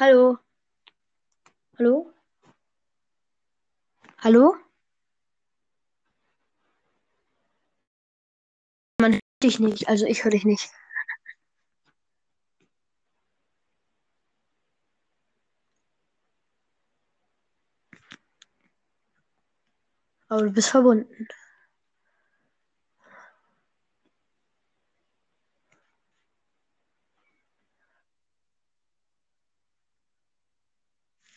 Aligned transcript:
Hallo? 0.00 0.38
Hallo? 1.78 2.12
Hallo? 4.18 4.56
Man 9.00 9.12
hört 9.12 9.22
dich 9.42 9.60
nicht, 9.60 9.88
also 9.88 10.06
ich 10.06 10.24
höre 10.24 10.30
dich 10.32 10.44
nicht. 10.44 10.70
Aber 20.28 20.42
du 20.42 20.50
bist 20.52 20.68
verbunden. 20.70 21.28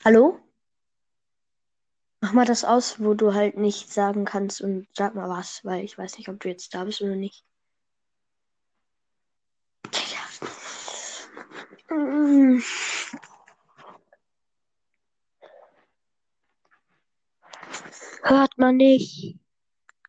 Hallo? 0.07 0.39
Mach 2.21 2.31
mal 2.31 2.45
das 2.45 2.63
aus, 2.63 3.01
wo 3.01 3.13
du 3.13 3.33
halt 3.33 3.57
nicht 3.57 3.91
sagen 3.91 4.23
kannst 4.23 4.61
und 4.61 4.87
sag 4.93 5.15
mal 5.15 5.27
was, 5.27 5.65
weil 5.65 5.83
ich 5.83 5.97
weiß 5.97 6.17
nicht, 6.17 6.29
ob 6.29 6.39
du 6.39 6.47
jetzt 6.47 6.73
da 6.73 6.85
bist 6.85 7.01
oder 7.01 7.17
nicht. 7.17 7.43
Mm. 11.89 12.59
Hört 18.23 18.57
man 18.57 18.77
nicht. 18.77 19.37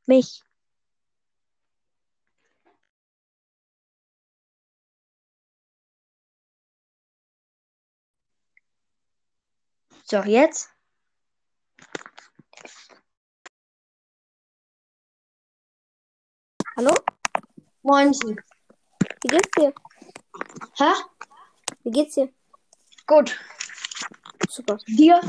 Mich. 0.06 0.45
So, 10.11 10.23
jetzt? 10.23 10.71
Hallo? 16.78 16.95
Moinsen. 17.83 18.41
Wie 19.23 19.29
geht's 19.29 19.51
dir? 19.59 19.75
Hä? 20.79 20.92
Wie 21.84 21.91
geht's 21.91 22.14
dir? 22.14 22.33
Gut. 23.06 23.39
Super. 24.48 24.79
Dir? 24.86 25.20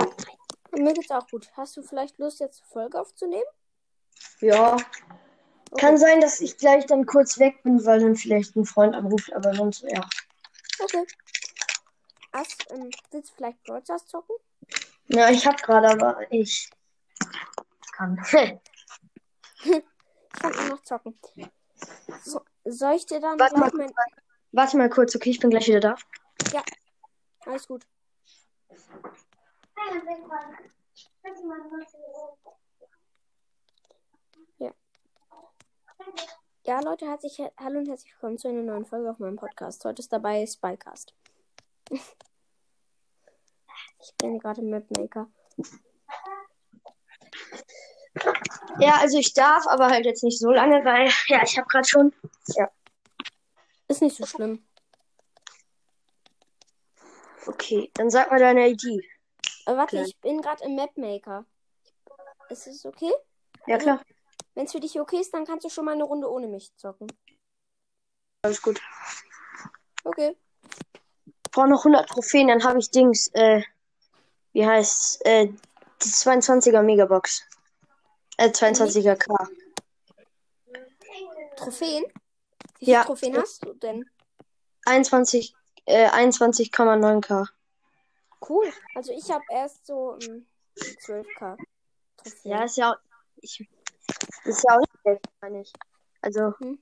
Mir 0.71 0.93
geht's 0.93 1.11
auch 1.11 1.27
gut. 1.27 1.49
Hast 1.57 1.75
du 1.75 1.83
vielleicht 1.83 2.17
Lust, 2.17 2.39
jetzt 2.39 2.61
eine 2.61 2.69
Folge 2.71 3.01
aufzunehmen? 3.01 3.43
Ja. 4.39 4.77
Okay. 5.71 5.81
Kann 5.81 5.97
sein, 5.97 6.21
dass 6.21 6.39
ich 6.39 6.57
gleich 6.57 6.85
dann 6.85 7.05
kurz 7.05 7.37
weg 7.37 7.63
bin, 7.63 7.85
weil 7.85 7.99
dann 7.99 8.15
vielleicht 8.15 8.55
ein 8.55 8.63
Freund 8.63 8.95
anruft, 8.95 9.33
aber 9.33 9.53
sonst, 9.53 9.81
ja. 9.81 10.07
Okay. 10.81 11.05
Hast, 12.31 12.65
ähm, 12.71 12.89
willst 13.11 13.31
du 13.31 13.35
vielleicht 13.35 13.61
Broadcast 13.63 14.07
zocken? 14.07 14.37
Ja, 15.11 15.29
ich 15.29 15.45
hab 15.47 15.61
gerade, 15.61 15.89
aber 15.89 16.31
ich 16.31 16.69
kann. 17.93 18.23
Ich 20.31 20.41
kann 20.41 20.53
auch 20.53 20.69
noch 20.69 20.83
zocken. 20.83 21.19
So, 22.23 22.39
soll 22.63 22.93
ich 22.93 23.05
dir 23.05 23.19
dann 23.19 23.37
Warte 23.39 23.57
mal, 23.57 23.69
mein... 23.73 23.91
Warte 24.51 24.77
mal 24.77 24.89
kurz, 24.89 25.15
okay, 25.15 25.31
ich 25.31 25.39
bin 25.39 25.49
gleich 25.49 25.67
wieder 25.67 25.79
da. 25.81 25.95
Alles 27.45 27.67
gut. 27.67 27.85
Ja, 36.63 36.79
Leute, 36.81 37.07
herzlich, 37.07 37.41
hallo 37.57 37.79
und 37.79 37.89
herzlich 37.89 38.13
willkommen 38.13 38.37
zu 38.37 38.47
einer 38.47 38.61
neuen 38.61 38.85
Folge 38.85 39.09
auf 39.09 39.19
meinem 39.19 39.35
Podcast. 39.35 39.83
Heute 39.83 40.01
ist 40.01 40.13
dabei 40.13 40.45
Spycast. 40.45 41.13
Ich 44.01 44.13
bin 44.15 44.39
gerade 44.39 44.61
Mapmaker. 44.61 45.27
Ja, 48.79 48.95
also 48.99 49.17
ich 49.17 49.33
darf, 49.33 49.67
aber 49.67 49.87
halt 49.87 50.05
jetzt 50.05 50.23
nicht 50.23 50.39
so 50.39 50.51
lange, 50.51 50.83
weil, 50.83 51.09
ja, 51.27 51.43
ich 51.43 51.57
habe 51.57 51.67
gerade 51.67 51.87
schon. 51.87 52.13
Ist 53.87 54.01
nicht 54.01 54.15
so 54.17 54.25
schlimm. 54.25 54.65
Okay, 57.45 57.91
dann 57.95 58.09
sag 58.09 58.29
mal 58.29 58.39
deine 58.39 58.69
ID. 58.69 59.03
Aber 59.65 59.77
warte, 59.77 59.97
Klar. 59.97 60.05
ich 60.05 60.17
bin 60.19 60.41
gerade 60.41 60.63
im 60.63 60.75
Mapmaker. 60.75 61.45
Ist 62.49 62.67
es 62.67 62.85
okay? 62.85 63.11
Ja, 63.67 63.77
klar. 63.77 64.01
Wenn 64.55 64.65
es 64.65 64.71
für 64.71 64.79
dich 64.79 64.99
okay 64.99 65.19
ist, 65.19 65.33
dann 65.33 65.45
kannst 65.45 65.65
du 65.65 65.69
schon 65.69 65.85
mal 65.85 65.93
eine 65.93 66.03
Runde 66.03 66.29
ohne 66.29 66.47
mich 66.47 66.75
zocken. 66.75 67.07
Alles 68.41 68.61
gut. 68.61 68.81
Okay. 70.03 70.35
Ich 71.45 71.51
brauche 71.51 71.67
noch 71.67 71.85
100 71.85 72.09
Trophäen, 72.09 72.47
dann 72.47 72.63
habe 72.63 72.79
ich 72.79 72.91
Dings, 72.91 73.27
äh, 73.33 73.61
wie 74.53 74.65
heißt 74.65 75.25
äh, 75.25 75.47
die 75.47 76.09
22er 76.09 76.81
Megabox. 76.81 77.43
Äh, 78.37 78.49
22er 78.49 79.15
K. 79.15 79.33
Trophäen? 81.57 82.05
Wie 82.79 82.85
viele 82.85 82.91
Ja. 82.91 83.03
Trophäen 83.03 83.37
hast 83.37 83.65
du 83.65 83.73
denn? 83.73 84.09
21, 84.85 85.53
äh, 85.85 86.07
21,9K. 86.09 87.47
Cool. 88.47 88.71
Also 88.95 89.11
ich 89.11 89.29
habe 89.29 89.43
erst 89.49 89.85
so 89.85 90.17
ähm, 90.21 90.45
12k 90.77 91.57
Trophäen. 92.17 92.51
Ja, 92.51 92.63
ist 92.63 92.77
ja 92.77 92.91
auch, 92.91 92.97
ich, 93.37 93.67
ist 94.45 94.63
ja 94.63 94.75
auch 94.75 94.79
nicht 94.79 95.01
schlecht, 95.01 95.25
meine 95.41 95.61
ich. 95.61 95.73
Also, 96.21 96.53
Hm. 96.59 96.79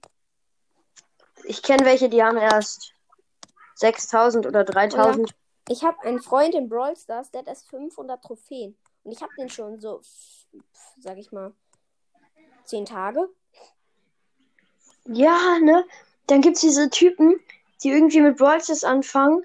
ich 1.43 1.61
kenne 1.63 1.85
welche, 1.85 2.09
die 2.09 2.23
haben 2.23 2.37
erst 2.37 2.93
6000 3.75 4.45
oder 4.45 4.63
3000. 4.63 5.33
Ich 5.69 5.83
habe 5.83 6.01
einen 6.03 6.21
Freund 6.21 6.55
in 6.55 6.69
Brawl 6.69 6.95
Stars, 6.95 7.31
der 7.31 7.41
hat 7.41 7.47
erst 7.47 7.69
500 7.69 8.23
Trophäen. 8.23 8.77
Und 9.03 9.11
ich 9.11 9.21
habe 9.21 9.31
den 9.37 9.49
schon 9.49 9.79
so, 9.79 10.01
sag 10.99 11.17
ich 11.17 11.31
mal, 11.31 11.53
10 12.65 12.85
Tage. 12.85 13.27
Ja, 15.05 15.59
ne? 15.59 15.85
Dann 16.27 16.41
gibt's 16.41 16.61
diese 16.61 16.89
Typen, 16.89 17.39
die 17.83 17.89
irgendwie 17.89 18.21
mit 18.21 18.37
Brawl 18.37 18.61
Stars 18.61 18.83
anfangen, 18.83 19.43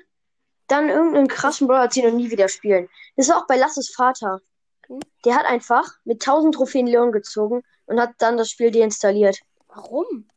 dann 0.68 0.88
irgendeinen 0.88 1.28
krassen 1.28 1.66
Brawler 1.66 1.90
ziehen 1.90 2.06
und 2.06 2.16
nie 2.16 2.30
wieder 2.30 2.48
spielen. 2.48 2.88
Das 3.16 3.28
ist 3.28 3.34
auch 3.34 3.46
bei 3.46 3.56
Lasses 3.56 3.90
Vater. 3.94 4.40
Hm? 4.86 5.00
Der 5.24 5.36
hat 5.36 5.46
einfach 5.46 5.84
mit 6.04 6.22
1000 6.22 6.54
Trophäen 6.54 6.86
Leon 6.86 7.12
gezogen 7.12 7.62
und 7.86 8.00
hat 8.00 8.10
dann 8.18 8.36
das 8.36 8.50
Spiel 8.50 8.70
deinstalliert. 8.70 9.40
Warum? 9.68 10.28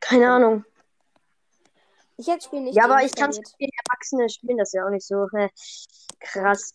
Keine 0.00 0.30
Ahnung. 0.30 0.64
Ich 2.16 2.26
hätte 2.28 2.38
das 2.38 2.44
Spiel 2.44 2.60
nicht 2.60 2.76
ja, 2.76 2.84
aber 2.84 3.02
ich 3.02 3.14
kann 3.14 3.32
verstehen, 3.32 3.70
Erwachsene 3.86 4.28
spielen 4.28 4.58
das 4.58 4.72
ja 4.72 4.86
auch 4.86 4.90
nicht 4.90 5.06
so. 5.06 5.26
hä, 5.32 5.48
Krass. 6.20 6.74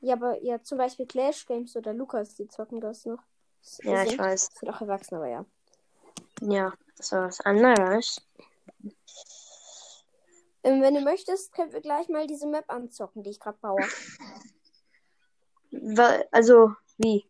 Ja, 0.00 0.14
aber 0.14 0.42
ja, 0.42 0.62
zum 0.62 0.78
Beispiel 0.78 1.06
Clash 1.06 1.46
Games 1.46 1.76
oder 1.76 1.92
Lukas, 1.92 2.34
die 2.34 2.48
zocken 2.48 2.80
das 2.80 3.04
noch. 3.04 3.20
Das 3.62 3.78
Ja, 3.84 4.02
ich 4.04 4.18
weiß. 4.18 4.50
sind 4.58 4.68
auch 4.70 4.80
Erwachsene, 4.80 5.20
aber 5.20 5.28
ja. 5.28 5.44
Ja, 6.40 6.72
das 6.96 7.12
war 7.12 7.26
was 7.26 7.40
anderes. 7.42 8.20
Ähm, 10.64 10.80
wenn 10.80 10.94
du 10.94 11.00
möchtest, 11.02 11.52
können 11.52 11.72
wir 11.72 11.80
gleich 11.80 12.08
mal 12.08 12.26
diese 12.26 12.46
Map 12.48 12.64
anzocken, 12.68 13.22
die 13.22 13.30
ich 13.30 13.38
gerade 13.40 13.58
baue. 13.60 13.82
Also, 16.30 16.74
wie? 16.98 17.24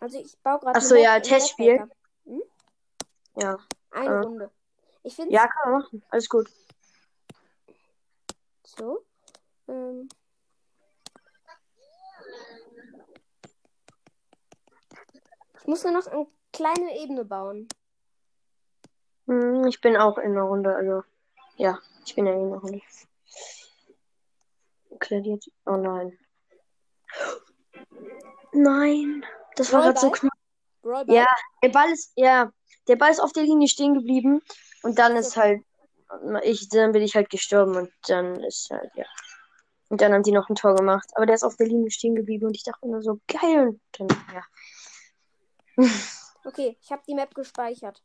Also 0.00 0.18
ich 0.18 0.38
baue 0.40 0.58
gerade 0.58 0.78
Ach 0.78 0.82
so, 0.82 0.94
ja, 0.96 1.18
Testspiel. 1.20 1.88
Ja. 3.36 3.58
Eine 3.90 4.08
Äh. 4.08 4.18
Runde. 4.20 4.50
Ich 5.04 5.14
finde 5.14 5.32
Ja, 5.32 5.46
kann 5.48 5.72
man 5.72 5.82
machen. 5.82 6.02
Alles 6.10 6.28
gut. 6.28 6.48
so. 8.64 9.04
Ähm, 9.68 10.08
ich 15.60 15.66
muss 15.66 15.84
nur 15.84 15.92
noch 15.92 16.06
eine 16.06 16.26
kleine 16.52 16.98
Ebene 16.98 17.24
bauen. 17.24 17.68
Hm, 19.26 19.66
Ich 19.66 19.80
bin 19.80 19.96
auch 19.96 20.18
in 20.18 20.34
der 20.34 20.42
Runde, 20.42 20.74
also. 20.74 21.02
Ja, 21.56 21.78
ich 22.04 22.14
bin 22.14 22.26
ja 22.26 22.32
in 22.32 22.50
der 22.50 22.58
Runde. 22.58 22.80
Klärt. 24.98 25.26
Oh 25.66 25.76
nein. 25.76 26.18
Nein. 28.52 29.24
Das 29.56 29.72
war 29.72 29.82
gerade 29.82 29.98
so 30.00 30.10
knapp. 30.10 30.32
Ja, 31.06 31.26
der 31.62 31.68
Ball 31.68 31.90
ist, 31.92 32.12
ja, 32.16 32.52
der 32.88 32.96
Ball 32.96 33.10
ist 33.10 33.20
auf 33.20 33.32
der 33.32 33.44
Linie 33.44 33.68
stehen 33.68 33.94
geblieben 33.94 34.42
und 34.82 34.98
dann 34.98 35.16
ist 35.16 35.36
halt, 35.36 35.62
ich, 36.42 36.68
dann 36.68 36.92
bin 36.92 37.02
ich 37.02 37.14
halt 37.14 37.30
gestorben 37.30 37.76
und 37.76 37.92
dann 38.08 38.42
ist 38.44 38.70
halt, 38.70 38.90
ja. 38.94 39.04
Und 39.88 40.00
dann 40.00 40.14
haben 40.14 40.22
die 40.22 40.32
noch 40.32 40.48
ein 40.48 40.54
Tor 40.54 40.74
gemacht. 40.74 41.08
Aber 41.14 41.26
der 41.26 41.34
ist 41.34 41.44
auf 41.44 41.56
der 41.56 41.66
Linie 41.66 41.90
stehen 41.90 42.14
geblieben 42.14 42.46
und 42.46 42.56
ich 42.56 42.64
dachte 42.64 42.88
nur 42.88 43.02
so, 43.02 43.20
geil. 43.28 43.68
Und 43.68 43.80
dann, 43.92 44.08
ja. 44.32 45.84
Okay, 46.44 46.76
ich 46.82 46.90
habe 46.90 47.02
die 47.06 47.14
Map 47.14 47.34
gespeichert. 47.34 48.02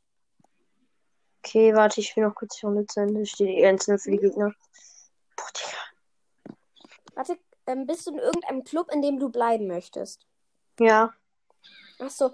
Okay, 1.39 1.73
warte, 1.73 2.01
ich 2.01 2.15
will 2.15 2.25
noch 2.25 2.35
kurz 2.35 2.59
die 2.59 2.65
Runde 2.67 2.85
zu 2.85 2.99
Ende. 2.99 3.25
Steht 3.25 3.47
die 3.47 3.65
1 3.65 3.85
für 3.85 4.11
die 4.11 4.17
Gegner. 4.17 4.53
Boah, 5.35 5.47
Digga. 5.55 6.55
Warte, 7.15 7.39
ähm, 7.65 7.87
bist 7.87 8.05
du 8.05 8.11
in 8.11 8.19
irgendeinem 8.19 8.63
Club, 8.63 8.91
in 8.91 9.01
dem 9.01 9.17
du 9.17 9.29
bleiben 9.29 9.65
möchtest? 9.67 10.27
Ja. 10.79 11.13
Ach 11.99 12.09
so. 12.09 12.31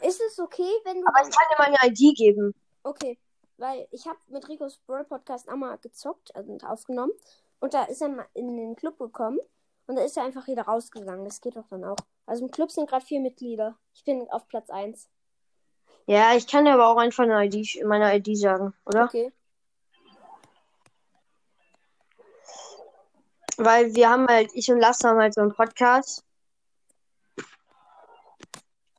Ist 0.00 0.20
es 0.20 0.38
okay, 0.38 0.70
wenn 0.84 1.00
du 1.00 1.06
Aber 1.06 1.28
ich 1.28 1.34
kann 1.34 1.46
dir 1.50 1.58
meine 1.58 1.92
ID 1.92 2.16
geben. 2.16 2.54
Okay. 2.84 3.18
weil 3.58 3.86
ich 3.90 4.06
habe 4.06 4.18
mit 4.28 4.48
Ricos 4.48 4.78
Brawl 4.78 5.04
Podcast 5.04 5.48
auch 5.48 5.56
mal 5.56 5.78
gezockt 5.78 6.34
also 6.34 6.56
aufgenommen. 6.64 7.12
Und 7.60 7.74
da 7.74 7.84
ist 7.84 8.02
er 8.02 8.08
mal 8.08 8.26
in 8.34 8.56
den 8.56 8.74
Club 8.74 8.98
gekommen. 8.98 9.38
Und 9.86 9.96
da 9.96 10.02
ist 10.02 10.16
er 10.16 10.24
einfach 10.24 10.46
wieder 10.46 10.62
rausgegangen. 10.62 11.24
Das 11.24 11.40
geht 11.40 11.56
doch 11.56 11.68
dann 11.68 11.84
auch. 11.84 11.96
Also 12.26 12.44
im 12.44 12.50
Club 12.50 12.70
sind 12.70 12.88
gerade 12.88 13.04
vier 13.04 13.20
Mitglieder. 13.20 13.76
Ich 13.94 14.04
bin 14.04 14.28
auf 14.30 14.48
Platz 14.48 14.70
1. 14.70 15.08
Ja, 16.06 16.34
ich 16.34 16.46
kann 16.46 16.64
dir 16.64 16.72
aber 16.72 16.88
auch 16.88 16.96
einfach 16.96 17.24
eine 17.24 17.44
ID, 17.44 17.84
meine 17.84 18.16
ID 18.16 18.36
sagen, 18.36 18.74
oder? 18.84 19.04
Okay. 19.04 19.32
Weil 23.56 23.94
wir 23.94 24.10
haben 24.10 24.26
halt, 24.26 24.50
ich 24.54 24.70
und 24.70 24.80
Lasse 24.80 25.08
haben 25.08 25.20
halt 25.20 25.34
so 25.34 25.40
einen 25.40 25.54
Podcast. 25.54 26.24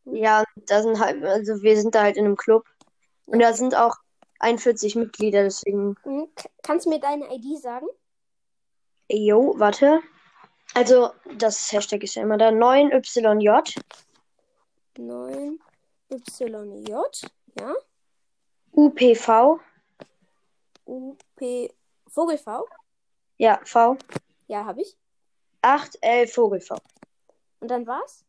Ja, 0.05 0.43
da 0.55 0.81
sind 0.81 0.99
halt, 0.99 1.23
also 1.23 1.61
wir 1.61 1.81
sind 1.81 1.95
da 1.95 2.03
halt 2.03 2.17
in 2.17 2.25
einem 2.25 2.37
Club. 2.37 2.65
Und 3.25 3.39
da 3.39 3.53
sind 3.53 3.75
auch 3.75 3.95
41 4.39 4.95
Mitglieder, 4.95 5.43
deswegen. 5.43 5.95
Mhm. 6.05 6.27
Kannst 6.61 6.85
du 6.85 6.89
mir 6.89 6.99
deine 6.99 7.33
ID 7.33 7.59
sagen? 7.61 7.87
Jo, 9.09 9.53
warte. 9.57 10.01
Also, 10.73 11.11
das 11.37 11.71
Hashtag 11.71 12.03
ist 12.03 12.15
ja 12.15 12.23
immer 12.23 12.37
da. 12.37 12.49
9YJ, 12.49 13.77
9YJ. 14.97 17.27
Ja. 17.59 17.73
UPV, 18.71 19.59
UP 20.85 21.69
Vogel-V. 22.07 22.65
ja, 23.37 23.59
V, 23.63 23.97
Ja, 24.47 24.65
habe 24.65 24.81
ich. 24.81 24.97
8L 25.61 26.27
Vogelv. 26.27 26.69
Und 27.59 27.67
dann 27.69 27.87
war's? 27.87 28.25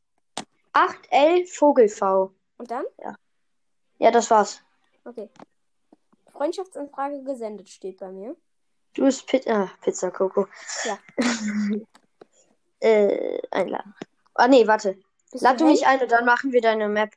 8L 0.72 1.46
Vogelv. 1.46 2.00
Und 2.58 2.70
dann? 2.70 2.84
Ja, 3.98 4.10
das 4.10 4.30
war's. 4.30 4.60
Okay. 5.04 5.30
Freundschaftsanfrage 6.32 7.22
gesendet 7.22 7.68
steht 7.68 7.98
bei 7.98 8.10
mir. 8.10 8.36
Du 8.94 9.04
bist 9.04 9.26
Pit 9.26 9.46
ah, 9.48 9.70
Pizza 9.82 10.10
Coco. 10.10 10.46
Ja. 10.84 10.98
äh, 12.80 13.40
einladen. 13.50 13.94
Ah, 14.34 14.48
nee, 14.48 14.66
warte. 14.66 14.98
Bist 15.30 15.42
Lad 15.42 15.60
du 15.60 15.66
mich 15.66 15.86
ein 15.86 16.00
und 16.00 16.10
dann 16.10 16.24
machen 16.24 16.52
wir 16.52 16.60
deine 16.60 16.88
Map. 16.88 17.12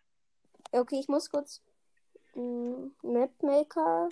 Okay, 0.72 1.00
ich 1.00 1.08
muss 1.08 1.30
kurz. 1.30 1.62
mm, 2.36 2.88
Mapmaker. 3.04 4.10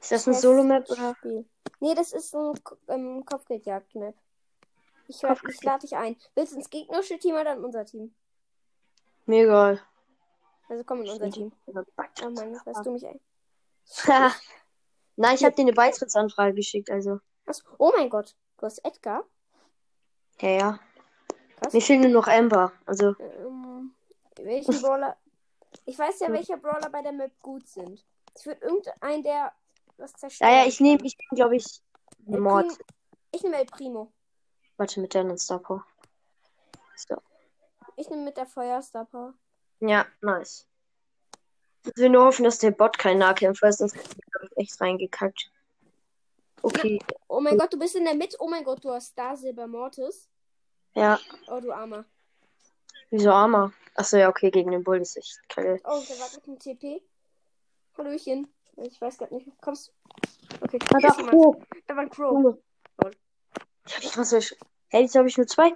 Ist 0.00 0.12
das 0.12 0.26
eine 0.26 0.36
Solo-Map 0.36 0.88
oder? 0.90 1.14
Spiel. 1.18 1.44
Nee, 1.80 1.94
das 1.94 2.12
ist 2.12 2.34
ein 2.34 2.52
ähm, 2.88 3.24
Kopfgeldjagd-Map. 3.24 4.14
Ich, 5.08 5.22
hör- 5.22 5.36
ich 5.48 5.62
lade 5.62 5.80
dich 5.80 5.96
ein. 5.96 6.16
Willst 6.34 6.52
du 6.52 6.56
ins 6.56 6.70
gegnerische 6.70 7.18
Team 7.18 7.34
oder 7.34 7.54
in 7.54 7.64
unser 7.64 7.84
Team? 7.84 8.14
Mir 9.26 9.44
egal. 9.44 9.80
Also 10.70 10.84
komm 10.84 11.02
in 11.02 11.10
unser 11.10 11.28
Team. 11.30 11.52
Oh 11.66 12.30
Mann, 12.30 12.60
lässt 12.64 12.86
du 12.86 12.92
mich 12.92 13.04
ein. 13.04 13.20
Nein, 15.16 15.34
ich 15.34 15.44
habe 15.44 15.54
dir 15.56 15.62
eine 15.62 15.72
Beitrittsanfrage 15.72 16.54
geschickt, 16.54 16.88
also. 16.90 17.18
Achso. 17.44 17.64
Oh 17.78 17.92
mein 17.96 18.08
Gott. 18.08 18.36
Du 18.56 18.66
hast 18.66 18.78
Edgar? 18.84 19.24
Ja, 20.40 20.48
ja. 20.48 20.80
Krass. 21.56 21.72
Mir 21.72 21.82
fehlt 21.82 22.00
nur 22.02 22.10
noch 22.10 22.28
Amber. 22.28 22.72
Also, 22.86 23.16
Ähm, 23.18 23.96
welchen 24.36 24.70
Brawler? 24.80 25.16
Ich 25.86 25.98
weiß 25.98 26.20
ja, 26.20 26.30
welche 26.30 26.56
Brawler 26.56 26.88
bei 26.88 27.02
der 27.02 27.12
Map 27.12 27.32
gut 27.40 27.66
sind. 27.66 28.06
Ich 28.38 28.46
würde 28.46 28.64
irgendeinen, 28.64 29.24
der 29.24 29.52
was 29.96 30.12
zerstören 30.12 30.52
ja, 30.52 30.60
ja, 30.60 30.68
ich 30.68 30.78
nehme, 30.78 31.04
ich 31.04 31.18
nehm, 31.18 31.36
glaube 31.36 31.56
ich, 31.56 31.82
Mord. 32.26 32.78
Ich 33.32 33.42
nehme 33.42 33.56
El 33.58 33.66
Primo. 33.66 34.12
Warte, 34.76 35.00
mit 35.00 35.16
deinen 35.16 35.36
Star 35.36 35.58
Power. 35.58 35.84
So. 36.94 37.16
Ich 37.96 38.08
nehme 38.08 38.22
mit 38.22 38.36
der 38.36 38.46
Feuerstar 38.46 39.06
Power. 39.06 39.34
Ja, 39.80 40.06
nice. 40.20 40.66
Ich 41.84 41.96
will 41.96 42.10
nur 42.10 42.26
hoffen, 42.26 42.44
dass 42.44 42.58
der 42.58 42.70
Bot 42.72 42.98
kein 42.98 43.18
Nahkämpfer 43.18 43.68
ist, 43.68 43.78
sonst 43.78 43.96
hab 43.96 44.42
ich 44.42 44.56
echt 44.56 44.80
reingekackt. 44.80 45.50
Okay, 46.62 46.98
Oh 47.28 47.40
mein 47.40 47.56
Gott, 47.56 47.72
du 47.72 47.78
bist 47.78 47.96
in 47.96 48.04
der 48.04 48.14
Mitte. 48.14 48.36
Oh 48.38 48.48
mein 48.48 48.62
Gott, 48.64 48.84
du 48.84 48.90
hast 48.90 49.08
Star 49.08 49.34
Silber 49.36 49.66
Mortis. 49.66 50.28
ja. 50.94 51.18
Oh, 51.48 51.58
du 51.60 51.72
Armer. 51.72 52.04
Wieso 53.10 53.30
Armer? 53.30 53.72
Achso, 53.94 54.18
ja, 54.18 54.28
okay, 54.28 54.50
gegen 54.50 54.70
den 54.70 54.84
Bull 54.84 55.00
ist 55.00 55.16
echt 55.16 55.40
kacke. 55.48 55.80
Oh, 55.84 56.02
der 56.08 56.18
wartet 56.18 56.46
ein 56.46 56.58
TP. 56.58 57.02
Hallöchen. 57.96 58.52
Ich 58.76 59.00
weiß 59.00 59.18
gerade 59.18 59.34
nicht. 59.34 59.48
Kommst 59.62 59.88
du? 59.88 59.92
Okay. 60.60 60.78
Da, 60.78 61.08
ist 61.08 61.16
jemand. 61.16 61.34
oh, 61.34 61.62
Da 61.86 61.96
war 61.96 62.02
ein 62.02 62.10
Crow. 62.10 62.56
Ich 63.86 63.96
hab 63.96 64.02
nicht 64.04 64.16
was. 64.18 64.54
Hey, 64.88 65.02
jetzt 65.02 65.14
habe 65.16 65.28
ich 65.28 65.36
nur 65.38 65.46
zwei. 65.46 65.72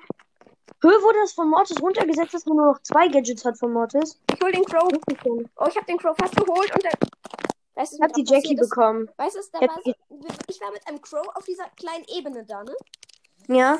Höhe 0.82 1.02
wurde 1.02 1.19
das 1.20 1.32
von 1.32 1.49
Mortis 1.49 1.81
runtergesetzt, 1.81 2.34
dass 2.34 2.46
man 2.46 2.56
nur 2.56 2.72
noch 2.72 2.82
zwei 2.82 3.08
Gadgets 3.08 3.44
hat 3.44 3.58
von 3.58 3.72
Mortis. 3.72 4.19
Ich 4.32 4.40
hol 4.43 4.52
den 4.52 4.64
Crow. 4.64 4.88
Ich 4.93 5.19
Oh, 5.56 5.66
ich 5.69 5.76
hab 5.76 5.87
den 5.87 5.99
Crow 5.99 6.16
fast 6.16 6.37
geholt 6.37 6.75
und 6.75 6.82
der. 6.82 6.93
Weißt 7.75 7.94
du, 7.94 7.99
was 7.99 8.02
hab 8.08 8.12
die 8.12 8.25
Jackie 8.25 8.55
ist? 8.55 8.61
bekommen. 8.69 9.08
Weißt 9.16 9.34
du, 9.34 9.40
was 9.40 9.50
da 9.50 9.58
Ich 9.61 9.69
war 9.69 9.76
hab 9.76 9.82
so, 9.82 9.94
ich 10.49 10.61
war 10.61 10.70
mit 10.72 10.87
einem 10.87 11.00
Crow 11.00 11.26
auf 11.34 11.44
dieser 11.44 11.69
kleinen 11.70 12.05
Ebene 12.16 12.44
da, 12.44 12.62
ne? 12.62 12.75
Ja? 13.49 13.78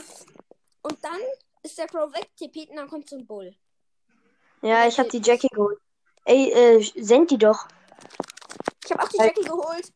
Und 0.83 0.99
dann 1.03 1.21
ist 1.63 1.79
der 1.79 1.87
Crow 1.87 2.13
weg, 2.13 2.29
TP 2.37 2.69
und 2.71 2.77
dann 2.77 2.89
kommt 2.89 3.09
so 3.09 3.17
ein 3.17 3.27
Bull. 3.27 3.55
Ja, 4.63 4.87
ich 4.87 4.99
hab 4.99 5.09
die 5.11 5.21
Jackie 5.23 5.49
geholt. 5.49 5.79
Ey, 6.25 6.51
äh, 6.51 6.83
send 7.03 7.31
die 7.31 7.39
doch. 7.39 7.67
Ich 8.85 8.91
habe 8.91 9.03
auch 9.03 9.09
die 9.09 9.19
Äh. 9.19 9.27
Jackie 9.27 9.45
geholt. 9.45 9.93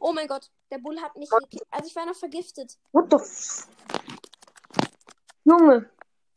Oh 0.00 0.12
mein 0.12 0.26
Gott, 0.26 0.50
der 0.70 0.78
Bull 0.78 0.98
hat 1.00 1.16
mich. 1.16 1.28
Also 1.70 1.86
ich 1.86 1.94
war 1.96 2.06
noch 2.06 2.14
vergiftet. 2.14 2.78
What 2.92 3.06
the 3.10 3.16
f... 3.16 3.68
Junge. 5.44 5.90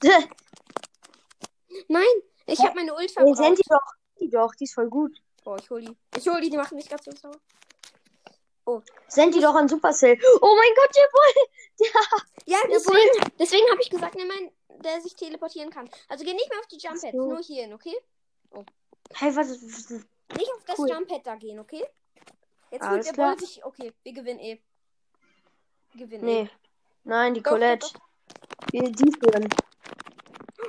Nein, 1.88 2.04
ich 2.46 2.60
habe 2.60 2.76
meine 2.76 2.94
Ult 2.96 3.12
verbraucht. 3.12 3.38
send 3.38 3.58
die 3.58 3.64
doch. 3.70 3.94
Die 4.20 4.30
doch, 4.30 4.54
die 4.56 4.64
ist 4.64 4.74
voll 4.74 4.90
gut. 4.90 5.16
Oh, 5.46 5.56
ich 5.60 5.70
hol 5.70 5.82
die. 5.82 5.96
Ich 6.18 6.28
hol 6.28 6.42
die, 6.42 6.50
die 6.50 6.58
machen 6.58 6.76
mich 6.76 6.90
gerade 6.90 7.04
so 7.04 7.12
sauer. 7.12 7.40
Send 9.08 9.34
die 9.34 9.40
doch 9.40 9.56
an 9.56 9.68
Supercell. 9.70 10.20
Oh 10.42 10.56
mein 10.56 10.76
Gott, 10.76 10.96
der 10.96 11.10
Bull. 11.12 11.44
Ja, 12.50 12.58
Der 12.64 12.70
deswegen, 12.78 13.34
deswegen 13.38 13.70
habe 13.70 13.82
ich 13.82 13.90
gesagt, 13.90 14.16
nimm 14.16 14.32
einen, 14.32 14.52
der 14.84 15.00
sich 15.02 15.14
teleportieren 15.16 15.70
kann. 15.70 15.90
Also 16.08 16.24
geh 16.26 16.34
nicht 16.34 16.50
mehr 16.50 16.60
auf 16.60 16.68
die 16.68 16.78
Jump 16.78 17.00
Pads, 17.00 17.12
so. 17.16 17.26
nur 17.30 17.40
hierhin, 17.40 17.74
okay? 17.74 17.96
Hey, 19.14 19.36
was 19.36 19.50
ist... 19.50 19.92
Nicht 19.92 20.52
auf 20.56 20.64
das 20.66 20.80
Cool. 20.80 20.90
Jump 20.90 21.08
Pad 21.08 21.22
da 21.28 21.36
gehen, 21.36 21.60
okay? 21.60 21.86
Jetzt 22.72 22.82
Alles 22.84 23.06
der 23.06 23.14
klar. 23.14 23.36
Bull 23.36 23.46
sich. 23.46 23.64
Okay, 23.66 23.94
wir 24.04 24.14
gewinnen 24.14 24.40
eh. 24.40 24.62
Wir 25.94 26.06
gewinnen 26.06 26.26
Nee. 26.26 26.42
eh. 26.44 26.50
Nein, 27.04 27.34
die 27.34 27.44
Doch, 27.44 27.52
Colette. 27.52 27.86
doch, 27.94 28.02
Die, 28.72 28.92
die 28.92 29.12
führen. 29.12 29.48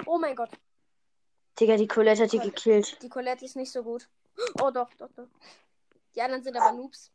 Oh 0.09 0.17
mein 0.17 0.35
Gott, 0.35 0.49
Digga, 1.61 1.77
die 1.77 1.87
Colette 1.87 2.23
hat 2.23 2.33
die 2.33 2.39
gekillt. 2.39 2.97
die 3.03 3.11
Colette 3.11 3.45
ist 3.45 3.57
nicht 3.57 3.71
so 3.71 3.83
gut. 3.83 4.09
Oh 4.63 4.71
doch, 4.71 4.89
doch, 4.95 5.11
doch. 5.15 5.29
Die 6.15 6.23
anderen 6.23 6.43
sind 6.43 6.57
aber 6.57 6.73
Noobs. 6.73 7.11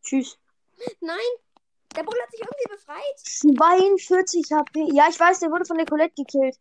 Tschüss. 0.00 0.38
Nein, 1.00 1.18
der 1.96 2.04
Bull 2.04 2.14
hat 2.22 2.30
sich 2.30 2.40
irgendwie 2.40 2.68
befreit. 2.70 3.18
42 3.18 4.52
HP. 4.52 4.92
Ja, 4.92 5.08
ich 5.08 5.18
weiß, 5.18 5.40
der 5.40 5.50
wurde 5.50 5.64
von 5.64 5.76
der 5.76 5.86
Colette 5.86 6.14
gekillt. 6.14 6.56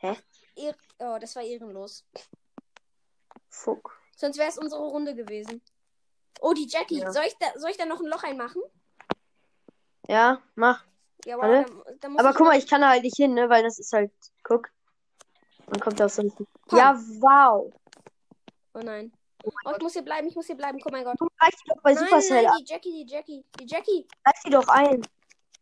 Ehr 0.00 0.16
oh, 0.98 1.18
das 1.20 1.36
war 1.36 1.44
ehrenlos. 1.44 2.04
Fuck. 3.50 4.00
Sonst 4.16 4.36
wäre 4.36 4.48
es 4.48 4.58
unsere 4.58 4.82
Runde 4.82 5.14
gewesen. 5.14 5.62
Oh, 6.40 6.54
die 6.54 6.66
Jackie. 6.66 6.98
Ja. 6.98 7.12
Soll, 7.12 7.24
ich 7.26 7.36
da, 7.38 7.46
soll 7.56 7.70
ich 7.70 7.76
da 7.76 7.84
noch 7.84 8.00
ein 8.00 8.06
Loch 8.06 8.24
einmachen? 8.24 8.62
Ja, 10.08 10.42
mach. 10.56 10.84
Ja, 11.24 11.36
wow, 11.36 11.66
da, 12.00 12.08
da 12.08 12.18
Aber 12.18 12.32
guck 12.34 12.48
mal, 12.48 12.58
ich 12.58 12.66
kann 12.66 12.80
da 12.80 12.88
halt 12.88 13.04
nicht 13.04 13.16
hin, 13.16 13.34
ne? 13.34 13.48
Weil 13.48 13.62
das 13.62 13.78
ist 13.78 13.92
halt. 13.92 14.10
Guck. 14.42 14.70
Dann 15.70 15.80
kommt 15.80 16.00
das 16.00 16.16
so. 16.16 16.22
Pam. 16.22 16.78
Ja, 16.78 16.98
wow. 17.20 17.72
Oh 18.74 18.80
nein. 18.80 19.12
Oh, 19.44 19.50
ich 19.76 19.82
muss 19.82 19.92
hier 19.92 20.02
bleiben, 20.02 20.28
ich 20.28 20.34
muss 20.34 20.46
hier 20.46 20.56
bleiben. 20.56 20.78
Oh 20.84 20.88
mein 20.90 21.04
Gott. 21.04 21.20
Du 21.20 21.28
reicht 21.40 21.60
die 21.64 21.68
doch 21.68 21.82
bei 21.82 21.92
Nein, 21.92 22.04
Supercell 22.04 22.44
nein, 22.44 22.52
die 22.58 22.64
Jackie, 22.64 23.04
die 23.04 23.12
Jackie, 23.12 23.44
die 23.60 23.66
Jackie. 23.66 24.06
Reicht 24.24 24.46
die 24.46 24.50
doch 24.50 24.68
ein. 24.68 25.02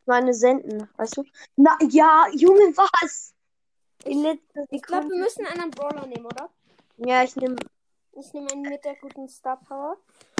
Meine 0.06 0.32
senden, 0.32 0.88
weißt 0.96 1.16
du? 1.16 1.24
Na, 1.56 1.76
ja, 1.90 2.26
Junge, 2.32 2.76
was? 2.76 3.34
Letzte 4.04 4.66
Ich 4.70 4.82
glaube, 4.82 5.08
wir 5.10 5.18
müssen 5.18 5.44
einen 5.44 5.60
anderen 5.60 5.70
Brawler 5.72 6.06
nehmen, 6.06 6.26
oder? 6.26 6.48
Ja, 6.98 7.24
ich 7.24 7.34
nehme. 7.36 7.56
Ich 8.12 8.32
nehme 8.32 8.50
einen 8.50 8.62
mit 8.62 8.84
der 8.84 8.94
guten 8.96 9.28
Star 9.28 9.56
Power. 9.56 9.96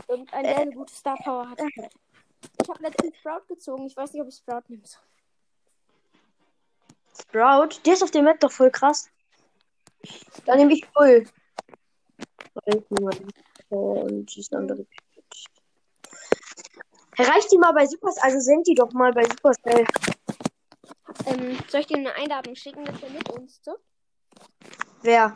Irgendeinen, 0.08 0.44
der 0.44 0.56
eine 0.58 0.73
gute 0.73 0.94
Star 0.94 1.16
Power 1.16 1.50
hat. 1.50 1.61
Ich 1.61 2.68
habe 2.68 2.82
letztens 2.82 3.16
Sprout 3.16 3.42
gezogen. 3.49 3.87
Ich 3.87 3.96
weiß 3.96 4.12
nicht, 4.12 4.23
ob 4.23 4.28
ich 4.28 4.37
Sprout 4.37 4.62
nehmen 4.68 4.85
soll. 4.85 5.02
Sprout. 7.20 7.80
Der 7.85 7.94
ist 7.94 8.02
auf 8.02 8.11
der 8.12 8.23
Map 8.23 8.40
doch 8.40 8.52
voll 8.52 8.70
krass. 8.70 9.11
Dann 10.45 10.59
nehme 10.59 10.73
ich 10.75 10.87
Bull. 10.93 11.27
Und 13.69 14.37
das 14.37 14.53
andere. 14.53 14.87
Erreicht 17.17 17.51
die 17.51 17.59
mal 17.59 17.73
bei 17.73 17.87
Supercell. 17.87 18.23
Also 18.23 18.41
send 18.41 18.67
die 18.67 18.75
doch 18.75 18.93
mal 18.93 19.13
bei 19.13 19.25
Supercell. 19.25 19.87
Ähm, 21.27 21.59
soll 21.69 21.81
ich 21.81 21.87
dir 21.87 21.97
eine 21.97 22.15
Einladung 22.15 22.55
schicken, 22.55 22.85
dass 22.85 23.03
er 23.03 23.11
mit 23.11 23.29
uns 23.31 23.61
so? 23.63 23.77
Wer? 25.03 25.35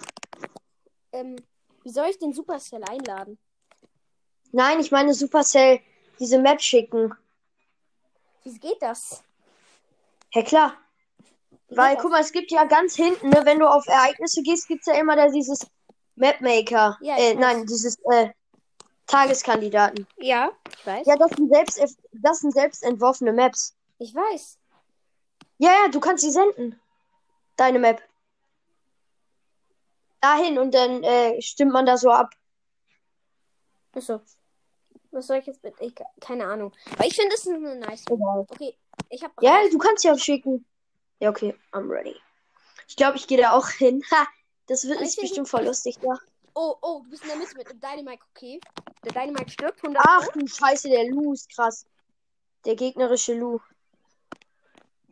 Ähm, 1.12 1.37
wie 1.83 1.91
soll 1.91 2.09
ich 2.09 2.19
den 2.19 2.33
Supercell 2.33 2.83
einladen? 2.85 3.39
Nein, 4.53 4.81
ich 4.81 4.91
meine 4.91 5.15
Supercell 5.15 5.81
diese 6.19 6.39
Map 6.39 6.61
schicken. 6.61 7.15
Wie 8.45 8.59
geht 8.59 8.81
das? 8.81 9.23
Ja 10.33 10.43
klar. 10.43 10.77
Weil, 11.71 11.97
guck 11.97 12.11
mal, 12.11 12.21
es 12.21 12.33
gibt 12.33 12.50
ja 12.50 12.65
ganz 12.65 12.97
hinten, 12.97 13.29
ne, 13.29 13.43
wenn 13.45 13.61
du 13.61 13.67
auf 13.67 13.87
Ereignisse 13.87 14.43
gehst, 14.43 14.67
gibt's 14.67 14.87
ja 14.87 14.95
immer 14.95 15.17
da 15.17 15.29
dieses 15.29 15.67
Mapmaker. 16.17 16.99
Ja, 17.00 17.17
äh, 17.17 17.35
nein, 17.35 17.65
dieses, 17.67 17.97
äh, 18.11 18.31
Tageskandidaten. 19.11 20.07
Ja, 20.19 20.53
ich 20.69 20.87
weiß. 20.87 21.07
Ja, 21.07 21.17
das 21.17 21.31
sind 21.33 21.53
selbst, 21.53 21.99
das 22.12 22.41
sind 22.41 22.55
selbst 22.55 22.85
entworfene 22.85 23.33
Maps. 23.33 23.75
Ich 23.99 24.15
weiß. 24.15 24.59
Ja, 25.59 25.71
ja, 25.71 25.89
du 25.89 25.99
kannst 25.99 26.23
sie 26.23 26.31
senden. 26.31 26.81
Deine 27.57 27.81
Map. 27.81 28.00
Dahin 30.21 30.59
und 30.59 30.75
dann 30.75 31.03
äh, 31.03 31.41
stimmt 31.43 31.73
man 31.73 31.87
da 31.87 31.97
so 31.97 32.11
ab. 32.11 32.31
Achso. 33.93 34.21
Was 35.11 35.27
soll 35.27 35.39
ich 35.39 35.47
jetzt 35.47 35.65
mit? 35.65 35.75
Ich, 35.81 35.95
keine 36.21 36.47
Ahnung. 36.47 36.73
Aber 36.93 37.05
ich 37.05 37.17
finde, 37.17 37.31
das 37.31 37.41
ist 37.41 37.49
eine 37.49 37.77
nice. 37.77 38.05
Map. 38.09 38.50
Okay, 38.50 38.77
ich 39.09 39.25
habe. 39.25 39.35
Ja, 39.41 39.59
du 39.71 39.79
kannst 39.79 40.05
ja 40.05 40.17
schicken. 40.17 40.65
Ja, 41.21 41.31
okay, 41.31 41.55
I'm 41.73 41.89
ready. 41.89 42.17
Ich 42.89 42.97
glaube, 42.97 43.17
ich 43.17 43.27
gehe 43.27 43.39
da 43.39 43.53
auch 43.53 43.69
hin. 43.69 44.03
Ha, 44.11 44.27
das 44.67 44.87
wird, 44.87 45.00
ist 45.00 45.21
bestimmt 45.21 45.49
voll 45.49 45.65
lustig, 45.65 45.99
ja. 46.03 46.19
Oh, 46.55 46.77
oh, 46.83 47.03
du 47.05 47.11
bist 47.11 47.23
in 47.23 47.29
der 47.29 47.39
Mitte 47.39 47.57
mit 47.57 47.71
dem 47.71 47.79
Dynamite, 47.81 48.23
okay. 48.35 48.61
Der 49.05 49.12
Dynamite 49.12 49.50
stirbt 49.50 49.83
100 49.83 50.03
Ach 50.07 50.27
du 50.33 50.47
Scheiße, 50.47 50.89
der 50.89 51.09
Lu 51.09 51.33
ist 51.33 51.55
krass. 51.55 51.87
Der 52.65 52.75
gegnerische 52.75 53.35
Lu. 53.35 53.61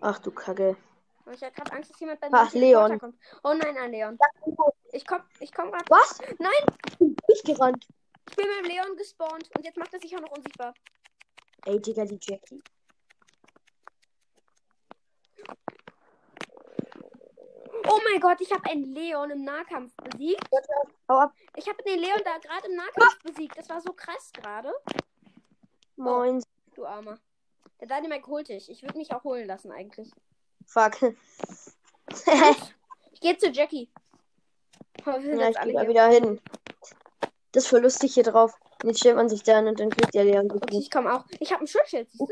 Ach 0.01 0.19
du 0.19 0.31
Kacke. 0.31 0.77
Ich 1.33 1.43
habe 1.43 1.53
gerade 1.53 1.73
Angst, 1.73 1.91
dass 1.91 2.01
jemand 2.01 2.21
bei 2.21 2.29
Ach, 2.33 2.53
mir 2.53 2.61
Leon. 2.61 2.87
Teleporter 2.91 2.99
kommt. 2.99 3.19
Oh 3.45 3.55
nein, 3.55 3.77
ein 3.77 3.91
Leon. 3.93 4.19
Ich 4.93 5.07
komm, 5.07 5.21
ich 5.41 5.53
komm 5.53 5.71
gerade. 5.71 5.85
Was? 5.89 6.19
Nein, 6.39 7.15
Ich 7.29 7.43
gerannt. 7.45 7.87
ich 8.31 8.37
bin 8.37 8.47
mit 8.47 8.65
dem 8.65 8.71
Leon 8.77 8.97
gespawnt 8.97 9.49
und 9.57 9.65
jetzt 9.65 9.77
macht 9.77 9.93
er 9.93 10.01
sich 10.01 10.17
auch 10.17 10.21
noch 10.21 10.31
unsichtbar. 10.37 10.73
Ey, 11.67 11.81
Digga, 11.81 12.05
die 12.07 12.19
Jackie. 12.23 12.63
Oh 17.91 18.01
mein 18.11 18.21
Gott, 18.21 18.41
ich 18.41 18.53
habe 18.53 18.69
einen 18.71 18.85
Leon 18.85 19.31
im 19.31 19.45
Nahkampf 19.45 19.93
besiegt. 19.97 20.49
Ich 21.57 21.69
habe 21.69 21.83
den 21.85 21.99
Leon 22.01 22.21
da 22.25 22.39
gerade 22.39 22.69
im 22.69 22.77
Nahkampf 22.77 23.19
besiegt. 23.23 23.57
Das 23.57 23.69
war 23.69 23.81
so 23.81 23.93
krass 23.93 24.31
gerade. 24.33 24.73
Moin. 25.97 26.43
Du 26.75 26.85
Armer. 26.87 27.19
Der 27.81 27.87
Dynamite 27.89 28.27
holt 28.27 28.49
dich. 28.49 28.71
Ich 28.71 28.83
würde 28.83 28.99
mich 28.99 29.13
auch 29.13 29.25
holen 29.25 29.47
lassen 29.47 29.73
eigentlich. 29.73 30.11
Fuck. 30.67 30.97
Ich 33.13 33.21
gehe 33.21 33.37
zu 33.37 33.49
Jackie. 33.51 33.91
Oh, 35.07 35.11
ja, 35.11 35.49
ich 35.49 35.59
alle 35.59 35.73
geh 35.73 35.79
da 35.79 35.89
wieder 35.89 36.09
hin. 36.09 36.41
Das 37.53 37.65
ist 37.65 37.71
voll 37.71 37.81
lustig 37.81 38.15
hier 38.15 38.25
drauf. 38.25 38.53
Jetzt 38.83 38.99
stellt 38.99 39.17
man 39.17 39.29
sich 39.29 39.43
da 39.43 39.59
und 39.61 39.79
dann 39.81 39.91
kriegt 39.91 40.13
der 40.13 40.25
Leon. 40.25 40.51
Okay, 40.51 40.79
ich 40.79 40.91
komme 40.91 41.15
auch. 41.15 41.25
Ich 41.39 41.53
habe 41.53 41.65
ein 41.65 41.67
Schutzschild, 41.67 42.11
siehst 42.11 42.21
du? 42.21 42.27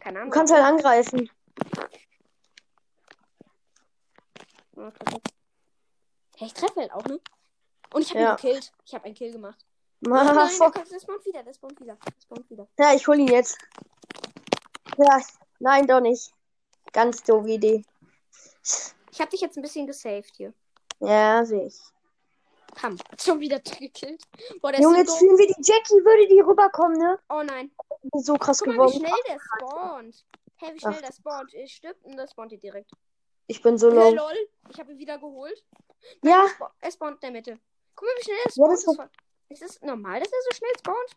Keine 0.00 0.14
Du 0.16 0.20
Ahnung. 0.22 0.30
kannst 0.32 0.52
halt 0.52 0.64
angreifen. 0.64 1.30
Hey, 6.36 6.46
ich 6.46 6.54
treffe 6.54 6.80
halt 6.80 6.92
auch, 6.92 7.04
ne? 7.04 7.20
Und 7.92 8.02
ich 8.02 8.10
habe 8.10 8.20
Ja. 8.20 8.30
ihn 8.32 8.36
gekillt. 8.36 8.72
Ich 8.84 8.94
habe 8.94 9.04
einen 9.04 9.14
Kill 9.14 9.32
gemacht. 9.32 9.58
Ma, 10.00 10.24
Nein, 10.24 10.34
der, 10.34 10.46
fuck. 10.48 10.74
spawnt 11.02 11.26
wieder, 11.26 11.42
der 11.42 11.52
spawnt 11.52 11.78
wieder, 11.80 11.96
der 11.96 12.20
spawnt 12.22 12.48
wieder. 12.50 12.66
Ja, 12.78 12.94
ich 12.94 13.06
hol 13.06 13.18
ihn 13.18 13.28
jetzt. 13.28 13.58
Ja, 14.96 15.20
nein, 15.58 15.86
doch 15.86 16.00
nicht. 16.00 16.32
Ganz 16.92 17.22
doofe 17.22 17.48
Idee. 17.50 17.84
Ich 19.12 19.20
habe 19.20 19.30
dich 19.30 19.40
jetzt 19.40 19.56
ein 19.56 19.62
bisschen 19.62 19.86
gesaved 19.86 20.34
hier. 20.36 20.54
Ja, 21.00 21.44
sehe 21.44 21.66
ich. 21.66 21.78
Komm, 22.80 22.96
schon 23.20 23.40
wieder 23.40 23.58
gekillt. 23.80 24.22
Boah, 24.62 24.72
der 24.72 24.80
Junge, 24.80 24.98
jetzt 24.98 25.10
doof. 25.10 25.18
fühlen 25.18 25.36
wir 25.38 25.46
die 25.48 25.54
Jackie, 25.62 26.04
würde 26.04 26.28
die 26.28 26.40
rüberkommen, 26.40 26.96
ne? 26.98 27.18
Oh 27.28 27.42
nein. 27.42 27.70
So 28.14 28.34
krass 28.36 28.60
Guck 28.60 28.68
mal, 28.68 28.72
wie 28.88 28.98
geworden. 28.98 29.06
schnell 29.06 29.22
der 29.28 29.38
spawnt. 29.40 30.24
Hey, 30.56 30.74
wie 30.74 30.78
schnell 30.80 30.94
Ach. 30.96 31.00
der 31.00 31.12
spawnt. 31.12 31.54
Er 31.54 31.66
stirbt 31.66 32.04
und 32.04 32.16
der 32.16 32.28
spawnt 32.28 32.50
hier 32.52 32.60
direkt. 32.60 32.90
Ich 33.50 33.62
bin 33.62 33.76
so 33.78 33.88
Hey, 33.90 33.96
low. 33.96 34.10
lol. 34.14 34.48
Ich 34.70 34.78
habe 34.78 34.92
ihn 34.92 34.98
wieder 34.98 35.18
geholt. 35.18 35.64
Ja, 36.22 36.44
Er 36.44 36.48
spa- 36.50 36.72
spawnt 36.92 37.14
in 37.16 37.20
der 37.20 37.30
Mitte. 37.32 37.58
Guck 37.96 38.06
mal, 38.06 38.14
wie 38.18 38.22
schnell 38.22 38.36
er 38.36 38.44
Ja, 38.44 38.50
spawnt. 38.52 38.72
das 38.72 38.78
ist 38.84 38.96
voll- 38.96 39.10
ist 39.48 39.62
es 39.62 39.82
normal, 39.82 40.20
dass 40.20 40.30
er 40.32 40.38
so 40.48 40.54
schnell 40.56 40.78
spawnt? 40.78 41.16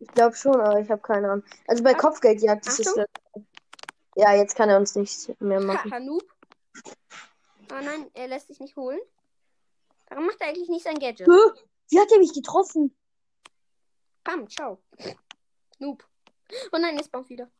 ich 0.00 0.08
glaube 0.08 0.36
schon, 0.36 0.60
aber 0.60 0.78
ich 0.80 0.88
habe 0.90 1.02
keine 1.02 1.30
Ahnung. 1.32 1.44
Also 1.66 1.82
bei 1.82 1.94
Ach- 1.94 1.98
Kopfgeldjagd 1.98 2.64
ist 2.66 2.78
es. 2.80 2.94
Ja, 4.14 4.34
jetzt 4.34 4.54
kann 4.54 4.68
er 4.68 4.76
uns 4.76 4.94
nichts 4.94 5.28
mehr 5.40 5.60
machen. 5.60 5.90
Haha, 5.90 5.98
Noob. 5.98 6.22
Oh 7.72 7.80
nein, 7.82 8.08
er 8.14 8.28
lässt 8.28 8.46
sich 8.46 8.60
nicht 8.60 8.76
holen. 8.76 9.00
Warum 10.08 10.26
macht 10.26 10.40
er 10.40 10.48
eigentlich 10.48 10.68
nicht 10.68 10.84
sein 10.84 10.98
Gadget? 11.00 11.26
Wie 11.26 11.98
hat 11.98 12.12
er 12.12 12.18
mich 12.18 12.32
getroffen? 12.32 12.96
Bam, 14.22 14.48
ciao. 14.48 14.78
Noob. 15.80 16.06
Oh 16.70 16.78
nein, 16.78 16.96
er 16.96 17.02
spawnt 17.04 17.28
wieder. 17.30 17.50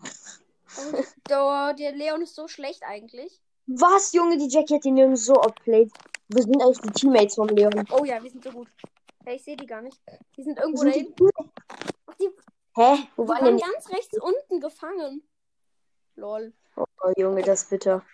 Oh, 0.78 1.72
der 1.78 1.92
Leon 1.92 2.20
ist 2.20 2.34
so 2.34 2.48
schlecht 2.48 2.82
eigentlich. 2.82 3.40
Was, 3.66 4.12
Junge, 4.12 4.36
die 4.38 4.48
Jackie 4.48 4.74
hat 4.76 4.84
den 4.84 4.96
Jungen 4.96 5.16
so 5.16 5.34
outplayed. 5.34 5.90
Wir 6.28 6.42
sind 6.42 6.60
eigentlich 6.62 6.78
die 6.80 6.90
Teammates 6.92 7.34
vom 7.34 7.48
Leon. 7.48 7.84
Oh 7.90 8.04
ja, 8.04 8.22
wir 8.22 8.30
sind 8.30 8.42
so 8.44 8.50
gut. 8.50 8.68
Hey, 9.24 9.36
ich 9.36 9.44
sehe 9.44 9.56
die 9.56 9.66
gar 9.66 9.82
nicht. 9.82 10.00
Die 10.36 10.42
sind 10.44 10.58
irgendwo 10.58 10.84
da 10.84 10.90
hinten. 10.90 11.28
Ach, 12.06 12.14
die, 12.20 12.30
Hä? 12.76 13.08
Wo 13.16 13.24
die 13.24 13.28
waren 13.30 13.44
denn 13.44 13.56
die? 13.56 13.62
ganz 13.62 13.88
rechts 13.90 14.18
unten 14.20 14.60
gefangen. 14.60 15.22
Lol. 16.14 16.52
Oh, 16.76 16.84
Junge, 17.16 17.42
das 17.42 17.62
ist 17.62 17.70
bitter. 17.70 18.04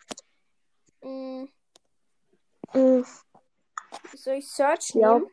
Hm, 1.03 1.49
Mhm. 2.75 3.05
soll 4.15 4.35
ich 4.35 4.49
Search 4.49 4.95
Ja. 4.95 5.19
nehmen? 5.19 5.31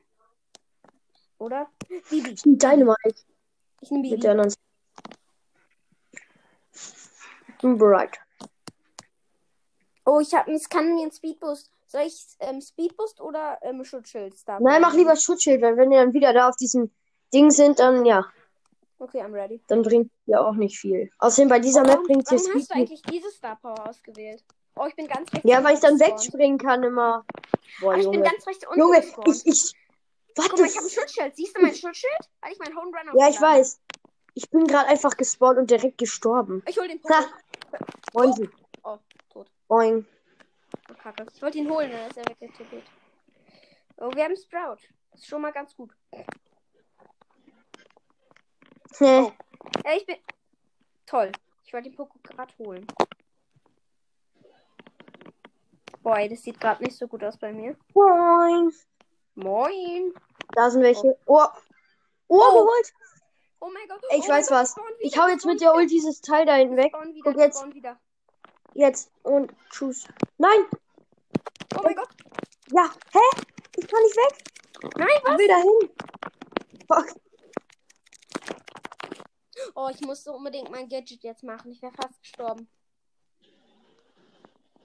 Oder? 1.38 1.70
Bibi. 2.10 2.32
Ich 2.32 2.46
nehm 2.46 2.58
Dynamite 2.58 3.24
Ich 3.82 3.92
nehme 3.92 4.02
mit 4.02 4.12
Bibi. 4.12 4.22
der 4.22 4.32
anderen. 4.32 4.54
Ich 6.74 7.58
bin 7.62 7.78
bereit. 7.78 8.20
Oh, 10.10 10.20
ich 10.20 10.34
habe 10.34 10.52
es 10.52 10.68
kann 10.70 10.96
mir 10.96 11.04
ein 11.06 11.12
Speedboost. 11.12 11.72
Soll 11.86 12.02
ich 12.02 12.26
ähm, 12.40 12.62
Speedboost 12.62 13.22
oder 13.22 13.60
ähm, 13.62 13.84
Schutzschild 13.84 14.36
Star 14.38 14.60
Nein, 14.60 14.82
mach 14.82 14.94
lieber 14.94 15.16
Schutzschild, 15.16 15.62
weil 15.62 15.78
wenn 15.78 15.90
wir 15.92 16.00
dann 16.00 16.14
wieder 16.14 16.34
da 16.34 16.50
auf 16.50 16.56
diesem 16.56 16.92
Ding 17.34 17.52
sind, 17.52 17.80
dann 17.80 18.06
ja, 18.06 18.26
Okay, 18.98 19.22
I'm 19.22 19.34
ready. 19.34 19.62
dann 19.68 19.82
bringt 19.84 20.12
ja 20.26 20.42
auch 20.42 20.54
nicht 20.56 20.80
viel. 20.80 21.12
Außerdem 21.20 21.48
bei 21.50 21.60
dieser 21.60 21.82
Map 21.82 21.92
warum 21.92 22.06
bringt 22.08 22.32
es 22.32 22.46
warum 22.48 22.56
hast 22.56 22.66
Speed 22.66 22.70
du 22.70 22.74
eigentlich 22.76 23.02
diese 23.04 23.30
Star 23.32 23.56
Power 23.62 23.88
ausgewählt? 23.88 24.44
Oh, 24.76 24.86
ich 24.88 24.96
bin 24.96 25.08
ganz 25.08 25.32
rechts 25.32 25.48
Ja, 25.50 25.64
weil 25.64 25.76
ich 25.76 25.80
dann 25.80 26.00
wegspringen 26.00 26.58
kann 26.58 26.84
immer. 26.84 27.26
Boah, 27.80 27.94
Ah, 27.94 27.98
ich 27.98 28.10
bin 28.10 28.24
ganz 28.24 28.48
rechts 28.48 28.66
unten 28.68 28.80
Junge, 28.80 29.00
ich, 29.00 29.46
ich. 29.46 29.74
Guck 30.36 30.50
Warte. 30.50 30.62
mal, 30.62 30.68
ich 30.68 30.76
habe 30.78 30.86
ein 30.86 30.90
Schutzschild. 30.90 31.36
Siehst 31.36 31.56
du 31.58 31.62
mein 31.62 31.76
Schutzschild? 31.76 32.20
Weil 32.42 32.52
ich 32.54 32.60
meinen 32.60 32.76
Home 32.76 32.88
Run 32.98 33.20
Ja, 33.20 33.30
ich 33.30 33.40
weiß. 33.40 33.80
Ich 34.36 34.50
bin 34.50 34.66
gerade 34.68 34.88
einfach 34.88 35.18
gespawnt 35.18 35.58
und 35.58 35.70
direkt 35.70 35.98
gestorben. 35.98 36.64
Ich 36.68 36.78
hol 36.78 36.88
den. 36.88 37.02
Punkt. 37.02 37.30
Moin. 38.14 38.50
Oh. 39.70 39.76
Boing. 39.76 40.06
Oh, 40.90 40.94
Kacke. 40.96 41.26
Ich 41.34 41.42
wollte 41.42 41.58
ihn 41.60 41.70
holen, 41.70 41.92
dann 41.92 42.10
ist 42.10 42.18
er 42.18 42.26
weggetippt. 42.28 42.90
Oh, 43.98 44.12
wir 44.14 44.24
haben 44.24 44.36
Sprout. 44.36 44.78
Das 45.12 45.22
ist 45.22 45.28
schon 45.28 45.42
mal 45.42 45.52
ganz 45.52 45.76
gut. 45.76 45.92
Hä? 48.98 49.32
Ja, 49.86 49.94
ich 49.96 50.06
bin. 50.06 50.18
Toll. 51.06 51.32
Ich 51.64 51.74
wollte 51.74 51.90
den 51.90 51.96
Poko 51.96 52.18
gerade 52.24 52.54
holen. 52.58 52.86
Boah, 56.02 56.28
das 56.28 56.42
sieht 56.44 56.60
gerade 56.60 56.84
nicht 56.84 56.96
so 56.98 57.08
gut 57.08 57.24
aus 57.24 57.38
bei 57.38 57.52
mir. 57.52 57.76
Boing. 57.94 58.74
Moin. 59.36 60.14
Da 60.54 60.70
sind 60.70 60.82
welche. 60.82 61.18
Oh. 61.26 61.46
Oh, 62.28 62.42
Oh. 62.42 62.54
geholt. 62.54 62.94
Oh 63.62 63.70
mein 63.74 63.88
Gott. 63.88 64.02
Ich 64.16 64.26
oh 64.26 64.30
weiß 64.30 64.48
Gott, 64.48 64.58
was. 64.58 64.76
Ich 65.00 65.18
hau 65.18 65.28
jetzt 65.28 65.46
mit 65.46 65.62
der 65.62 65.74
Ult 65.76 65.92
dieses 65.92 66.22
Teil 66.22 66.46
da 66.46 66.56
hinten 66.56 66.78
wieder, 66.78 66.84
weg. 66.84 66.94
die 66.94 66.98
spawnen 66.98 67.16
wieder, 67.16 67.32
Guck 67.32 67.40
jetzt. 67.42 67.74
wieder. 67.76 68.00
Jetzt. 68.74 69.12
Und 69.24 69.54
tschüss. 69.70 70.08
Nein. 70.38 70.66
Oh 71.78 71.82
mein 71.84 71.96
Gott. 71.96 72.10
Ja. 72.72 72.90
Hä? 73.12 73.42
Ich 73.78 73.88
kann 73.88 74.02
nicht 74.04 74.16
weg. 74.16 74.44
Nein, 74.98 75.08
Ich 75.18 75.24
was? 75.24 75.38
will 75.38 75.48
da 75.48 75.58
hin. 75.58 75.90
Fuck. 76.88 77.16
Oh, 79.76 79.90
ich 79.94 80.02
musste 80.02 80.32
unbedingt 80.32 80.70
mein 80.72 80.88
Gadget 80.90 81.24
jetzt 81.24 81.44
machen. 81.44 81.72
Ich 81.72 81.82
wäre 81.82 81.94
fast 81.94 82.22
gestorben. 82.22 82.68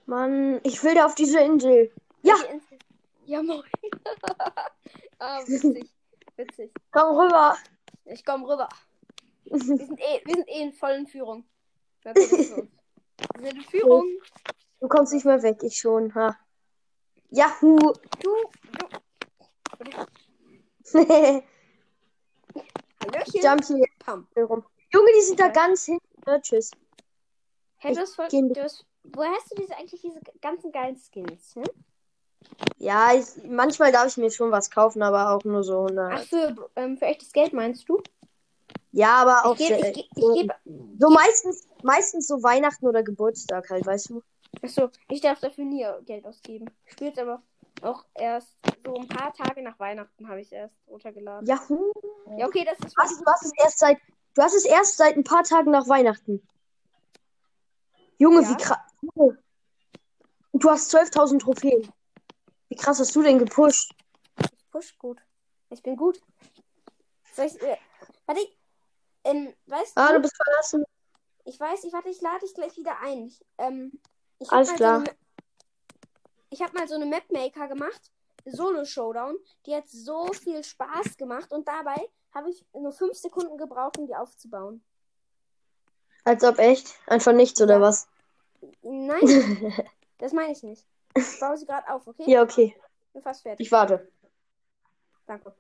Mann, 0.06 0.60
ich 0.64 0.82
will 0.84 0.94
da 0.94 1.06
auf 1.06 1.14
diese 1.14 1.40
Insel. 1.40 1.92
Ja. 2.22 2.34
Welche 2.34 2.52
Insel? 2.52 2.78
Ja, 3.26 3.42
moin. 3.42 3.62
ah, 5.18 5.40
witzig. 5.46 5.90
Witzig. 6.36 6.72
Komm 6.92 7.16
rüber. 7.16 7.56
Ich 8.04 8.24
komme 8.24 8.46
rüber. 8.46 8.68
Wir 9.44 9.60
sind, 9.60 10.00
eh, 10.00 10.22
wir 10.24 10.34
sind 10.36 10.48
eh 10.48 10.62
in 10.62 10.72
vollen 10.72 11.06
Führung. 11.06 11.44
In 13.40 13.60
Führung. 13.62 14.06
Du 14.80 14.88
kommst 14.88 15.12
nicht 15.12 15.24
mehr 15.24 15.42
weg, 15.42 15.62
ich 15.62 15.78
schon. 15.78 16.14
Ha. 16.14 16.36
Yahoo. 17.30 17.78
Du, 18.20 18.34
du. 19.78 20.06
Hallöchen. 23.04 23.42
Jump 23.42 23.64
hier 23.64 23.86
Pam. 23.98 24.26
rum. 24.36 24.64
Junge, 24.92 25.10
die 25.16 25.22
sind 25.22 25.40
da 25.40 25.48
ganz 25.48 25.84
hinten. 25.84 26.06
Ja, 26.26 26.40
tschüss. 26.40 26.70
Hey, 27.76 27.94
du 27.94 28.00
hast 28.00 28.14
voll, 28.14 28.28
du 28.28 28.62
hast, 28.62 28.86
woher 29.02 29.32
hast 29.32 29.50
du 29.50 29.56
diese, 29.56 29.76
eigentlich 29.76 30.00
diese 30.00 30.20
ganzen 30.40 30.72
geilen 30.72 30.96
Skins? 30.96 31.54
Hm? 31.54 31.64
Ja, 32.78 33.12
ich, 33.14 33.26
manchmal 33.44 33.92
darf 33.92 34.06
ich 34.06 34.16
mir 34.16 34.30
schon 34.30 34.50
was 34.50 34.70
kaufen, 34.70 35.02
aber 35.02 35.30
auch 35.30 35.44
nur 35.44 35.62
so 35.62 35.86
100. 35.86 36.12
Ach, 36.12 36.22
für, 36.24 36.70
ähm, 36.76 36.96
für 36.96 37.06
echtes 37.06 37.32
Geld 37.32 37.52
meinst 37.52 37.88
du? 37.88 38.02
Ja, 38.96 39.16
aber 39.16 39.44
auch 39.44 39.58
Ich 39.58 39.66
gebe, 39.66 39.80
sehr- 39.80 39.90
ich, 39.90 40.08
ich 40.14 40.34
gebe, 40.34 40.54
so 41.00 41.10
meistens, 41.10 41.66
meistens 41.82 42.28
so 42.28 42.40
Weihnachten 42.44 42.86
oder 42.86 43.02
Geburtstag 43.02 43.68
halt, 43.68 43.84
weißt 43.84 44.10
du? 44.10 44.22
achso, 44.62 44.88
ich 45.08 45.20
darf 45.20 45.40
dafür 45.40 45.64
nie 45.64 45.84
Geld 46.06 46.24
ausgeben. 46.24 46.66
Ich 46.86 46.92
spiel's 46.92 47.18
aber 47.18 47.42
Auch 47.82 48.04
erst 48.14 48.56
so 48.86 48.94
ein 48.94 49.08
paar 49.08 49.34
Tage 49.34 49.62
nach 49.62 49.78
Weihnachten 49.80 50.28
habe 50.28 50.40
ich 50.40 50.52
erst 50.52 50.76
runtergeladen. 50.86 51.44
Yahoo! 51.48 51.92
Ja, 52.38 52.46
okay, 52.46 52.64
das 52.64 52.78
ist. 52.86 52.96
Was, 52.96 53.18
du 53.18 53.24
hast 53.26 53.44
es 53.44 53.52
erst 53.58 53.78
seit. 53.80 53.98
Du 54.34 54.42
hast 54.42 54.54
es 54.54 54.64
erst 54.64 54.96
seit 54.96 55.16
ein 55.16 55.24
paar 55.24 55.42
Tagen 55.42 55.72
nach 55.72 55.88
Weihnachten. 55.88 56.40
Junge, 58.18 58.42
Ja. 58.42 58.50
wie 58.50 58.56
krass. 58.56 58.78
Du 60.52 60.70
hast 60.70 60.94
12.000 60.94 61.40
Trophäen. 61.40 61.92
Wie 62.68 62.76
krass 62.76 63.00
hast 63.00 63.14
du 63.16 63.22
denn 63.22 63.38
gepusht? 63.40 63.92
Ich 64.40 64.70
push 64.70 64.96
gut. 64.98 65.20
Ich 65.70 65.82
bin 65.82 65.96
gut. 65.96 66.20
Soll 67.32 67.46
ich. 67.46 67.60
Äh, 67.60 67.76
warte, 68.26 68.40
ich. 69.34 69.46
Ähm, 69.48 69.54
weißt 69.66 69.92
Ah, 69.96 70.08
du, 70.08 70.14
du 70.14 70.20
bist 70.22 70.36
verlassen. 70.36 70.84
ich 71.44 71.58
weiß, 71.60 71.84
ich 71.84 71.92
warte, 71.92 72.08
ich 72.08 72.20
lade 72.20 72.40
dich 72.40 72.54
gleich 72.54 72.76
wieder 72.76 72.98
ein. 73.00 73.26
Ich, 73.26 73.44
ähm, 73.58 74.00
ich 74.38 74.50
Alles 74.50 74.74
klar. 74.74 75.00
So 75.00 75.04
eine, 75.04 75.16
ich 76.50 76.62
habe 76.62 76.72
mal 76.78 76.88
so 76.88 76.94
eine 76.94 77.06
Mapmaker 77.06 77.68
gemacht. 77.68 78.10
Solo 78.46 78.84
Showdown. 78.84 79.36
Die 79.66 79.74
hat 79.74 79.88
so 79.88 80.32
viel 80.32 80.62
Spaß 80.62 81.16
gemacht 81.16 81.50
und 81.52 81.66
dabei 81.66 81.96
habe 82.34 82.50
ich 82.50 82.64
nur 82.74 82.92
fünf 82.92 83.16
Sekunden 83.16 83.56
gebraucht, 83.56 83.98
um 83.98 84.06
die 84.06 84.14
aufzubauen. 84.14 84.84
Als 86.24 86.42
ob 86.44 86.58
echt? 86.58 86.94
Einfach 87.06 87.32
nichts, 87.32 87.60
oder 87.60 87.74
Ja. 87.74 87.80
was? 87.80 88.08
Nein, 88.82 89.20
das 90.18 90.32
meine 90.32 90.52
ich 90.52 90.62
nicht. 90.62 90.86
Ich 91.16 91.38
baue 91.38 91.56
sie 91.56 91.66
gerade 91.66 91.88
auf, 91.88 92.06
okay? 92.06 92.24
Ja, 92.26 92.42
okay. 92.42 92.74
Bin 93.12 93.22
fast 93.22 93.42
fertig. 93.42 93.66
Ich 93.66 93.72
warte. 93.72 94.10
Danke. 95.26 95.54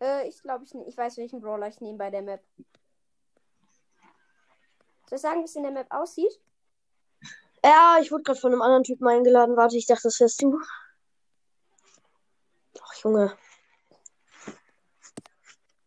Äh, 0.00 0.28
ich 0.28 0.42
glaube, 0.42 0.64
ich, 0.64 0.74
ne- 0.74 0.86
ich 0.86 0.96
weiß, 0.96 1.16
welchen 1.16 1.40
Brawler 1.40 1.68
ich 1.68 1.80
nehme 1.80 1.98
bei 1.98 2.10
der 2.10 2.22
Map. 2.22 2.42
Soll 5.08 5.16
ich 5.16 5.22
sagen, 5.22 5.40
wie 5.40 5.44
es 5.44 5.56
in 5.56 5.62
der 5.62 5.72
Map 5.72 5.86
aussieht? 5.90 6.40
Ja, 7.64 7.98
ich 8.00 8.12
wurde 8.12 8.22
gerade 8.22 8.38
von 8.38 8.52
einem 8.52 8.62
anderen 8.62 8.84
Typen 8.84 9.08
eingeladen. 9.08 9.56
Warte, 9.56 9.76
ich 9.76 9.86
dachte, 9.86 10.04
das 10.04 10.20
wärst 10.20 10.42
du. 10.42 10.60
Ach, 12.80 12.94
Junge. 13.02 13.36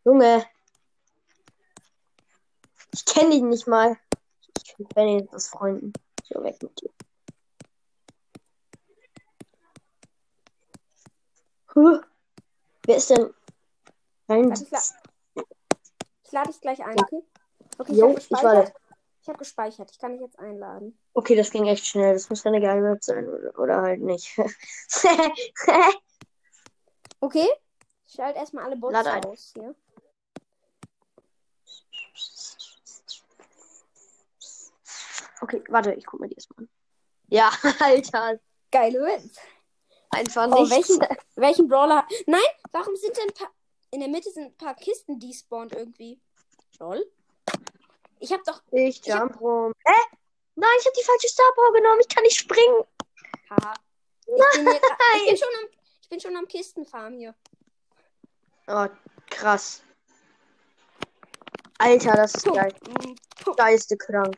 Junge. 0.04 0.46
Ich 2.92 3.06
kenne 3.06 3.36
ihn 3.36 3.50
nicht 3.50 3.68
mal. 3.68 3.98
Ich 4.58 4.76
kenne 4.94 5.20
ihn 5.20 5.30
aus 5.30 5.50
Freunden. 5.50 5.94
So 6.24 6.44
weg 6.44 6.62
mit 6.62 6.82
dir. 6.82 6.90
Huh. 11.76 12.02
Wer 12.86 12.98
ist 12.98 13.10
denn? 13.10 13.34
Nein. 14.30 14.50
Warte, 14.50 14.64
ich, 14.64 14.72
la 14.72 14.80
ich 16.24 16.32
lade 16.32 16.50
dich 16.52 16.62
gleich 16.62 16.84
ein, 16.86 16.98
okay? 17.00 17.22
Okay, 17.78 17.92
ich 17.92 17.98
Jo, 17.98 18.10
habe 18.10 18.20
ich 18.20 18.30
gespeichert. 18.30 18.54
warte. 18.56 18.74
Ich 19.22 19.28
habe 19.28 19.38
gespeichert. 19.40 19.92
Ich 19.92 20.00
kann 20.00 20.14
dich 20.14 20.22
jetzt 20.22 20.40
einladen. 20.40 20.98
Okay, 21.14 21.36
das 21.36 21.52
ging 21.52 21.66
echt 21.68 21.86
schnell. 21.86 22.14
Das 22.14 22.30
muss 22.30 22.46
eine 22.46 22.62
geile 22.62 22.82
Web 22.84 23.04
sein 23.04 23.28
oder, 23.28 23.60
oder 23.60 23.82
halt 23.82 24.02
nicht. 24.02 24.38
Okay? 27.22 27.48
Ich 28.08 28.14
schalte 28.14 28.40
erstmal 28.40 28.64
alle 28.64 28.78
Bots 28.78 28.94
Lade 28.94 29.12
ein. 29.12 29.26
aus 29.26 29.52
hier. 29.54 29.76
okay, 35.42 35.64
warte, 35.70 35.94
ich 35.94 36.06
guck 36.06 36.20
mir 36.20 36.28
die 36.30 36.36
erstmal 36.36 36.64
an. 36.66 36.70
Ja, 37.28 37.52
Alter. 37.80 38.40
Geile 38.72 39.00
Wins. 39.00 39.38
Einfach 40.12 40.48
Oh, 40.52 40.62
nicht. 40.64 40.72
welchen, 40.72 41.00
welchen 41.36 41.68
Brawler? 41.68 42.08
Nein, 42.26 42.42
warum 42.72 42.96
sind 42.96 43.16
denn 43.18 43.28
ein 43.30 43.34
paar. 43.34 43.52
In 43.92 44.00
der 44.02 44.10
Mitte 44.10 44.30
sind 44.32 44.46
ein 44.46 44.58
paar 44.58 44.76
Kisten 44.76 45.20
despawned 45.20 45.74
irgendwie. 45.74 46.22
Lol. 46.80 47.04
Ich 48.20 48.32
hab 48.32 48.44
doch. 48.44 48.62
Ich 48.72 49.00
Ich 49.06 49.12
hab- 49.12 49.22
jump 49.32 49.42
rum. 49.42 49.74
Hä? 49.86 49.94
Nein, 50.56 50.70
ich 50.80 50.86
habe 50.86 50.96
die 51.00 51.04
falsche 51.06 51.28
Star 51.30 51.52
Power 51.56 51.74
genommen. 51.74 52.00
Ich 52.02 52.08
kann 52.14 52.24
nicht 52.24 52.38
springen. 52.38 52.84
Haha. 53.50 53.74
Ich 54.26 54.36
bin, 54.58 54.68
hier, 54.68 54.82
ich 55.16 55.26
bin 55.28 55.38
schon 55.38 55.48
am. 55.60 55.70
Ich 56.02 56.10
bin 56.10 56.20
schon 56.20 56.36
am 56.36 56.48
Kistenfarm 56.48 57.14
hier. 57.18 57.36
Oh, 58.68 58.88
krass. 59.30 59.82
Alter, 61.78 62.14
das 62.14 62.36
ist 62.36 62.46
Puh. 62.46 62.54
geil. 62.54 62.74
Mm, 62.88 63.16
puh. 63.44 63.54
Geiste 63.56 63.96
krank. 63.98 64.36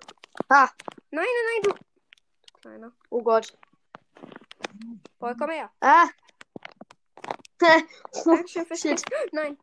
Ha, 0.52 0.70
Nein, 1.12 1.26
nein, 1.26 1.46
nein, 1.46 1.62
du. 1.64 1.70
Du 1.72 2.60
kleiner. 2.62 2.92
oh 3.10 3.22
Gott. 3.22 3.58
Boy, 5.20 5.34
komm 5.38 5.50
her. 5.50 5.72
Ah. 5.82 6.08
Fürs 8.66 8.80
Shit. 8.82 9.04
Nein. 9.32 9.58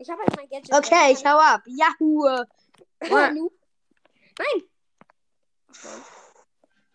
Ich 0.00 0.10
habe 0.10 0.22
halt 0.22 0.36
mein 0.36 0.48
Gadget. 0.48 0.72
Okay, 0.74 1.12
ich 1.12 1.24
hau 1.24 1.38
ab. 1.38 1.62
Yahoo. 1.66 2.44
Nein, 4.38 4.62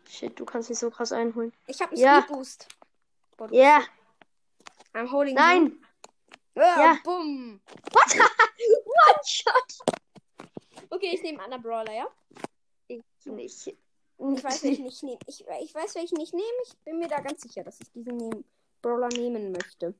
Shit, 0.09 0.39
du 0.39 0.45
kannst 0.45 0.69
mich 0.69 0.79
so 0.79 0.89
krass 0.89 1.11
einholen. 1.11 1.53
ich 1.67 1.81
habe 1.81 1.91
einen 1.91 2.01
Ja. 2.01 2.21
Speed 2.21 2.35
Boost. 2.35 2.67
Ja, 3.51 3.83
I'm 4.93 5.11
holding 5.11 5.35
you. 5.35 5.41
nein. 5.41 5.79
Ah, 6.55 6.59
Ja. 6.79 6.97
Bumm. 7.03 7.61
What? 7.91 8.15
One 8.17 9.21
shot. 9.25 9.77
Okay, 10.89 11.11
ich 11.13 11.21
nehme 11.21 11.43
anderen 11.43 11.61
Brawler, 11.61 11.93
ja? 11.93 12.07
Ich 12.87 13.03
nicht. 13.25 13.67
Ich 13.67 14.43
weiß, 14.43 14.63
welchen 14.63 14.87
ich 14.87 15.03
nehme. 15.03 15.19
Ich, 15.27 15.45
ich 15.61 15.75
weiß, 15.75 15.93
welchen 15.95 16.19
ich 16.19 16.33
nehme. 16.33 16.47
Ich 16.65 16.75
bin 16.79 16.97
mir 16.97 17.07
da 17.07 17.19
ganz 17.19 17.41
sicher, 17.43 17.63
dass 17.63 17.79
ich 17.79 17.91
diesen 17.91 18.17
nehmen, 18.17 18.43
Brawler 18.81 19.09
nehmen 19.09 19.51
möchte. 19.51 19.93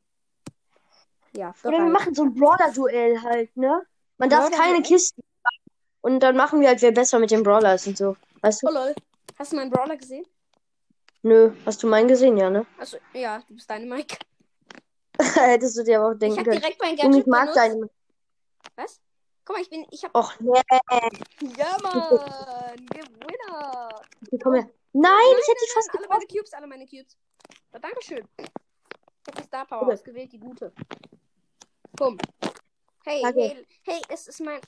Ja, 1.33 1.53
Oder 1.63 1.71
wir 1.71 1.79
bereit. 1.79 1.91
machen 1.93 2.15
so 2.15 2.23
ein 2.23 2.33
Brawler-Duell 2.33 3.21
halt, 3.21 3.55
ne? 3.57 3.81
Man 4.17 4.29
darf 4.29 4.49
keine 4.51 4.81
Kisten. 4.81 5.21
Und 6.01 6.21
dann 6.21 6.35
machen 6.37 6.61
wir 6.61 6.69
halt, 6.69 6.81
wer 6.81 6.91
besser 6.91 7.19
mit 7.19 7.31
dem 7.31 7.43
Brawler 7.43 7.75
ist 7.75 7.85
und 7.87 7.97
so. 7.97 8.15
Weißt 8.41 8.63
Oh 8.63 8.67
du? 8.69 8.73
lol. 8.73 8.95
Hast 9.37 9.51
du 9.51 9.57
meinen 9.57 9.69
Brawler 9.69 9.97
gesehen? 9.97 10.25
Nö. 11.23 11.51
Hast 11.65 11.83
du 11.83 11.87
meinen 11.87 12.07
gesehen, 12.07 12.37
ja, 12.37 12.49
ne? 12.49 12.65
Also, 12.79 12.97
ja, 13.13 13.39
du 13.47 13.53
bist 13.55 13.69
deine 13.69 13.85
Mike. 13.85 14.17
Hättest 15.19 15.77
du 15.77 15.83
dir 15.83 15.99
aber 15.99 16.09
auch 16.09 16.13
Ich 16.13 16.19
denken 16.19 16.37
habe 16.39 16.49
können. 16.49 16.61
direkt 16.61 16.81
mein 16.81 16.95
Gadget 16.95 17.15
ich 17.21 17.25
mag 17.25 17.41
benutzt. 17.41 17.57
deine. 17.57 17.89
Was? 18.75 19.01
Guck 19.45 19.55
mal, 19.55 19.61
ich 19.61 19.69
bin. 19.69 19.85
Ich 19.91 20.03
hab. 20.03 20.15
Och, 20.15 20.33
nee. 20.39 20.61
Ja, 21.57 21.77
Mann! 21.81 22.85
Gewinner! 22.91 23.89
Komm 24.41 24.53
her. 24.53 24.69
Nein, 24.93 25.11
ich 25.41 25.47
hätte 25.47 25.59
dich 25.63 25.73
fast 25.73 25.89
Alle 25.97 26.07
meine 26.07 26.25
Cubes, 26.25 26.53
alle 26.53 26.67
meine 26.67 26.85
Cubes. 26.85 27.17
Ja, 27.73 27.79
Dankeschön. 27.79 28.27
Ich 29.27 29.33
habe 29.33 29.41
die 29.41 29.47
Star 29.47 29.65
Power 29.65 29.87
ausgewählt, 29.93 30.31
die 30.31 30.39
gute. 30.39 30.71
Bumm. 31.97 32.17
Hey, 33.03 33.21
Danke. 33.23 33.41
hey, 33.41 33.67
hey, 33.83 34.01
es 34.07 34.27
ist 34.27 34.39
mein. 34.39 34.61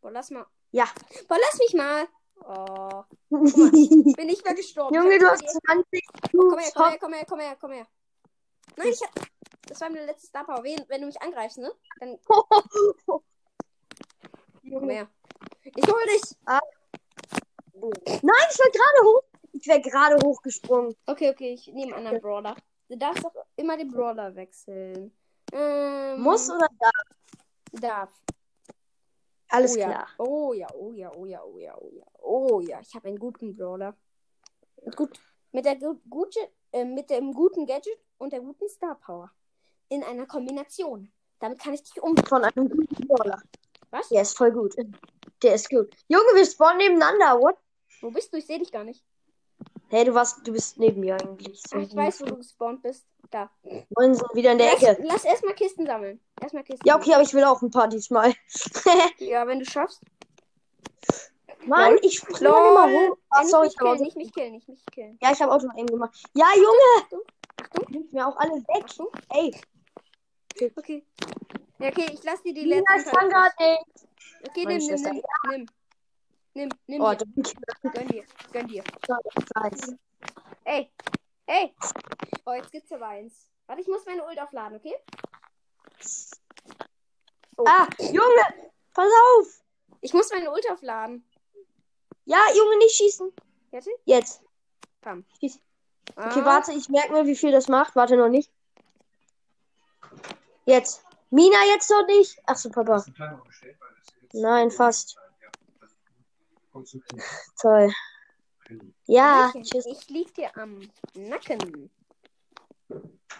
Boah, 0.00 0.10
lass 0.10 0.30
mal. 0.30 0.46
Ja. 0.70 0.86
Boah, 1.28 1.36
lass 1.38 1.58
mich 1.58 1.74
mal. 1.74 2.08
Oh, 2.40 3.04
bin 3.30 4.26
nicht 4.26 4.42
mehr 4.44 4.54
gestorben. 4.54 4.94
Junge, 4.94 5.14
Ich 5.14 5.18
du 5.20 5.26
hab 5.26 5.32
hast 5.32 5.42
die- 5.42 5.58
20 5.66 6.06
Komm 6.32 6.58
her, 6.58 6.70
komm 6.72 6.88
her, 6.88 6.98
komm 6.98 7.12
her, 7.12 7.26
komm 7.28 7.40
her, 7.40 7.56
komm 7.60 7.72
her. 7.72 7.86
Nein, 8.76 8.88
ich 8.88 9.02
hab. 9.02 9.10
Das 9.66 9.80
war 9.82 9.90
meine 9.90 10.06
letzte 10.06 10.28
Star 10.28 10.44
Power. 10.46 10.64
Wenn, 10.64 10.82
wenn 10.88 11.02
du 11.02 11.06
mich 11.08 11.20
angreifst, 11.20 11.58
ne? 11.58 11.70
Dann 12.00 12.18
komm 13.06 13.22
her. 14.88 15.08
Ich 15.64 15.86
hol 15.86 16.04
dich. 16.06 16.22
Nein, 16.46 16.60
ich 18.50 18.58
war 18.58 18.70
gerade 18.70 19.02
hoch. 19.04 19.22
Ich 19.52 19.66
wäre 19.66 19.80
gerade 19.82 20.16
hochgesprungen. 20.24 20.96
Okay, 21.06 21.28
okay, 21.30 21.52
ich 21.52 21.66
nehme 21.66 21.94
einen 21.94 22.06
anderen 22.06 22.22
Brawler. 22.22 22.56
Du 22.88 22.96
darfst 22.96 23.22
doch 23.22 23.34
immer 23.56 23.76
den 23.76 23.90
Brawler 23.90 24.34
wechseln. 24.34 25.12
Ähm, 25.52 26.20
Muss 26.20 26.50
oder 26.50 26.68
darf? 26.78 27.80
Darf. 27.80 28.10
Alles 29.48 29.76
oh, 29.76 29.78
ja. 29.78 29.88
klar. 29.88 30.08
Oh 30.18 30.52
ja, 30.52 30.66
oh 30.74 30.92
ja, 30.92 31.12
oh 31.14 31.26
ja, 31.26 31.42
oh 31.42 31.58
ja, 31.58 31.76
oh 31.76 31.90
ja. 31.92 32.04
Oh 32.20 32.60
ja, 32.60 32.80
ich 32.80 32.94
habe 32.94 33.08
einen 33.08 33.18
guten 33.18 33.54
Brawler. 33.54 33.94
Gut, 34.96 35.18
mit, 35.52 35.64
der 35.64 35.76
gu 35.76 35.96
gute, 36.08 36.40
äh, 36.72 36.84
mit 36.84 37.10
dem 37.10 37.32
guten 37.32 37.66
Gadget 37.66 37.98
und 38.18 38.32
der 38.32 38.40
guten 38.40 38.68
Star 38.68 38.94
Power. 38.94 39.30
In 39.88 40.02
einer 40.04 40.26
Kombination. 40.26 41.10
Damit 41.40 41.60
kann 41.60 41.74
ich 41.74 41.82
dich 41.82 42.02
um. 42.02 42.16
Von 42.16 42.44
einem 42.44 42.68
guten 42.68 43.06
Brawler. 43.06 43.40
Was? 43.90 44.08
Der 44.08 44.22
ist 44.22 44.36
voll 44.36 44.52
gut. 44.52 44.74
Der 45.42 45.54
ist 45.54 45.70
gut. 45.70 45.94
Junge, 46.08 46.34
wir 46.34 46.44
spawnen 46.44 46.78
nebeneinander. 46.78 47.40
What? 47.40 47.56
Wo 48.00 48.10
bist 48.10 48.32
du? 48.32 48.38
Ich 48.38 48.46
sehe 48.46 48.58
dich 48.58 48.70
gar 48.70 48.84
nicht. 48.84 49.02
Hey, 49.90 50.04
du 50.04 50.12
warst, 50.14 50.46
du 50.46 50.52
bist 50.52 50.78
neben 50.78 51.00
mir 51.00 51.14
eigentlich. 51.16 51.62
Ach, 51.72 51.78
ich 51.78 51.94
weiß, 51.96 52.20
wo 52.20 52.26
du 52.26 52.36
gespawnt 52.36 52.82
bist. 52.82 53.06
Da. 53.30 53.50
Moin, 53.96 54.14
sind 54.14 54.34
wieder 54.34 54.52
in 54.52 54.58
der 54.58 54.72
Lass, 54.72 54.82
Ecke. 54.82 55.02
lass 55.06 55.24
erstmal 55.24 55.54
Kisten 55.54 55.86
sammeln. 55.86 56.20
Erstmal 56.40 56.62
Kisten. 56.64 56.86
Ja, 56.86 56.96
okay, 56.96 57.14
aber 57.14 57.22
ich 57.22 57.32
will 57.34 57.44
auch 57.44 57.60
ein 57.62 57.70
paar 57.70 57.88
diesmal. 57.88 58.32
sammeln. 58.48 59.02
Ja, 59.18 59.46
wenn 59.46 59.58
du 59.58 59.64
schaffst. 59.64 60.02
Mann, 61.66 61.92
Lol. 61.92 62.00
ich 62.02 62.16
springe 62.18 62.38
immer 62.48 62.88
Lol. 62.88 63.10
hoch. 63.10 63.18
Ach, 63.30 63.40
nicht 63.42 63.50
sorry, 63.50 63.66
mich 63.66 63.74
ich 63.74 63.80
habe 63.80 64.02
nicht 64.02 64.16
mich 64.16 64.32
killen, 64.32 64.52
nicht 64.52 64.68
mich 64.68 64.84
killen. 64.92 65.18
Ja, 65.20 65.32
ich 65.32 65.42
habe 65.42 65.52
Auto 65.52 65.66
eben 65.76 65.86
gemacht. 65.86 66.16
Ja, 66.34 66.46
Junge, 66.54 67.02
Achtung. 67.02 67.20
nimmt 67.90 68.12
mir 68.12 68.26
auch 68.26 68.36
alle 68.36 68.52
weg. 68.54 68.84
Achtung. 68.84 69.08
Ey, 69.30 69.54
Okay. 70.76 71.04
Ja, 71.78 71.88
okay, 71.88 72.06
ich 72.12 72.24
lass 72.24 72.42
dir 72.42 72.52
die 72.52 72.64
letzten 72.64 72.98
ich 72.98 73.04
kann 73.04 73.28
gerade 73.28 73.54
nicht. 73.60 74.08
Okay, 74.48 74.64
nimm, 74.66 74.78
nimm, 74.78 75.02
nimm, 75.02 75.22
nimm. 75.50 75.66
Nimm, 76.58 76.70
nimm 76.88 77.00
Oh, 77.00 77.14
dir. 77.14 77.24
Gönn 77.92 78.08
dir, 78.08 78.24
gönn 78.52 78.66
dir. 78.66 78.82
Nice. 79.54 79.94
Ey, 80.64 80.90
ey. 81.46 81.72
Oh, 82.44 82.52
jetzt 82.52 82.72
gibt's 82.72 82.90
aber 82.90 83.06
eins. 83.06 83.48
Warte, 83.68 83.80
ich 83.82 83.86
muss 83.86 84.04
meine 84.04 84.26
Ult 84.26 84.40
aufladen, 84.40 84.76
okay? 84.78 84.96
Oh. 87.56 87.64
Ah, 87.64 87.86
Junge, 88.00 88.70
pass 88.92 89.06
auf. 89.06 89.62
Ich 90.00 90.12
muss 90.12 90.32
meine 90.32 90.50
Ult 90.50 90.68
aufladen. 90.68 91.24
Ja, 92.24 92.40
Junge, 92.56 92.76
nicht 92.78 92.96
schießen. 92.96 93.32
Warte. 93.70 93.90
Jetzt. 94.04 94.42
Pam. 95.00 95.24
Schieß. 95.38 95.60
Okay, 96.16 96.40
Ah, 96.40 96.44
warte, 96.44 96.72
ich 96.72 96.88
merke 96.88 97.12
mir, 97.12 97.26
wie 97.26 97.36
viel 97.36 97.52
das 97.52 97.68
macht. 97.68 97.94
Warte 97.94 98.16
noch 98.16 98.28
nicht. 98.28 98.50
Jetzt. 100.64 101.04
Mina 101.30 101.58
jetzt 101.72 101.88
noch 101.88 102.04
nicht. 102.06 102.36
Ach 102.46 102.56
so, 102.56 102.68
Papa. 102.68 102.94
Hast 102.94 103.06
du 103.06 103.12
einen 103.22 103.30
Timer 103.30 103.44
gestellt? 103.44 103.76
Weil 103.78 103.90
das 103.94 104.14
jetzt 104.22 104.34
Nein, 104.34 104.70
fast. 104.72 105.14
Ja, 105.14 105.50
das 105.80 105.90
Toll. 107.60 107.92
Ja, 109.06 109.44
Hallöchen, 109.44 109.62
tschüss. 109.64 109.86
Ich 109.86 110.08
lieg 110.08 110.34
dir 110.34 110.56
am 110.56 110.80
Nacken. 111.14 111.90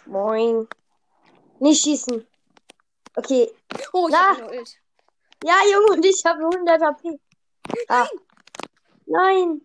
Moin. 0.05 0.67
Nicht 1.59 1.83
schießen. 1.83 2.25
Okay. 3.15 3.51
Oh, 3.93 4.07
ich 4.07 4.13
Na. 4.13 4.29
hab 4.29 4.37
eine 4.37 4.59
Ult. 4.59 4.77
Ja, 5.43 5.55
Junge, 5.71 5.93
und 5.93 6.05
ich 6.05 6.23
habe 6.25 6.39
100 6.39 6.81
HP. 6.81 7.19
Ah. 7.87 8.07
Nein. 9.05 9.61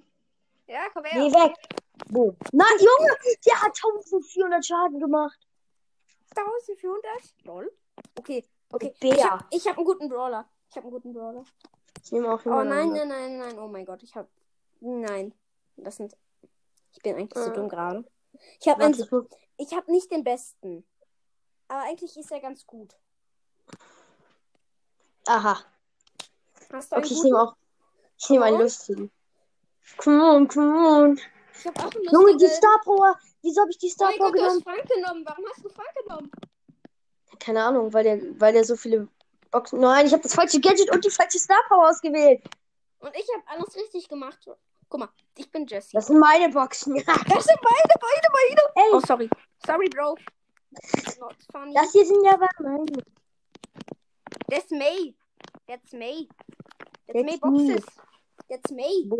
Ja, 0.67 0.89
komm 0.93 1.03
Geh 1.05 1.11
her. 1.11 1.33
weg. 1.33 1.55
Boom. 2.09 2.37
Nein, 2.53 2.79
Junge, 2.79 3.17
der 3.47 3.63
hat 3.63 3.77
1400 3.77 4.65
Schaden 4.65 5.01
gemacht. 5.01 5.39
1400? 6.37 7.35
Lol. 7.45 7.73
Okay, 8.17 8.45
okay. 8.73 8.95
Bär. 9.01 9.15
Ich 9.15 9.25
hab, 9.25 9.47
ich 9.51 9.67
hab 9.67 9.77
einen 9.77 9.87
guten 9.87 10.09
Brawler. 10.09 10.49
Ich 10.71 10.77
hab 10.77 10.85
einen 10.85 10.93
guten 10.93 11.13
Brawler. 11.13 11.45
Ich 12.03 12.13
nehme 12.13 12.33
auch 12.33 12.45
Oh 12.45 12.63
nein, 12.63 12.91
nein, 12.93 13.09
nein, 13.09 13.39
nein. 13.39 13.59
Oh 13.59 13.69
mein 13.69 13.85
Gott, 13.87 14.03
ich 14.03 14.15
hab. 14.15 14.29
Nein. 14.81 15.33
Das 15.77 15.97
sind. 15.97 16.17
Ich 16.93 17.03
bin 17.03 17.17
eigentlich 17.17 17.33
so 17.43 17.51
Äh. 17.51 17.55
dumm 17.55 17.69
gerade. 17.69 18.05
Ich 18.61 18.69
hab, 18.69 18.79
einen, 18.81 18.95
ich 18.95 19.11
muss- 19.11 19.27
ich 19.57 19.73
hab 19.75 19.89
nicht 19.89 20.11
den 20.11 20.25
besten. 20.25 20.85
Aber 21.69 21.83
eigentlich 21.83 22.17
ist 22.17 22.31
er 22.31 22.41
ganz 22.41 22.67
gut. 22.67 22.95
Aha. 25.27 25.59
Hast 26.73 26.93
du 26.93 26.97
einen 26.97 27.05
Okay, 27.05 27.15
ich 27.15 27.23
nehme 27.23 27.41
auch. 27.43 27.57
Ich 28.19 28.31
nehme 28.31 28.45
einen 28.45 28.59
lustigen. 28.61 29.11
Come 29.97 30.23
on, 30.23 30.49
come 30.49 30.75
on. 30.77 31.21
Ich 31.59 31.67
hab 31.67 31.79
auch 31.79 31.95
einen 31.95 32.05
Junge, 32.05 32.37
die 32.37 32.45
lustigen. 32.45 32.51
Star 32.57 32.81
Power. 32.85 33.19
Wieso 33.43 33.61
habe 33.61 33.71
ich 33.71 33.79
die 33.79 33.87
Oh 33.87 33.91
Star 33.93 34.13
Power 34.13 34.31
Gott, 34.33 34.37
du 34.39 34.43
hast 34.45 34.49
genommen? 34.49 34.63
Frank 34.63 34.89
genommen. 34.89 35.25
Warum 35.27 35.45
hast 35.49 35.65
du 35.65 35.69
Frank 35.71 35.89
genommen? 36.05 36.31
Keine 37.39 37.65
Ahnung, 37.65 37.93
weil 37.93 38.05
der, 38.05 38.41
weil 38.41 38.53
der 38.53 38.65
so 38.65 38.77
viele 38.77 39.09
Boxen. 39.55 39.79
Nein, 39.81 40.07
ich 40.07 40.13
habe 40.13 40.23
das 40.23 40.35
falsche 40.35 40.61
Gadget 40.61 40.91
und 40.91 41.05
die 41.05 41.11
falsche 41.11 41.39
Star 41.39 41.63
Power 41.69 41.89
ausgewählt. 41.89 42.43
Und 42.99 43.15
ich 43.15 43.27
hab 43.37 43.49
alles 43.53 43.77
richtig 43.77 44.09
gemacht. 44.09 44.39
Guck 44.89 45.01
mal, 45.01 45.09
ich 45.37 45.51
bin 45.51 45.65
Jessie. 45.67 45.93
Das 45.95 46.09
sind 46.09 46.19
meine 46.19 46.49
Boxen. 46.53 46.95
Das 47.07 47.45
sind 47.45 47.61
beide, 47.61 47.95
beide, 48.01 48.29
beide. 48.33 48.63
Ey, 48.75 48.91
Oh, 48.93 49.01
sorry. 49.07 49.31
Sorry, 49.65 49.89
Bro. 49.89 50.17
Das 51.73 51.93
hier 51.93 52.05
sind 52.05 52.25
ja 52.25 52.35
aber 52.35 52.49
meine. 52.59 53.05
That's 54.51 54.71
May. 54.71 55.15
That's 55.69 55.93
May. 55.93 56.27
That's 57.07 57.15
That's 57.15 57.15
May 57.15 57.23
me. 57.23 57.39
Boxes. 57.39 57.85
That's 58.49 58.71
May. 58.73 59.09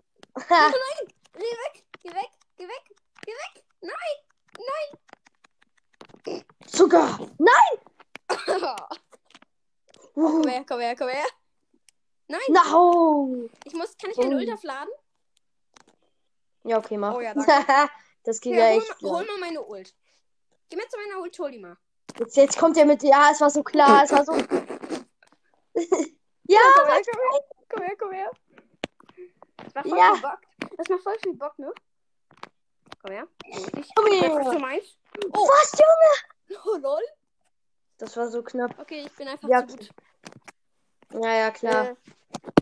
Ha, 0.51 0.73
Geh 1.33 1.41
weg. 1.43 1.85
Geh 2.03 2.11
weg. 2.11 2.31
Geh 2.57 2.65
weg. 2.65 2.85
Geh 3.25 3.33
weg. 3.33 3.65
Nein. 3.83 4.15
Zucker. 6.67 7.19
Nein. 7.39 7.75
komm 10.15 10.43
Uh, 10.43 10.49
her, 10.49 10.65
komm 10.67 10.81
her, 10.81 10.97
komm 10.97 11.09
her. 11.09 11.25
Nein. 12.29 12.41
no. 12.49 13.49
Ich 13.65 13.75
muss, 13.75 13.97
kann 13.99 14.11
ich 14.11 14.17
meine 14.17 14.37
Oh. 14.37 14.39
Ult 14.39 14.51
aufladen? 14.53 14.89
Ja, 16.65 16.79
okay, 16.79 16.97
mach. 16.97 17.15
Oh 17.15 17.21
ja, 17.21 17.35
das 18.25 18.41
geht 18.41 18.55
Ja, 18.55 18.69
ja 18.69 18.75
hol, 18.75 18.83
echt. 18.83 19.03
hol 19.03 19.11
lang. 19.19 19.27
mal 19.27 19.39
meine 19.41 19.63
Ult. 19.63 19.95
Geh 20.71 20.77
mir 20.77 20.89
zu 20.89 20.97
meiner 20.99 21.21
Ult, 21.21 21.39
hol 21.39 21.51
die 21.51 21.59
mal. 21.59 21.77
Jetzt, 22.19 22.37
jetzt 22.37 22.59
kommt 22.59 22.77
er 22.79 22.87
mit. 22.87 23.03
Ja, 23.03 23.31
es 23.33 23.41
war 23.41 23.51
so 23.51 23.63
klar. 23.63 24.05
Es 24.05 24.13
war 24.13 24.25
so. 24.25 24.33
ja, 24.37 24.45
komm 26.75 26.87
her, 26.89 27.03
komm 27.05 27.21
her. 27.21 27.41
Komm 27.69 27.83
her, 27.83 27.97
komm 27.99 28.13
her. 28.13 28.31
Das 29.57 29.75
macht 29.75 29.89
voll 29.89 29.99
Ja. 29.99 30.13
viel 30.15 30.23
Bock. 30.23 30.41
Das 30.79 30.89
macht 30.89 31.03
voll 31.03 31.19
viel 31.23 31.35
Bock, 31.35 31.59
ne? 31.59 31.73
Komm 33.03 33.13
her. 33.13 33.29
Ich, 33.47 33.95
Komm 33.95 34.07
her. 34.07 34.31
Oh, 35.33 35.47
was, 35.49 35.73
Junge? 35.73 36.61
oh, 36.65 36.77
lol. 36.79 37.03
Das 37.99 38.17
war 38.17 38.29
so 38.29 38.43
knapp. 38.43 38.79
Okay, 38.79 39.05
ich 39.07 39.13
bin 39.13 39.29
einfach 39.29 39.49
Ja, 39.49 39.67
zu 39.67 39.77
gut. 39.77 39.91
Ja, 41.13 41.33
ja, 41.33 41.51
klar. 41.51 41.85
Äh, 41.91 41.97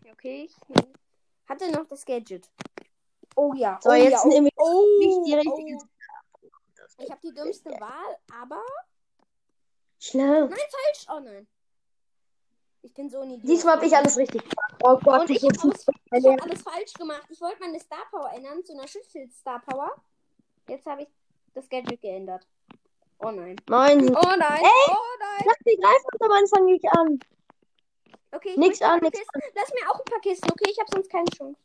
ja, 0.06 0.12
okay, 0.12 0.44
ich 0.44 0.56
hatte 1.48 1.70
noch 1.70 1.86
das 1.86 2.04
Gadget. 2.04 2.48
Oh 3.34 3.54
ja. 3.54 3.78
So, 3.82 3.90
oh 3.90 3.94
jetzt 3.94 4.24
ja, 4.24 4.26
nehme 4.26 4.48
ich 4.48 4.54
oh, 4.58 4.98
nicht 4.98 5.26
die 5.26 5.34
richtige. 5.34 5.78
oh. 5.78 6.42
Ich 6.98 7.10
habe 7.10 7.20
die 7.22 7.32
dümmste 7.32 7.70
Wahl, 7.70 8.16
aber. 8.40 8.62
Schlau. 9.98 10.46
Nein, 10.46 10.50
falsch. 10.50 11.06
Oh 11.08 11.20
nein. 11.20 11.46
Ich 12.82 12.92
bin 12.92 13.08
so 13.08 13.20
ein 13.20 13.30
Idiot. 13.30 13.48
Diesmal 13.48 13.76
habe 13.76 13.86
ich 13.86 13.96
alles 13.96 14.16
richtig 14.16 14.42
gemacht. 14.42 14.74
Oh 14.82 14.98
Gott, 14.98 15.20
Und 15.20 15.30
ich 15.30 15.42
ich 15.42 15.48
habe 15.48 15.72
alles, 16.10 16.24
hab 16.26 16.42
alles 16.42 16.62
falsch 16.62 16.92
gemacht. 16.94 17.24
Ich 17.28 17.40
wollte 17.40 17.60
meine 17.60 17.78
Star 17.78 18.04
Power 18.10 18.30
ändern 18.32 18.64
zu 18.64 18.72
einer 18.72 18.88
Schutzschild 18.88 19.32
Star 19.32 19.60
Power. 19.60 19.90
Jetzt 20.68 20.84
habe 20.86 21.02
ich 21.02 21.08
das 21.54 21.68
Gadget 21.68 22.00
geändert. 22.00 22.46
Oh 23.24 23.30
nein. 23.30 23.56
Mein. 23.68 24.16
Oh 24.16 24.34
nein. 24.36 24.62
Ey! 24.62 24.88
Oh 24.88 25.16
nein. 25.20 25.42
Lass 25.46 25.56
mich 25.64 25.80
greifen 25.80 26.06
und 26.12 26.22
am 26.22 26.32
Anfang 26.32 26.64
nicht 26.64 26.84
an. 26.96 27.20
Okay, 28.32 28.50
ich 28.50 28.56
Nix 28.56 28.82
an, 28.82 28.98
nix 29.00 29.18
Kisten. 29.18 29.40
Lass 29.54 29.72
mir 29.72 29.90
auch 29.90 29.98
ein 29.98 30.04
paar 30.04 30.20
Kisten, 30.20 30.50
okay? 30.50 30.70
Ich 30.70 30.78
habe 30.80 30.90
sonst 30.92 31.10
keine 31.10 31.26
Chance. 31.36 31.60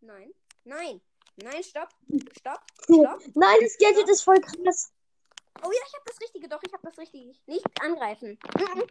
Nein. 0.00 0.34
Nein. 0.64 1.00
Nein, 1.36 1.62
stopp. 1.62 1.88
Stopp. 2.36 2.60
Stopp. 2.82 3.20
Nein, 3.34 3.56
das 3.62 3.78
Gadget 3.78 4.08
ist 4.08 4.22
voll 4.22 4.40
krass. 4.40 4.92
Oh 5.62 5.70
ja, 5.70 5.80
ich 5.86 5.94
habe 5.94 6.04
das 6.04 6.20
Richtige. 6.20 6.48
Doch, 6.48 6.60
ich 6.66 6.72
habe 6.72 6.82
das 6.86 6.98
Richtige. 6.98 7.32
Nicht 7.46 7.64
angreifen. 7.80 8.38
Mhm. 8.58 8.84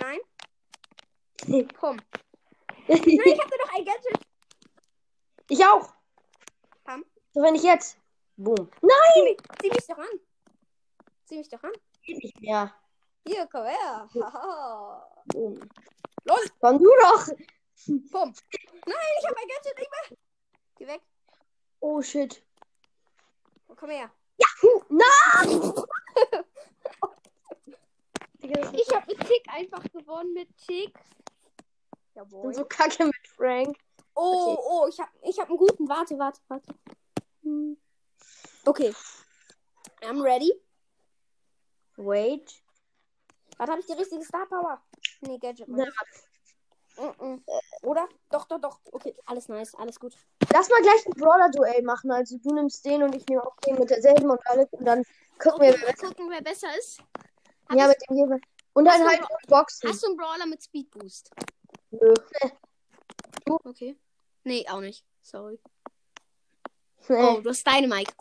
Nein. 0.00 1.68
Komm. 1.78 1.98
Nein, 2.88 3.00
ich 3.06 3.40
hatte 3.40 3.58
doch 3.62 3.72
ein 3.74 3.84
Gadget. 3.84 4.18
Ich 5.50 5.64
auch. 5.64 5.92
So, 7.34 7.42
wenn 7.42 7.54
ich 7.56 7.62
jetzt. 7.64 7.98
Boom. 8.36 8.70
Nein, 8.80 8.90
Zieh 9.14 9.22
mich, 9.22 9.36
zieh 9.60 9.68
mich 9.70 9.86
doch 9.86 9.98
an. 9.98 10.20
Zieh 11.26 11.38
mich 11.38 11.48
doch 11.48 11.62
an. 11.62 11.72
geht 12.02 12.22
nicht 12.22 12.40
mehr. 12.40 12.72
Hier, 13.26 13.46
komm 13.50 13.64
her. 13.64 14.08
Haha. 14.14 15.06
Boom. 15.26 15.60
Lol. 16.24 16.38
Komm 16.60 16.78
du 16.78 16.90
doch. 17.02 17.26
Bumm. 17.86 18.32
Nein, 18.86 19.12
ich 19.20 19.26
habe 19.26 19.36
ein 19.36 19.48
Gadget 19.48 19.78
nicht 19.78 19.90
mehr. 19.90 20.18
Geh 20.76 20.86
weg. 20.86 21.02
Oh 21.80 22.00
shit. 22.02 22.42
Oh, 23.68 23.74
komm 23.76 23.90
her. 23.90 24.10
Huh. 24.62 24.82
Nein! 24.88 25.72
Ich 28.72 28.94
habe 28.94 29.06
mit 29.06 29.20
Tick 29.26 29.44
einfach 29.48 29.82
gewonnen. 29.92 30.32
Mit 30.32 30.48
Tick. 30.56 30.92
Ich 32.08 32.14
Jawohl. 32.14 32.42
bin 32.42 32.54
so 32.54 32.64
kacke 32.64 33.04
mit 33.06 33.26
Frank. 33.36 33.76
Oh, 34.14 34.52
Okay. 34.52 34.62
oh, 34.68 34.86
ich 34.88 35.00
habe 35.00 35.10
ich 35.22 35.38
hab 35.38 35.48
einen 35.48 35.58
guten. 35.58 35.88
Warte, 35.88 36.18
warte, 36.18 36.40
warte. 36.48 36.74
Okay. 38.64 38.94
I'm 40.02 40.22
ready. 40.22 40.52
Wait. 41.96 42.62
Warte, 43.56 43.72
habe 43.72 43.80
ich 43.80 43.86
die 43.86 43.92
richtige 43.92 44.24
Star 44.24 44.46
Power? 44.46 44.82
Nee, 45.20 45.38
Gadget. 45.38 45.68
Na, 45.68 45.84
Mm 46.96 47.10
-mm. 47.18 47.42
Oder? 47.82 48.08
Doch, 48.30 48.46
doch, 48.46 48.60
doch. 48.60 48.80
Okay, 48.92 49.14
alles 49.26 49.48
nice, 49.48 49.74
alles 49.74 49.98
gut. 49.98 50.14
Lass 50.52 50.68
mal 50.68 50.80
gleich 50.82 51.06
ein 51.06 51.12
Brawler-Duell 51.14 51.82
machen. 51.82 52.10
Also 52.12 52.38
du 52.38 52.54
nimmst 52.54 52.84
den 52.84 53.02
und 53.02 53.14
ich 53.14 53.26
nehme 53.26 53.44
auch 53.44 53.56
den 53.66 53.78
mit 53.78 53.90
derselben 53.90 54.30
und 54.30 54.40
alles. 54.46 54.68
Und 54.70 54.84
dann 54.84 55.02
gucken 55.38 55.62
Okay, 55.62 55.72
wir, 55.72 55.80
wer 55.80 55.92
besser 55.92 56.06
gucken, 56.08 56.30
wer 56.30 56.42
besser 56.42 56.68
ist. 56.78 57.00
Hab 57.68 57.78
Ja, 57.78 57.88
mit 57.88 57.98
dem 58.08 58.16
jeweils. 58.16 58.42
Und 58.74 58.84
dann 58.84 59.00
du 59.00 59.08
halt 59.08 59.22
Boxen. 59.48 59.88
Hast 59.88 60.02
du 60.02 60.08
einen 60.08 60.16
Brawler 60.16 60.46
mit 60.46 60.62
Speed 60.62 60.90
Boost? 60.90 61.30
Nö. 61.90 62.14
Okay. 63.64 63.96
Nee, 64.44 64.66
auch 64.68 64.80
nicht. 64.80 65.04
Sorry. 65.22 65.58
Oh, 67.08 67.40
du 67.40 67.50
hast 67.50 67.66
deine 67.66 67.86
Mike. 67.88 68.12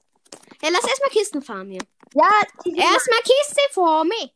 Ja, 0.61 0.69
lass 0.71 0.85
erstmal 0.87 1.09
Kisten 1.09 1.41
fahren 1.41 1.69
hier. 1.69 1.81
Ja, 2.13 2.29
Erstmal 2.65 3.19
Kiste 3.21 3.61
vor 3.71 4.03
mir. 4.03 4.29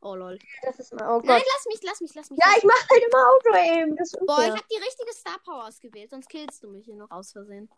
Oh 0.00 0.14
lol. 0.14 0.38
das 0.62 0.78
ist 0.78 0.92
mal. 0.94 1.08
Oh 1.16 1.20
Nein, 1.24 1.38
Gott. 1.40 1.46
lass 1.54 1.66
mich, 1.66 1.82
lass 1.82 2.00
mich, 2.00 2.14
lass 2.14 2.30
mich. 2.30 2.38
Ja, 2.38 2.46
lass 2.48 2.58
ich 2.58 2.64
mach 2.64 2.88
halt 2.90 3.02
immer 3.02 3.30
Auto-Aim. 3.30 3.96
Das 3.96 4.12
ist 4.12 4.26
Boah, 4.26 4.42
ich 4.44 4.50
hab 4.52 4.68
die 4.68 4.76
richtige 4.76 5.12
Star 5.12 5.38
Power 5.44 5.66
ausgewählt, 5.66 6.10
sonst 6.10 6.28
killst 6.28 6.62
du 6.62 6.68
mich 6.68 6.84
hier 6.84 6.96
noch 6.96 7.10
aus 7.10 7.32
Versehen. 7.32 7.70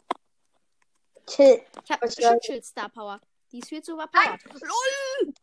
Chill. 1.26 1.62
Ich 1.85 1.90
hab 1.90 2.00
war- 2.02 2.11
Schutzschild 2.11 2.64
Star 2.64 2.88
Power. 2.88 3.20
Die 3.52 3.59
ist 3.59 3.68
viel 3.68 3.83
zu 3.83 3.94
overpowered. 3.94 4.40
LOL! 4.44 5.35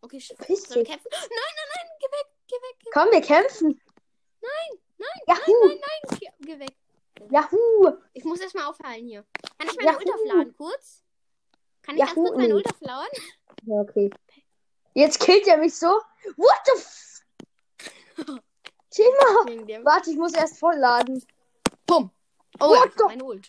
Okay, 0.00 0.18
sch- 0.18 0.36
Verpiss 0.36 0.62
sollen 0.64 0.80
wir 0.80 0.92
kämpfen? 0.92 1.08
Nein, 1.10 1.28
nein, 1.30 1.68
nein, 1.74 1.90
geh 1.98 2.06
weg, 2.06 2.26
geh 2.46 2.54
weg, 2.56 2.76
geh 2.78 2.86
weg. 2.86 2.92
Komm, 2.94 3.10
wir 3.10 3.20
kämpfen. 3.22 3.80
Nein, 4.40 4.80
nein, 4.98 5.20
Yahoo. 5.26 5.66
nein, 5.68 5.80
nein, 5.80 6.18
geh, 6.20 6.28
geh 6.46 6.58
weg. 6.60 6.76
Yahoo. 7.30 7.98
Ich 8.12 8.24
muss 8.24 8.40
erstmal 8.40 8.64
aufheilen 8.64 9.06
hier. 9.06 9.24
Kann 9.58 9.68
ich 9.68 9.76
meine 9.76 9.90
Yahoo. 9.90 9.98
Ult 9.98 10.14
aufladen 10.14 10.54
kurz? 10.56 11.02
Kann 11.82 11.96
ich 11.96 12.00
ganz 12.00 12.10
Yahoo. 12.10 12.24
kurz 12.24 12.36
meine 12.36 12.54
Ult 12.54 12.70
aufladen? 12.70 13.22
Ja, 13.64 13.74
okay. 13.80 14.10
Jetzt 14.94 15.20
killt 15.20 15.46
er 15.46 15.58
mich 15.58 15.74
so. 15.74 16.00
What 16.36 16.60
the 16.64 16.72
f... 16.72 17.22
Dem. 18.96 19.84
Warte, 19.84 20.10
ich 20.10 20.16
muss 20.16 20.32
erst 20.32 20.58
vollladen. 20.58 21.22
Pum. 21.86 22.10
Oh 22.60 22.70
What 22.70 22.92
ja, 22.98 23.06
meine 23.06 23.24
Ult. 23.24 23.46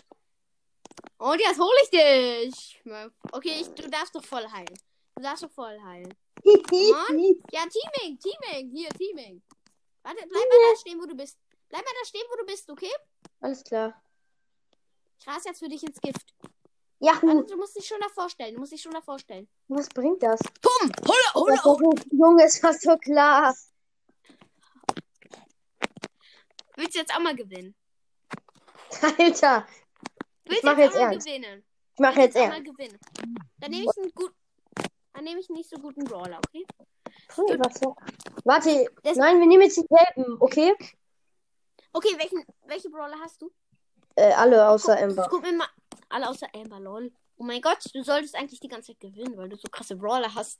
Und 1.17 1.39
jetzt 1.39 1.59
hole 1.59 1.77
ich 1.83 1.89
dich. 1.89 2.83
Okay, 3.31 3.53
ich, 3.61 3.69
du 3.69 3.89
darfst 3.89 4.13
doch 4.13 4.23
voll 4.23 4.45
heilen. 4.51 4.77
Du 5.15 5.23
darfst 5.23 5.43
doch 5.43 5.51
voll 5.51 5.79
heilen. 5.83 6.13
Ja, 7.51 7.65
Teaming, 7.65 8.19
Teaming. 8.19 8.69
Hier, 8.71 8.89
Teaming. 8.89 9.41
Warte, 10.03 10.25
bleib 10.27 10.49
mal 10.49 10.71
da 10.71 10.79
stehen, 10.79 10.99
wo 11.01 11.05
du 11.05 11.15
bist. 11.15 11.37
Bleib 11.69 11.83
mal 11.83 11.91
da 12.01 12.05
stehen, 12.05 12.23
wo 12.31 12.37
du 12.37 12.45
bist, 12.45 12.69
okay? 12.69 12.91
Alles 13.41 13.63
klar. 13.63 14.01
Ich 15.19 15.27
rase 15.27 15.49
jetzt 15.49 15.59
für 15.59 15.67
dich 15.69 15.83
ins 15.83 15.99
Gift. 15.99 16.33
Yahoo! 16.99 17.27
Warte, 17.27 17.45
du 17.51 17.57
musst 17.57 17.75
dich 17.75 17.85
schon 17.87 17.99
davor 17.99 18.29
stellen. 18.29 18.53
Du 18.55 18.59
musst 18.59 18.71
dich 18.71 18.81
schon 18.81 18.93
davor 18.93 19.19
stellen. 19.19 19.47
Was 19.67 19.87
bringt 19.89 20.23
das? 20.23 20.39
Pum! 20.61 20.91
Holla, 21.07 21.33
holla, 21.33 21.57
so, 21.61 21.77
Junge, 22.11 22.45
ist 22.45 22.59
fast 22.59 22.81
so 22.81 22.95
klar. 22.97 23.55
Willst 26.75 26.95
du 26.95 26.99
jetzt 26.99 27.13
auch 27.15 27.19
mal 27.19 27.35
gewinnen? 27.35 27.75
Alter, 29.19 29.67
Willst 30.45 30.63
mach 30.63 30.75
du 30.75 30.81
jetzt 30.81 30.95
mal 30.95 31.01
ernst. 31.11 31.25
gewinnen? 31.27 31.63
ich 31.93 31.99
mache 31.99 32.15
Willst 32.17 32.35
jetzt 32.35 32.47
mal 32.47 32.55
ernst. 32.55 32.71
gewinnen? 32.71 32.99
Dann 33.57 33.71
nehme 33.71 33.83
ich 33.91 33.97
einen 34.03 34.11
gut. 34.13 34.33
Dann 35.13 35.23
nehme 35.23 35.39
ich 35.39 35.49
einen 35.49 35.57
nicht 35.57 35.69
so 35.69 35.77
guten 35.77 36.03
Brawler, 36.03 36.39
okay? 36.47 36.65
So? 37.35 37.95
Warte, 38.45 38.85
Das- 39.03 39.17
nein, 39.17 39.39
wir 39.39 39.47
nehmen 39.47 39.63
jetzt 39.63 39.77
die 39.77 39.87
gelben, 39.87 40.37
okay? 40.39 40.73
Okay, 41.97 42.15
welchen, 42.19 42.45
welche 42.67 42.89
Brawler 42.91 43.19
hast 43.19 43.41
du? 43.41 43.51
Äh, 44.15 44.31
alle 44.33 44.69
außer 44.69 44.93
Guck, 44.93 45.01
Ember. 45.01 45.27
Guck 45.31 45.41
mir 45.41 45.53
mal. 45.53 45.67
Alle 46.09 46.29
außer 46.29 46.47
Amber, 46.53 46.79
lol. 46.79 47.11
Oh 47.37 47.43
mein 47.43 47.59
Gott, 47.59 47.79
du 47.91 48.03
solltest 48.03 48.35
eigentlich 48.35 48.59
die 48.59 48.67
ganze 48.67 48.91
Zeit 48.91 48.99
gewinnen, 48.99 49.35
weil 49.35 49.49
du 49.49 49.55
so 49.55 49.67
krasse 49.71 49.95
Brawler 49.95 50.33
hast. 50.35 50.59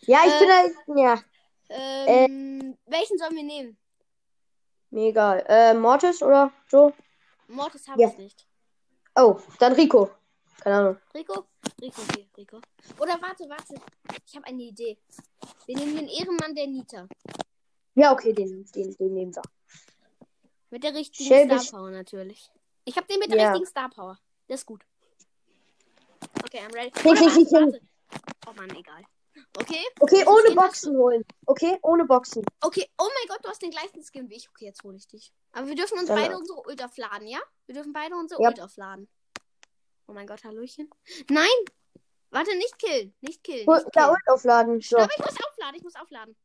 Ja, 0.00 0.22
ich 0.26 0.32
Äh, 0.32 0.38
bin 0.40 0.50
halt, 0.50 0.74
ja, 0.96 1.22
Ähm, 1.68 2.76
welchen 2.86 3.16
sollen 3.16 3.36
wir 3.36 3.44
nehmen? 3.44 3.78
mir 4.90 5.08
egal. 5.10 5.44
Äh, 5.48 5.72
Mortis 5.74 6.20
oder 6.20 6.52
so? 6.68 6.92
Mortis 7.46 7.86
habe 7.86 8.02
Ja. 8.02 8.08
ich 8.08 8.18
nicht. 8.18 8.46
Oh, 9.14 9.38
dann 9.60 9.74
Rico. 9.74 10.10
Keine 10.60 10.76
Ahnung. 10.78 10.98
Rico? 11.14 11.44
Rico, 11.80 12.02
okay, 12.02 12.28
Rico. 12.36 12.60
Oder 12.98 13.22
warte, 13.22 13.48
warte. 13.48 13.74
Ich 14.26 14.34
habe 14.34 14.46
eine 14.46 14.62
Idee. 14.64 14.98
Wir 15.66 15.76
nehmen 15.76 15.94
den 15.96 16.08
Ehrenmann 16.08 16.54
der 16.56 16.66
Nita. 16.66 17.06
Ja, 17.94 18.12
okay, 18.12 18.32
den, 18.32 18.64
den, 18.72 18.96
den 18.96 19.14
nehmen 19.14 19.34
wir. 19.34 19.42
Mit 20.72 20.84
der 20.84 20.94
richtigen 20.94 21.28
Shelby- 21.28 21.58
Star 21.60 21.78
Power 21.80 21.90
natürlich. 21.90 22.50
Ich 22.86 22.96
habe 22.96 23.06
den 23.06 23.18
mit 23.18 23.30
der 23.30 23.38
Ja. 23.38 23.48
richtigen 23.50 23.66
Star 23.68 23.90
Power. 23.90 24.18
Das 24.48 24.60
ist 24.60 24.66
gut. 24.66 24.82
Okay, 26.44 26.60
I'm 26.60 26.74
ready. 26.74 26.90
Oder 27.08 27.20
warte, 27.20 27.34
klick, 27.34 27.52
warte. 27.52 27.80
Oh 28.46 28.52
Mann, 28.54 28.70
egal. 28.70 29.02
Okay. 29.58 29.84
Okay, 30.00 30.24
ohne 30.26 30.54
Boxen 30.54 30.96
holen. 30.96 31.24
Okay, 31.46 31.78
ohne 31.82 32.06
Boxen. 32.06 32.42
Okay, 32.62 32.88
oh 32.98 33.04
mein 33.06 33.28
Gott, 33.28 33.44
du 33.44 33.50
hast 33.50 33.60
den 33.60 33.70
gleichen 33.70 34.02
Skin 34.02 34.30
wie 34.30 34.36
ich. 34.36 34.48
Okay, 34.48 34.64
jetzt 34.64 34.82
hole 34.82 34.96
ich 34.96 35.06
dich. 35.06 35.30
Aber 35.52 35.66
wir 35.66 35.74
dürfen 35.74 35.98
uns 35.98 36.08
Dann- 36.08 36.18
beide 36.18 36.36
unsere 36.38 36.58
Ult 36.66 36.82
aufladen, 36.82 37.26
ja? 37.28 37.40
Wir 37.66 37.74
dürfen 37.74 37.92
beide 37.92 38.16
unsere 38.16 38.42
Ja. 38.42 38.48
Ult 38.48 38.60
aufladen. 38.60 39.08
Oh 40.06 40.12
mein 40.14 40.26
Gott, 40.26 40.42
Hallöchen. 40.42 40.88
Nein! 41.28 41.46
Warte, 42.30 42.56
nicht 42.56 42.78
killen. 42.78 43.14
Nicht 43.20 43.44
killen. 43.44 43.66
Nicht 43.66 43.86
da 43.92 44.00
killen. 44.04 44.10
Ult 44.10 44.28
aufladen. 44.28 44.80
So. 44.80 44.96
Stopp, 44.96 45.10
ich 45.12 45.18
muss 45.24 45.36
aufladen. 45.46 45.74
Ich 45.76 45.82
muss 45.82 45.96
aufladen. 45.96 46.36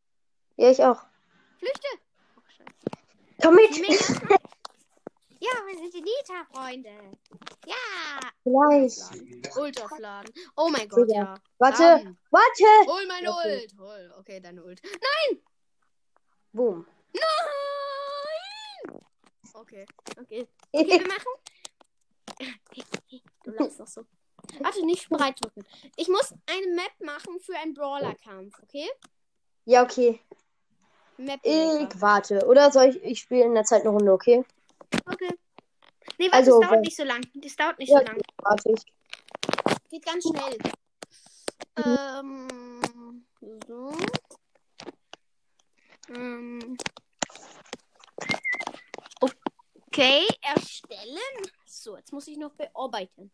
Ja, 0.58 0.70
ich 0.70 0.84
auch. 0.84 1.02
Flüchte. 1.60 1.88
Oh, 2.36 2.42
scheiße. 2.50 2.97
Komm 3.42 3.56
mit. 3.56 3.72
Ja, 5.40 5.52
wir 5.68 5.78
sind 5.78 5.94
die 5.94 6.02
Nita-Freunde. 6.02 6.90
Ja. 7.68 8.20
Gleich. 8.44 8.98
Ult 9.56 9.80
aufladen. 9.84 10.34
Oh 10.56 10.68
mein 10.70 10.90
Gott, 10.90 11.12
ja. 11.12 11.36
Warte, 11.60 11.84
Dann. 11.84 12.18
warte. 12.32 12.92
Hol 12.92 13.06
meine 13.06 13.30
Okay. 13.30 13.62
Ult. 13.62 13.74
Hol. 13.80 14.14
Okay, 14.18 14.40
deine 14.40 14.64
Ult. 14.64 14.82
Boom. 16.54 16.88
Nein! 17.14 19.00
Okay, 19.54 19.86
okay. 20.20 20.48
Okay, 20.72 21.00
wir 21.00 21.08
machen. 21.08 21.34
Du 23.44 23.52
lachst 23.52 23.80
doch 23.80 23.88
so. 23.88 24.06
Warte, 24.60 24.86
nicht 24.88 25.08
bereit 25.08 25.38
drücken. 25.40 25.64
Ich 25.98 26.08
muss 26.08 26.34
eine 26.48 26.68
Map 26.74 27.00
machen 27.00 27.40
für 27.42 27.56
einen 27.58 27.76
Brawler-Kampf, 27.76 28.56
okay? 28.64 28.90
ja, 29.66 29.84
okay. 29.84 30.20
Map. 31.18 31.40
Ich 31.44 32.02
warte. 32.02 32.46
Oder 32.48 32.72
soll 32.72 32.86
ich, 32.86 33.04
ich 33.04 33.20
spiele 33.20 33.46
in 33.46 33.54
der 33.54 33.64
Zeit 33.64 33.82
eine 33.82 33.90
Runde, 33.90 34.12
okay? 34.12 34.44
Okay. 35.06 35.30
Nee, 36.18 36.26
warte, 36.32 36.38
Also, 36.38 36.60
das 36.60 36.70
dauert 36.70 36.82
nicht 36.82 36.98
so 36.98 37.04
lang. 37.04 37.22
Das 37.36 37.56
dauert 37.56 37.80
nicht 37.80 37.90
Ja. 37.90 38.00
so 38.00 38.06
lang. 38.06 38.22
Warte 38.44 38.72
ich. 38.72 38.86
Geht 39.90 40.06
ganz 40.06 40.24
schnell. 40.24 40.58
Ähm. 41.86 43.24
So. 43.68 43.94
Ähm. 46.10 46.78
Okay, 49.20 50.24
erstellen. 50.42 51.18
So, 51.66 51.98
jetzt 51.98 52.14
muss 52.14 52.28
ich 52.28 52.38
noch 52.38 52.52
bearbeiten. 52.54 53.32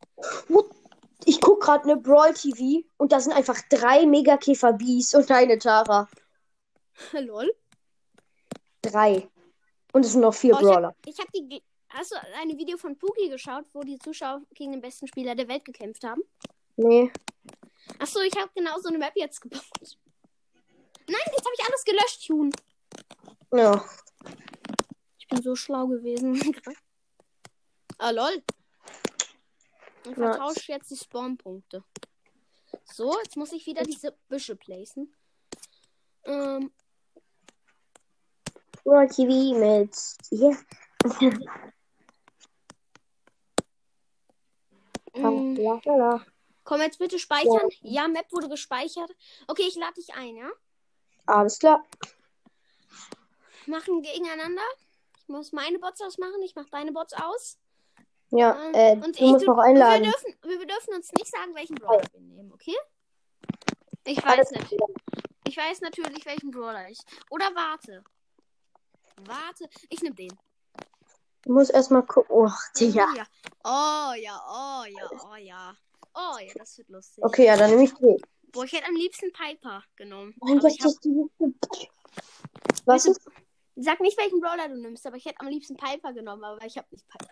Ich 1.26 1.42
guck 1.42 1.62
gerade 1.62 1.84
eine 1.84 1.98
Brawl 1.98 2.34
TV 2.34 2.86
und 2.98 3.12
da 3.12 3.20
sind 3.20 3.34
einfach 3.34 3.60
drei 3.70 4.06
Megakäfer 4.06 4.74
Bees 4.74 5.14
und 5.14 5.30
eine 5.32 5.58
Tara. 5.58 6.08
Lol. 7.14 7.54
Drei. 8.84 9.28
Und 9.94 10.06
es 10.06 10.12
sind 10.12 10.22
noch 10.22 10.34
vier 10.34 10.54
Oh, 10.56 10.60
ich 10.60 10.66
hab- 10.66 10.74
Brawler. 10.74 10.96
Ich 11.06 11.20
habe 11.20 11.30
die. 11.34 11.48
ge- 11.50 11.62
Hast 11.90 12.12
du 12.12 12.16
ein 12.42 12.50
Video 12.58 12.76
von 12.78 12.98
Puki 12.98 13.30
geschaut, 13.30 13.66
wo 13.72 13.82
die 13.82 14.00
Zuschauer 14.00 14.42
gegen 14.56 14.72
den 14.72 14.82
besten 14.82 15.06
Spieler 15.08 15.36
der 15.36 15.48
Welt 15.48 15.64
gekämpft 15.64 16.04
haben? 16.04 16.24
Nee. 16.76 17.12
Achso, 18.00 18.20
ich 18.22 18.36
habe 18.36 18.50
genau 18.56 18.80
so 18.80 18.90
eine 18.90 18.98
Map 18.98 19.14
jetzt 19.16 19.40
gebaut. 19.42 19.62
Nein, 21.08 21.22
jetzt 21.28 21.46
habe 21.46 21.56
ich 21.56 21.66
alles 21.68 21.84
gelöscht, 21.86 22.24
Jun. 22.24 22.52
Ja. 23.54 23.86
Ich 25.20 25.28
bin 25.28 25.44
so 25.44 25.56
schlau 25.56 25.86
gewesen. 25.86 26.34
ah, 28.00 28.10
lol. 28.10 28.42
Ich 30.06 30.16
vertausche 30.16 30.72
jetzt 30.72 30.90
die 30.90 30.98
Spawnpunkte. 30.98 31.84
So, 32.86 33.16
jetzt 33.24 33.38
muss 33.38 33.52
ich 33.52 33.68
wieder 33.68 33.84
diese 33.84 34.14
Büsche 34.30 34.56
placen. 34.56 35.14
Ähm, 36.24 36.72
Brawl 38.84 39.08
TV 39.08 39.58
mit. 39.58 39.96
Hier. 40.30 40.58
mm, 45.16 45.58
komm 46.64 46.82
jetzt 46.82 47.00
bitte 47.00 47.20
speichern. 47.20 47.70
Ja, 47.82 48.08
Map 48.08 48.32
wurde 48.32 48.50
gespeichert. 48.50 49.12
Okay, 49.48 49.64
ich 49.68 49.76
lade 49.76 49.94
dich 49.94 50.14
ein, 50.14 50.36
ja? 50.36 50.50
Alles 51.26 51.60
klar. 51.60 51.84
Machen 53.66 54.02
gegeneinander. 54.02 54.62
Ich 55.18 55.28
muss 55.30 55.52
meine 55.54 55.80
Bots 55.80 56.02
ausmachen. 56.02 56.42
Ich 56.44 56.56
mache 56.56 56.70
deine 56.72 56.92
Bots 56.92 57.14
aus. 57.14 57.58
Ja, 58.32 58.58
Ähm, 58.74 58.74
äh, 58.74 59.06
und 59.06 59.20
du 59.20 59.24
ich- 59.24 59.32
musst 59.32 59.46
du- 59.48 59.52
noch 59.52 59.60
einladen. 59.60 60.04
Wir 60.04 60.12
dürfen, 60.12 60.36
wir 60.60 60.66
dürfen 60.68 60.94
uns 60.96 61.12
nicht 61.14 61.28
sagen, 61.28 61.54
welchen 61.56 61.76
Brawler 61.76 62.04
wir 62.12 62.20
nehmen, 62.20 62.52
okay? 62.52 62.76
Ich 64.06 64.18
weiß 64.18 64.26
Alles 64.26 64.52
nicht. 64.52 64.76
Ich 65.48 65.56
weiß 65.56 65.82
natürlich, 65.82 66.26
welchen 66.26 66.52
Brawler 66.52 66.90
ich. 66.90 67.00
Oder 67.30 67.46
warte. 67.54 68.04
Warte. 69.26 69.70
Ich 69.90 70.02
nehme 70.02 70.16
den. 70.16 70.32
Du 71.44 71.54
musst 71.54 71.72
erstmal 71.72 72.04
gucken. 72.04 72.36
Oh, 72.36 72.50
Digga. 72.80 73.08
Oh 73.12 73.16
ja. 73.16 73.26
Oh 73.66 74.14
ja, 74.16 74.42
oh 74.48 74.86
ja, 74.88 75.10
oh 75.32 75.36
ja. 75.36 75.76
Oh 76.16 76.38
ja, 76.40 76.54
das 76.56 76.78
wird 76.78 76.90
lustig. 76.90 77.24
Okay, 77.24 77.46
ja, 77.46 77.58
dann 77.58 77.72
nehme 77.72 77.84
ich 77.84 77.94
den. 77.96 78.18
Boah, 78.52 78.66
ich 78.66 78.72
hätte 78.74 78.86
am 78.88 78.96
liebsten 78.96 79.32
Piper 79.34 79.84
genommen. 79.96 80.36
Gott, 80.40 80.64
ich 80.66 80.80
hab, 80.80 80.92
das 80.92 81.00
die. 81.00 81.26
Was 82.86 83.06
ist? 83.06 83.22
Sag 83.76 84.00
nicht, 84.02 84.18
welchen 84.20 84.40
Brawler 84.40 84.70
du 84.70 84.76
nimmst, 84.80 85.06
aber 85.08 85.16
ich 85.18 85.26
hätte 85.26 85.40
am 85.40 85.48
liebsten 85.48 85.76
Piper 85.76 86.14
genommen, 86.14 86.44
aber 86.44 86.64
ich 86.64 86.78
habe 86.78 86.88
nicht 86.92 87.06
Piper. 87.08 87.32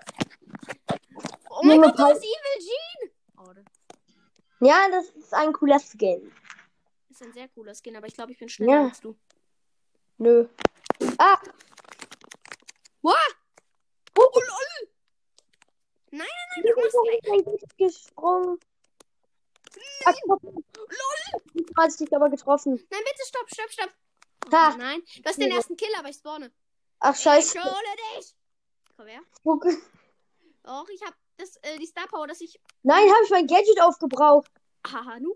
Oh 1.51 1.61
mein 1.63 1.79
Gott, 1.81 1.91
du 1.91 2.03
Pi- 2.03 2.09
hast 2.11 2.23
Evil 2.23 2.65
Jean! 2.65 3.11
Oh, 3.37 3.53
das 3.53 3.65
Ja, 4.61 4.87
das 4.89 5.09
ist 5.09 5.33
ein 5.33 5.53
cooler 5.53 5.79
Skin. 5.79 6.31
ist 7.09 7.21
ein 7.21 7.33
sehr 7.33 7.47
cooler 7.49 7.75
Skin, 7.75 7.95
aber 7.95 8.07
ich 8.07 8.15
glaube, 8.15 8.31
ich 8.31 8.39
bin 8.39 8.49
schneller 8.49 8.71
Ja. 8.73 8.83
als 8.87 8.99
du. 9.01 9.15
Nö. 10.17 10.47
Ah! 11.19 11.37
What? 13.01 13.15
Oh, 14.17 14.29
Nein, 16.13 16.27
nein, 16.55 16.63
nein, 16.63 16.73
du 16.75 16.81
musst 16.81 17.65
gleich. 17.77 17.77
gesprungen. 17.77 18.59
Ach, 20.05 20.13
LOL! 20.27 20.53
Du 21.53 21.65
hast 21.77 21.99
dich 21.99 22.13
aber 22.13 22.29
getroffen. 22.29 22.73
Nein, 22.91 23.01
bitte 23.05 23.25
stopp, 23.27 23.47
stopp, 23.53 23.71
stopp. 23.71 23.89
Oh, 24.47 24.51
Ha. 24.51 24.75
nein, 24.77 25.01
du 25.17 25.23
hast 25.29 25.39
den 25.39 25.51
ersten 25.51 25.77
Kill, 25.77 25.93
aber 25.97 26.09
ich 26.09 26.17
spawne. 26.17 26.51
Ach, 26.99 27.15
scheiße. 27.15 27.57
Ich 27.57 27.63
hole 27.63 27.95
dich. 28.17 28.35
Komm 28.97 29.07
her. 29.07 29.21
Guck. 29.43 29.65
Och, 30.63 30.89
ich 30.89 31.01
hab 31.03 31.15
das, 31.37 31.55
äh, 31.61 31.77
die 31.79 31.85
Star 31.87 32.07
Power, 32.07 32.27
dass 32.27 32.41
ich. 32.41 32.59
Nein, 32.83 33.09
habe 33.09 33.23
ich 33.23 33.29
mein 33.29 33.47
Gadget 33.47 33.79
aufgebraucht. 33.81 34.51
Haha, 34.85 35.19
nu. 35.19 35.35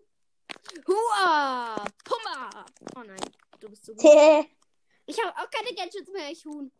Hua! 0.87 1.85
Pumba! 2.03 2.65
Oh 2.95 2.99
nein, 3.03 3.19
du 3.59 3.69
bist 3.69 3.85
so 3.85 3.93
gut. 3.95 4.03
Ich 5.07 5.23
habe 5.23 5.37
auch 5.37 5.49
keine 5.51 5.73
Gadgets 5.75 6.09
mehr, 6.09 6.31
ich 6.31 6.43
Huhn. 6.45 6.71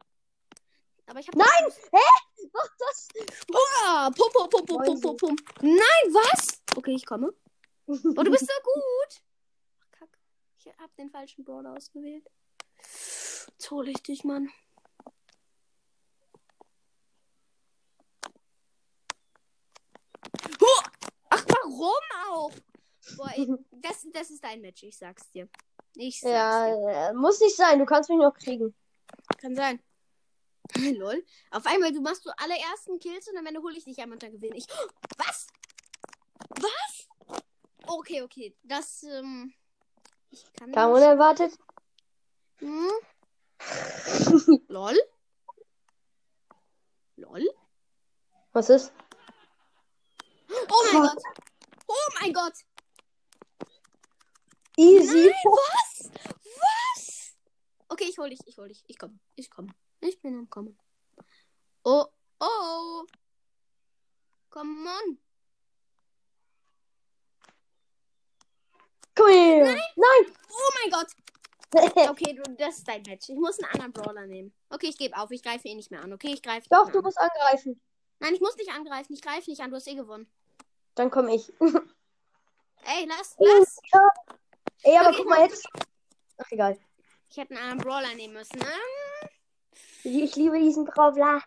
Aber 1.08 1.20
ich 1.20 1.28
habe. 1.28 1.38
Nein! 1.38 1.74
Hä? 1.91 2.48
Mach 2.54 2.70
das. 2.80 3.08
Hurra! 3.52 4.10
Pum, 4.12 4.30
pum, 4.34 4.50
pum, 4.50 4.65
pum, 4.65 4.84
pum, 4.84 5.02
pum, 5.02 5.18
pum. 5.18 5.36
Nein, 5.62 6.13
was? 6.13 6.62
Okay, 6.76 6.96
ich 6.96 7.06
komme. 7.06 7.34
Oh, 7.88 7.94
du 7.94 8.32
bist 8.32 8.48
so 8.48 8.54
gut. 8.63 9.22
Ach, 9.80 9.91
kack. 9.91 10.18
Ich 10.58 10.68
hab 10.80 10.96
den 10.96 11.12
falschen 11.12 11.44
Brawler 11.44 11.74
ausgewählt. 11.74 12.28
Jetzt 12.78 13.72
hole 13.72 13.91
ich 13.91 14.02
dich, 14.02 14.24
Mann. 14.24 14.50
Huh! 20.60 20.84
Ach, 21.30 21.46
warum 21.48 22.04
auch? 22.32 22.52
Boah, 23.18 23.32
ey, 23.36 23.48
das, 23.72 24.06
das 24.12 24.30
ist 24.32 24.44
ein 24.44 24.62
Match, 24.62 24.84
ich 24.84 24.98
sag's 24.98 25.30
dir. 25.32 25.48
Ich 25.96 26.20
sag's 26.20 26.32
dir. 26.32 26.32
Ja, 26.32 27.10
äh, 27.10 27.13
muss 27.13 27.39
nicht 27.39 27.56
sein. 27.56 27.80
Du 27.80 27.86
kannst 27.86 28.10
mich 28.10 28.20
noch 28.20 28.34
kriegen. 28.34 28.74
Kann 29.38 29.56
sein. 29.56 29.80
Lol. 30.97 31.23
Auf 31.51 31.65
einmal, 31.65 31.91
du 31.93 32.01
machst 32.01 32.25
du 32.25 32.30
alle 32.38 32.58
ersten 32.58 32.99
Kills 32.99 33.28
und 33.28 33.38
am 33.38 33.45
Ende 33.45 33.62
hole 33.62 33.78
ich 33.78 33.84
dich 33.86 33.99
einmal 33.99 34.15
und 34.15 34.23
dann 34.23 34.32
gewinne 34.32 34.58
ich. 34.58 34.67
Was? 35.17 35.47
Was? 36.49 37.08
Okay, 37.88 38.21
okay. 38.23 38.56
Das, 38.63 39.04
ähm. 39.04 39.54
Ich 40.32 40.43
kann. 40.54 40.71
Kam 40.71 40.91
nicht- 40.91 41.01
unerwartet. 41.04 41.58
Hm? 42.58 42.89
Lol. 44.67 44.97
Lol. 47.17 47.49
Was 48.54 48.69
ist? 48.69 48.91
Oh 50.49 50.84
mein 50.91 51.01
Gott. 51.01 51.23
Oh 51.88 52.12
mein 52.19 52.34
Gott. 52.34 52.54
Easy. 54.78 55.25
Nein, 55.25 55.34
was? 55.43 56.12
Was? 56.60 57.36
Okay, 57.88 58.06
ich 58.10 58.17
hol 58.17 58.30
dich, 58.30 58.39
ich 58.45 58.58
hol 58.58 58.67
dich. 58.67 58.84
Ich 58.88 58.97
komme. 58.97 59.19
Ich 59.36 59.49
komme. 59.49 59.69
Ich 60.08 60.22
bin 60.22 60.38
am 60.38 60.50
Kommen. 60.50 60.78
Oh, 61.84 62.06
oh. 62.39 63.06
Come 64.50 64.88
on. 64.88 65.18
Komm 69.15 69.28
her. 69.30 69.65
Nein. 69.65 70.36
Oh 70.50 70.72
mein 70.82 70.91
Gott. 70.91 71.08
Okay, 72.10 72.34
du, 72.34 72.44
das 72.56 72.78
ist 72.78 72.88
dein 72.88 73.02
Match. 73.02 73.28
Ich 73.28 73.36
muss 73.36 73.60
einen 73.60 73.70
anderen 73.72 73.91
Brawler 73.91 74.26
nehmen. 74.28 74.54
Okay, 74.70 74.88
ich 74.88 74.98
gebe 74.98 75.18
auf. 75.18 75.30
Ich 75.32 75.44
greife 75.44 75.68
ihn 75.68 75.76
nicht 75.76 75.91
mehr 75.91 76.02
an. 76.02 76.13
Okay, 76.13 76.32
ich 76.32 76.41
greife. 76.41 76.65
Doch, 76.70 76.86
du 76.86 76.94
mehr 76.94 77.02
musst 77.02 77.18
angreifen. 77.20 77.74
an. 77.74 77.82
Nein, 78.20 78.36
ich 78.36 78.39
muss 78.39 78.56
nicht 78.56 78.72
angreifen. 78.72 79.13
Ich 79.13 79.22
greife 79.22 79.50
nicht 79.50 79.60
an. 79.60 79.72
Du 79.72 79.76
hast 79.76 79.88
eh 79.88 79.96
gewonnen. 79.96 80.32
Dann 80.94 81.12
komm 81.12 81.28
ich. 81.28 81.52
Ey, 81.60 83.06
lass, 83.08 83.36
lass. 83.39 83.80
Ey, 84.84 84.96
aber 84.98 85.10
Okay, 85.10 85.18
guck 85.18 85.28
mal 85.30 85.41
jetzt. 85.41 85.68
Ach, 86.38 86.52
egal. 86.52 86.80
Ich 87.30 87.36
hätte 87.36 87.56
einen 87.56 87.63
anderen 87.63 87.80
Brawler 87.80 88.13
nehmen 88.15 88.36
müssen. 88.36 88.62
Ähm, 88.62 89.05
Ich 90.06 90.36
liebe 90.36 90.60
diesen 90.60 90.86
Brawler. 90.86 91.41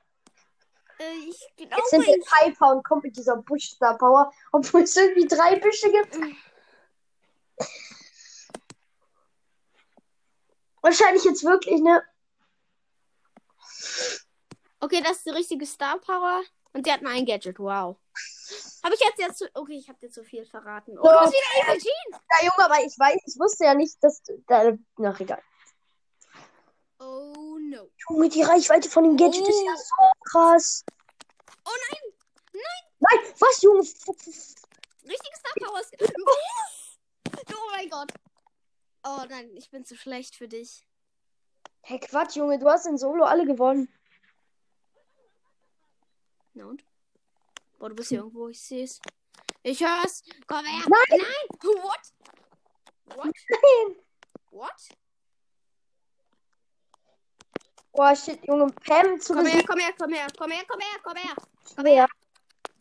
äh, 0.98 1.14
ich 1.28 1.38
glaube, 1.56 1.76
Jetzt 1.76 1.90
sind 1.90 2.06
wir 2.06 2.18
Piper 2.24 2.72
und 2.72 2.84
kommt 2.84 3.04
mit 3.04 3.16
dieser 3.16 3.36
Busch-Star 3.36 3.96
Power, 3.96 4.32
obwohl 4.50 4.82
es 4.82 4.96
irgendwie 4.96 5.28
drei 5.28 5.56
Büsche 5.56 5.90
gibt. 5.92 6.18
Wahrscheinlich 10.82 11.22
jetzt 11.24 11.44
wirklich, 11.44 11.80
ne? 11.80 12.02
Okay, 14.80 15.00
das 15.02 15.18
ist 15.18 15.26
die 15.26 15.30
richtige 15.30 15.66
Star 15.66 15.98
Power. 15.98 16.42
Und 16.72 16.84
sie 16.84 16.92
hat 16.92 17.02
nur 17.02 17.12
ein 17.12 17.26
Gadget. 17.26 17.58
Wow. 17.58 17.96
Habe 18.82 18.94
ich 18.94 19.00
jetzt 19.00 19.18
jetzt 19.18 19.38
zu... 19.38 19.48
Okay, 19.54 19.78
ich 19.78 19.88
habe 19.88 19.98
dir 20.00 20.10
zu 20.10 20.24
viel 20.24 20.44
verraten. 20.44 20.98
Oh, 20.98 21.02
du 21.02 21.18
bist 21.20 21.32
wieder 21.32 21.64
Evil 21.64 21.80
Jean. 21.80 22.20
Ja, 22.30 22.38
Junge, 22.40 22.64
aber 22.64 22.84
ich 22.84 22.98
weiß, 22.98 23.20
ich 23.24 23.38
wusste 23.38 23.64
ja 23.64 23.74
nicht, 23.74 24.02
dass. 24.02 24.22
Da, 24.46 24.72
ach, 25.04 25.20
egal. 25.20 25.42
Oh 27.68 27.76
no. 27.76 27.90
Junge, 28.08 28.28
die 28.28 28.42
Reichweite 28.42 28.88
von 28.88 29.04
dem 29.04 29.16
Gadget 29.16 29.46
ist 29.46 29.62
ja 29.64 29.76
so 29.76 29.94
krass. 30.24 30.84
Oh 31.64 31.70
nein. 31.90 32.12
Nein. 32.52 32.62
Nein, 33.00 33.34
was, 33.38 33.62
Junge? 33.62 33.80
F- 33.80 34.08
f- 34.08 34.54
Richtige 35.04 35.36
Star 35.36 35.52
Power. 35.60 35.74
Was? 35.74 35.90
Oh 37.50 37.70
mein 37.72 37.88
Gott. 37.88 38.12
Oh 39.04 39.24
nein, 39.28 39.50
ich 39.54 39.70
bin 39.70 39.84
zu 39.84 39.96
schlecht 39.96 40.34
für 40.34 40.48
dich. 40.48 40.84
Hey, 41.82 42.00
Quatsch, 42.00 42.36
Junge, 42.36 42.58
du 42.58 42.68
hast 42.68 42.86
in 42.86 42.98
Solo 42.98 43.24
alle 43.24 43.46
gewonnen. 43.46 43.88
Na 46.54 46.66
und? 46.66 46.84
Boah, 47.78 47.90
du 47.90 47.94
bist 47.94 48.08
hier 48.08 48.18
irgendwo. 48.18 48.48
Ich 48.48 48.60
sehe 48.60 48.84
es. 48.84 49.00
Ich 49.62 49.80
hör's. 49.80 50.22
Komm 50.46 50.64
her. 50.64 50.84
Nein. 50.88 51.20
Nein. 51.20 51.48
What? 51.82 52.00
What? 53.16 53.34
Nein. 53.50 53.96
What? 54.50 54.88
Boah, 57.98 58.14
shit, 58.14 58.40
Junge, 58.46 58.70
Pam 58.86 59.18
zu 59.20 59.34
Komm 59.34 59.46
her, 59.46 59.64
komm 59.66 59.80
her, 59.80 59.92
komm 59.98 60.12
her, 60.12 60.28
komm 60.38 60.50
her, 60.52 60.64
komm 60.68 60.80
her, 60.80 60.98
komm 61.02 61.16
her. 61.16 61.34
Komm 61.74 61.86
her. 61.86 62.06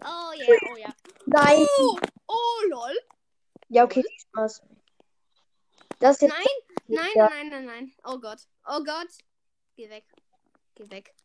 Oh 0.06 0.32
yeah, 0.38 0.58
oh 0.72 0.78
ja. 0.78 0.94
Nein. 1.26 1.66
Oh, 1.80 1.98
oh 2.28 2.62
lol. 2.70 2.96
Ja, 3.70 3.86
okay, 3.86 4.04
Spaß. 4.20 4.62
Das 5.98 6.22
jetzt 6.22 6.36
Nein, 6.36 6.46
nein, 6.86 7.10
Ja. 7.16 7.30
nein, 7.30 7.50
nein, 7.50 7.66
nein. 7.66 7.94
Oh 8.04 8.20
Gott. 8.20 8.42
Oh 8.68 8.84
Gott. 8.84 9.08
Geh 9.76 9.90
weg. 9.90 10.06
Geh 10.76 10.88
weg. 10.92 11.16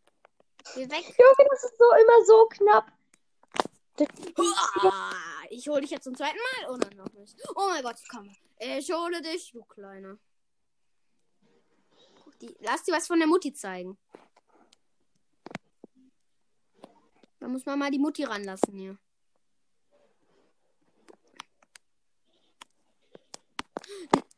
Geh 0.74 0.88
weg. 0.88 1.04
Junge, 1.18 1.48
das 1.50 1.64
ist 1.64 1.76
so 1.76 1.84
immer 2.00 2.24
so 2.24 2.46
knapp. 2.46 2.90
Ich 5.50 5.68
hole 5.68 5.82
dich 5.82 5.90
jetzt 5.90 6.04
zum 6.04 6.16
zweiten 6.16 6.38
Mal. 6.38 6.70
Oh 6.70 6.78
nein, 6.78 6.96
noch 6.96 7.12
nicht. 7.12 7.36
Oh 7.56 7.68
mein 7.68 7.82
Gott, 7.82 7.96
komm. 8.10 8.34
Ich 8.58 8.90
hole 8.90 9.20
dich, 9.20 9.52
du 9.52 9.62
Kleiner. 9.64 10.16
Die, 12.42 12.56
lass 12.60 12.82
dir 12.82 12.92
was 12.92 13.06
von 13.06 13.20
der 13.20 13.28
Mutti 13.28 13.52
zeigen. 13.54 13.96
Da 17.38 17.46
muss 17.46 17.64
man 17.64 17.78
mal 17.78 17.90
die 17.90 18.00
Mutti 18.00 18.24
ranlassen 18.24 18.74
hier. 18.74 18.98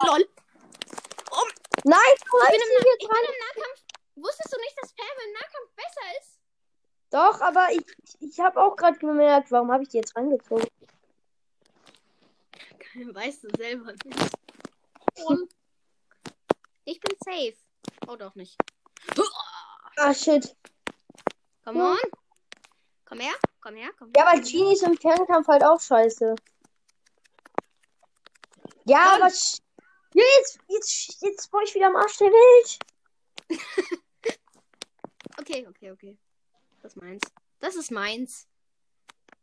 Lol. 0.05 0.29
Nein, 1.87 1.99
Ich 2.15 2.23
bin, 2.23 2.61
im 2.61 2.87
ich 2.99 3.09
bin 3.09 3.19
im 3.19 3.39
Nahkampf. 3.41 3.85
Wusstest 4.17 4.53
du 4.55 4.61
nicht, 4.61 4.77
dass 4.81 4.93
Pam 4.93 5.07
im 5.27 5.33
Nahkampf 5.33 5.71
besser 5.75 6.19
ist? 6.21 6.41
Doch, 7.11 7.41
aber 7.41 7.69
ich, 7.73 7.85
ich 8.21 8.41
habe 8.41 8.61
auch 8.61 8.77
gerade 8.77 8.99
gemerkt, 8.99 9.51
warum 9.51 9.71
habe 9.71 9.83
ich 9.83 9.89
die 9.89 9.99
jetzt 9.99 10.17
rangezogen? 10.17 10.67
Weißt 13.15 13.45
du 13.45 13.49
selber 13.57 13.93
nicht. 13.93 14.33
Und 15.25 15.55
ich 16.85 17.01
bin 17.01 17.17
safe. 17.25 17.64
Oh, 18.07 18.17
doch 18.17 18.35
nicht. 18.35 18.57
Ah, 19.97 20.13
shit. 20.13 20.55
Come 21.65 21.81
on. 21.83 21.99
Komm 23.07 23.21
her, 23.21 23.35
komm 23.61 23.77
her, 23.77 23.91
komm 23.99 24.09
her. 24.09 24.15
Ja, 24.25 24.27
aber 24.33 24.41
Genies 24.41 24.83
im 24.83 24.97
Fernkampf 24.97 25.47
halt 25.49 25.63
auch 25.65 25.81
scheiße. 25.81 26.35
Ja, 28.87 29.05
Komm. 29.13 29.23
aber. 29.23 29.27
sch- 29.31 29.61
Ja, 30.15 30.25
jetzt, 30.39 30.59
jetzt, 30.69 31.23
jetzt 31.23 31.53
war 31.53 31.63
ich 31.63 31.75
wieder 31.75 31.87
am 31.87 31.97
Arsch 31.97 32.19
der 32.19 32.29
Welt. 32.31 32.79
Okay, 35.37 35.67
okay, 35.69 35.91
okay. 35.91 36.17
Das 36.81 36.93
ist 36.95 37.03
meins. 37.03 37.21
Das 37.59 37.75
ist 37.75 37.91
meins. 37.91 38.47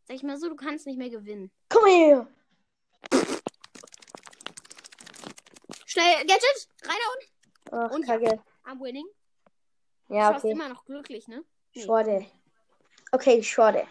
Sag 0.07 0.15
ich 0.15 0.23
mal 0.23 0.37
so, 0.37 0.47
du 0.49 0.55
kannst 0.55 0.85
nicht 0.87 0.97
mehr 0.97 1.09
gewinnen. 1.09 1.51
Komm 1.69 1.85
her. 1.85 2.27
Schnell, 5.85 6.25
Gadget, 6.25 6.67
rein 6.83 6.95
da 6.97 7.13
unten. 7.13 7.31
Ach, 7.69 7.91
Und 7.91 8.07
ja. 8.07 8.17
kacke. 8.17 8.39
I'm 8.65 8.79
winning. 8.81 9.07
Ja, 10.09 10.27
Du 10.29 10.33
schaust 10.33 10.45
okay. 10.45 10.53
immer 10.53 10.69
noch 10.69 10.85
glücklich, 10.85 11.27
ne? 11.27 11.43
Nee. 11.73 11.83
Schade. 11.83 12.25
Okay, 13.11 13.43
schade. 13.43 13.87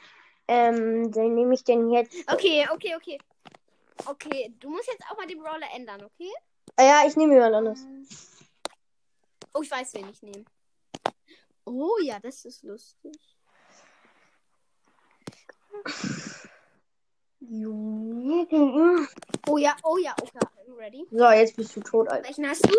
Ähm, 0.49 1.13
dann 1.13 1.35
nehme 1.35 1.55
ich 1.55 1.63
den 1.65 1.91
jetzt. 1.91 2.15
Okay, 2.31 2.67
okay, 2.73 2.97
okay. 2.97 3.19
Okay, 4.07 4.55
du 4.59 4.71
musst 4.71 4.89
jetzt 4.89 5.05
auch 5.11 5.17
mal 5.17 5.27
den 5.27 5.39
Brawler 5.39 5.67
ändern, 5.75 6.03
okay? 6.03 6.31
Ah, 6.77 6.83
ja, 6.85 7.03
ich 7.07 7.17
nehme 7.17 7.35
jemand 7.35 7.55
anderes. 7.55 7.87
Oh, 9.53 9.63
ich 9.63 9.71
weiß, 9.71 9.95
wen 9.95 10.09
ich 10.09 10.23
nehme. 10.23 10.45
Oh 11.65 11.97
ja, 12.03 12.19
das 12.19 12.45
ist 12.45 12.63
lustig. 12.63 13.15
Junge. 17.41 18.47
Oh 19.49 19.57
ja, 19.59 19.77
oh 19.83 19.97
ja, 19.99 20.15
okay. 20.21 20.39
I'm 20.67 20.77
ready. 20.77 21.07
So, 21.11 21.31
jetzt 21.31 21.57
bist 21.57 21.75
du 21.77 21.81
tot, 21.81 22.09
Alter. 22.09 22.25
Welchen 22.29 22.49
hast 22.49 22.65
du? 22.67 22.75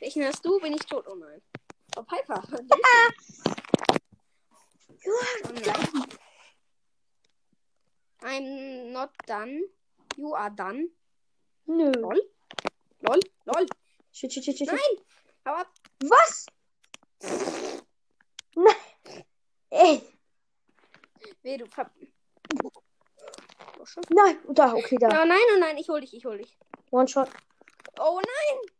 Welchen 0.00 0.24
hast 0.24 0.44
du? 0.44 0.58
Bin 0.60 0.72
ich 0.72 0.86
tot? 0.86 1.06
Oh 1.08 1.14
nein. 1.14 1.42
Oh, 1.96 2.02
Piper. 2.08 2.42
Oh 2.50 2.58
nein. 2.58 3.14
I'm 8.22 8.92
not 8.92 9.10
done. 9.26 9.62
You 10.16 10.34
are 10.34 10.50
done. 10.50 10.88
Nö. 11.66 11.92
Lol. 11.92 12.20
Lol. 13.02 13.20
Lol. 13.46 13.66
Shit, 14.12 14.32
shit, 14.32 14.44
shit, 14.44 14.58
shit. 14.58 14.68
Nein. 14.68 14.78
Hau 15.46 15.54
ab. 15.54 15.68
Was? 16.02 16.46
Nein. 18.56 18.76
Ey. 19.70 20.02
Weh, 21.42 21.56
du 21.56 21.66
schon. 21.66 21.86
Nein. 24.10 24.38
Da, 24.48 24.74
okay, 24.74 24.96
da. 24.96 25.08
Oh 25.08 25.24
nein, 25.24 25.40
oh 25.54 25.58
nein, 25.58 25.76
ich 25.78 25.88
hol 25.88 26.00
dich, 26.00 26.14
ich 26.14 26.24
hol 26.24 26.38
dich. 26.38 26.58
One 26.90 27.08
shot. 27.08 27.30
Oh 27.98 28.20
nein. 28.20 28.79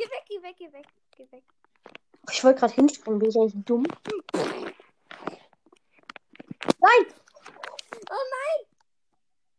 Geh 0.00 0.08
weg, 0.08 0.24
geh 0.28 0.42
weg, 0.42 0.56
geh 0.56 0.72
weg, 0.72 0.86
geh 1.14 1.30
weg. 1.30 1.44
Ich 2.30 2.42
wollte 2.42 2.60
gerade 2.60 2.72
hinspringen. 2.72 3.18
Bin 3.18 3.28
ich 3.28 3.36
eigentlich 3.36 3.64
dumm? 3.66 3.82
Nein. 6.78 7.06
Oh 8.10 8.24
nein. 8.30 8.66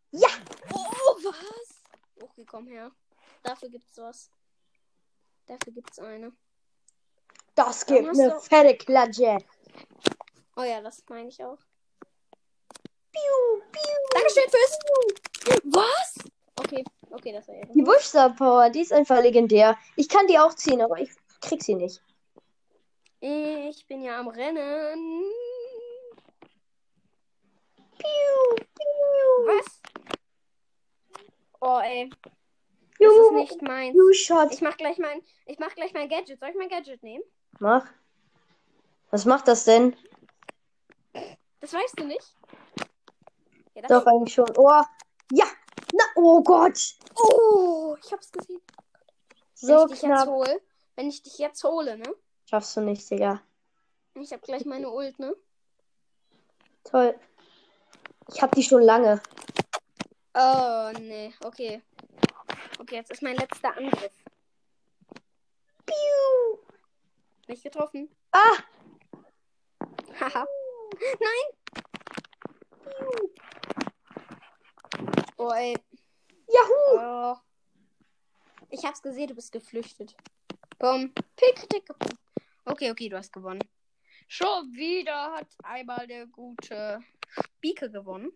Ja. 0.09 0.29
Oh, 0.73 1.15
was? 1.23 1.83
Okay, 2.23 2.43
komm 2.43 2.65
her. 2.65 2.91
Dafür 3.43 3.69
gibt's 3.69 3.95
was. 3.99 4.31
Dafür 5.45 5.73
gibt's 5.73 5.99
eine. 5.99 6.31
Das 7.53 7.85
gibt 7.85 8.09
eine 8.09 8.31
du- 8.31 8.39
fette 8.39 8.75
Klatsche. 8.77 9.37
Oh 10.55 10.63
ja, 10.63 10.81
das 10.81 11.03
meine 11.07 11.29
ich 11.29 11.43
auch. 11.43 11.59
Piu, 13.11 13.61
piu. 13.71 13.97
Dankeschön 14.09 14.49
fürs. 14.49 14.79
Was? 15.65 16.15
Okay, 16.55 16.83
okay, 17.11 17.31
das 17.31 17.47
war 17.47 17.55
ja. 17.55 17.65
Die 17.65 17.81
Buchstar 17.81 18.35
Power, 18.35 18.69
die 18.69 18.81
ist 18.81 18.93
einfach 18.93 19.21
legendär. 19.21 19.77
Ich 19.95 20.09
kann 20.09 20.27
die 20.27 20.39
auch 20.39 20.53
ziehen, 20.53 20.81
aber 20.81 20.99
ich 20.99 21.11
krieg 21.41 21.61
sie 21.63 21.75
nicht. 21.75 22.01
Ich 23.19 23.85
bin 23.87 24.01
ja 24.01 24.19
am 24.19 24.27
Rennen. 24.27 25.23
Piu, 27.97 28.55
piu. 28.75 29.45
Was? 29.45 29.81
Oh, 31.59 31.79
ey. 31.83 32.09
Das 32.09 33.09
ist 33.09 33.17
Juhu. 33.17 33.35
nicht 33.35 33.61
meins. 33.61 33.95
Shot. 34.17 34.51
Ich 34.51 34.61
mach 34.61 34.77
gleich 34.77 34.97
mein, 34.97 35.21
ich 35.45 35.59
mach 35.59 35.73
gleich 35.75 35.93
mein 35.93 36.09
Gadget. 36.09 36.39
Soll 36.39 36.49
ich 36.49 36.55
mein 36.55 36.69
Gadget 36.69 37.01
nehmen? 37.03 37.23
Mach. 37.59 37.85
Was 39.11 39.25
macht 39.25 39.47
das 39.47 39.65
denn? 39.65 39.95
Das 41.59 41.73
weißt 41.73 41.99
du 41.99 42.05
nicht? 42.05 42.35
Ja, 43.75 43.81
das 43.83 43.89
Doch, 43.89 44.05
eigentlich 44.05 44.33
schon. 44.33 44.49
Oh. 44.57 44.81
Ja. 45.31 45.45
Na, 45.93 46.03
oh 46.15 46.41
Gott. 46.41 46.95
Oh, 47.15 47.95
ich 48.03 48.11
hab's 48.11 48.31
gesehen. 48.31 48.61
So 49.53 49.67
wenn 49.67 49.83
ich 49.83 49.89
dich 49.91 50.01
jetzt 50.01 50.09
knapp. 50.09 50.27
hole, 50.27 50.61
wenn 50.95 51.09
ich 51.09 51.23
dich 51.23 51.37
jetzt 51.37 51.63
hole, 51.63 51.97
ne? 51.97 52.15
Schaffst 52.49 52.75
du 52.77 52.81
nicht, 52.81 53.09
Digga. 53.09 53.41
Ich 54.15 54.33
hab 54.33 54.41
gleich 54.41 54.65
meine 54.65 54.89
Ult, 54.89 55.17
ne? 55.19 55.35
Toll. 56.83 57.17
Ich 58.33 58.41
hab 58.41 58.53
die 58.55 58.63
schon 58.63 58.81
lange. 58.81 59.21
Oh, 60.33 60.91
nee. 60.99 61.33
Okay. 61.43 61.81
Okay, 62.79 62.95
jetzt 62.95 63.11
ist 63.11 63.21
mein 63.21 63.35
letzter 63.35 63.75
Angriff. 63.77 64.13
Piu. 65.85 66.57
Nicht 67.47 67.63
getroffen. 67.63 68.09
Ah. 68.31 68.57
Haha. 70.19 70.45
Nein. 71.19 71.61
Oh, 75.41 75.51
ey. 75.53 75.75
Yahoo. 76.47 76.99
Oh. 76.99 77.37
Ich 78.69 78.85
hab's 78.85 79.01
gesehen, 79.01 79.27
du 79.27 79.33
bist 79.33 79.51
geflüchtet. 79.51 80.15
Bumm. 80.77 81.11
Pick. 81.35 81.67
Okay, 82.65 82.91
okay, 82.91 83.09
du 83.09 83.17
hast 83.17 83.33
gewonnen. 83.33 83.63
Schon 84.27 84.71
wieder 84.73 85.33
hat 85.33 85.47
einmal 85.63 86.05
der 86.05 86.27
gute 86.27 86.99
Spieke 87.27 87.89
gewonnen. 87.89 88.31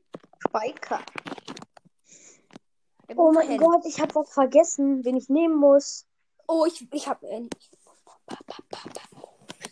Speiker. 0.47 1.05
Oh 3.15 3.31
mein 3.31 3.49
Hen. 3.49 3.59
Gott, 3.59 3.85
ich 3.85 4.01
hab 4.01 4.15
was 4.15 4.33
vergessen, 4.33 5.05
wen 5.05 5.15
ich 5.15 5.29
nehmen 5.29 5.57
muss. 5.57 6.07
Oh, 6.47 6.65
ich, 6.65 6.87
ich 6.91 7.07
hab. 7.07 7.21
Äh. 7.21 7.47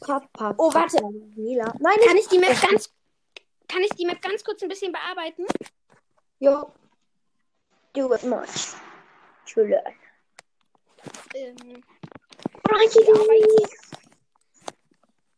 Oh, 0.07 0.71
warte. 0.71 1.01
Nein, 1.01 1.97
kann 2.05 2.17
ich 2.17 2.27
die 2.27 2.37
Map 2.37 2.61
ganz. 2.61 2.93
Kann 3.67 3.81
ich 3.81 3.89
die 3.95 4.05
Map 4.05 4.21
ganz 4.21 4.43
kurz 4.43 4.61
ein 4.61 4.69
bisschen 4.69 4.91
bearbeiten? 4.91 5.47
Jo. 6.37 6.71
Do 7.93 8.11
it 8.13 8.23
much. 8.23 8.75
Schule. 9.45 9.81
Ähm, 11.35 11.83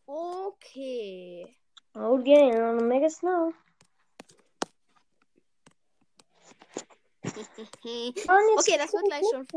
Okay. 0.08 1.58
okay. 1.96 1.96
Oh 1.96 2.16
on 2.16 2.80
the 2.80 2.86
mega 2.86 3.10
snow. 3.10 3.54
Okay, 8.58 8.78
das 8.78 8.94
wird 8.94 9.06
gleich 9.06 9.26
schon. 9.32 9.48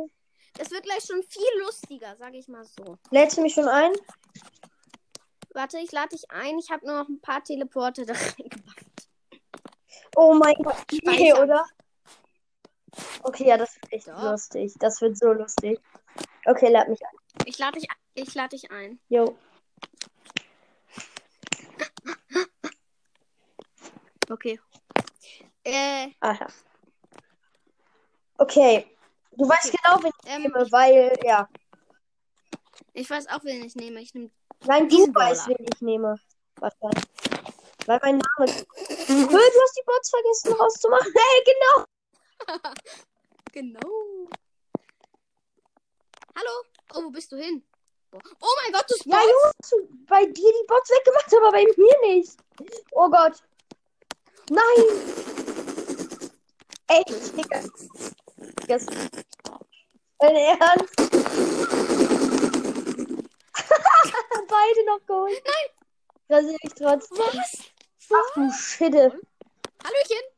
Das 0.55 0.71
wird 0.71 0.83
gleich 0.83 1.05
schon 1.05 1.23
viel 1.23 1.61
lustiger, 1.61 2.17
sag 2.19 2.35
ich 2.35 2.49
mal 2.49 2.65
so. 2.65 2.99
Lädst 3.11 3.37
du 3.37 3.43
mich 3.43 3.55
schon 3.55 3.69
ein? 3.69 3.93
Warte, 5.55 5.79
ich 5.79 5.93
lade 5.93 6.09
dich 6.11 6.29
ein. 6.31 6.59
Ich 6.59 6.71
habe 6.71 6.85
nur 6.87 6.97
noch 6.99 7.09
ein 7.09 7.21
paar 7.21 7.43
Teleporte 7.45 8.05
da 8.05 8.13
reingemacht. 8.39 9.09
Oh 10.17 10.35
mein 10.35 10.55
Gott, 10.55 10.77
nee, 11.05 11.33
oder? 11.33 11.65
Okay, 13.23 13.47
ja, 13.49 13.57
das 13.57 13.75
wird 13.77 13.93
echt 13.93 14.09
Doch. 14.09 14.23
lustig. 14.23 14.75
Das 14.79 15.01
wird 15.01 15.17
so 15.19 15.33
lustig. 15.33 15.81
Okay, 16.47 16.69
lad 16.71 16.89
mich 16.89 17.01
ein. 17.03 17.45
Ich 17.45 17.59
lade 17.59 17.79
dich, 17.79 17.89
ich 18.15 18.35
lade 18.35 18.51
dich 18.51 18.71
ein. 18.71 18.99
Jo. 19.09 19.37
Okay. 24.31 24.61
Äh, 25.65 26.09
Aha. 26.21 26.47
Okay. 28.39 28.87
Du 29.33 29.49
weißt 29.49 29.69
Okay. 29.69 29.77
genau, 29.83 30.03
wen 30.03 30.13
ich 30.25 30.31
ähm, 30.31 30.43
nehme, 30.43 30.73
weil, 30.73 31.19
ja. 31.25 31.49
ich 32.93 33.09
weiß 33.09 33.29
auch, 33.29 33.45
wen 33.45 33.65
ich 33.65 33.75
nehme. 33.77 34.01
Ich 34.01 34.15
nehme. 34.15 34.31
Nein, 34.65 34.89
du 34.89 34.97
weißt, 35.15 35.45
Brawler. 35.47 35.59
wen 35.59 35.67
ich 35.73 35.81
nehme. 35.81 36.17
Wahrscheinlich. 36.57 37.05
Weil 37.87 37.99
mein 38.03 38.19
Name. 38.19 38.47
Du 38.47 39.39
hast 39.39 39.77
die 39.77 39.85
Bots 39.87 40.11
vergessen 40.11 40.53
rauszumachen. 40.53 41.13
Hey, 41.15 41.45
genau. 41.45 41.87
Genau. 43.53 44.29
Hallo? 46.37 46.51
Oh, 46.95 47.03
wo 47.05 47.11
bist 47.11 47.33
du 47.33 47.37
hin? 47.37 47.63
Oh 48.13 48.19
mein 48.63 48.73
Gott, 48.73 48.85
du 48.89 48.95
Ja, 49.11 49.19
spawnst. 49.19 49.55
Hast 49.63 49.73
du 49.73 49.89
bei 50.07 50.25
dir 50.27 50.53
die 50.53 50.67
Bots 50.67 50.91
weggemacht, 50.91 51.35
aber 51.35 51.51
bei 51.53 51.65
mir 51.65 51.99
nicht. 52.15 52.37
Oh 52.93 53.09
Gott. 53.11 53.43
Nein. 54.51 54.85
Echt, 56.89 57.37
Digga. 57.37 57.63
Das 58.69 58.87
Dein 60.21 60.37
Ernst? 60.37 60.95
Beide 64.49 64.85
noch 64.87 65.05
geholt. 65.07 65.43
Nein. 65.45 65.69
Rasier 66.29 66.57
ich 66.63 66.75
trotzdem. 66.75 67.19
Was? 67.19 67.59
Ach 68.13 68.35
du 68.35 68.51
Schitte. 68.53 69.13
Hallöchen. 69.85 70.38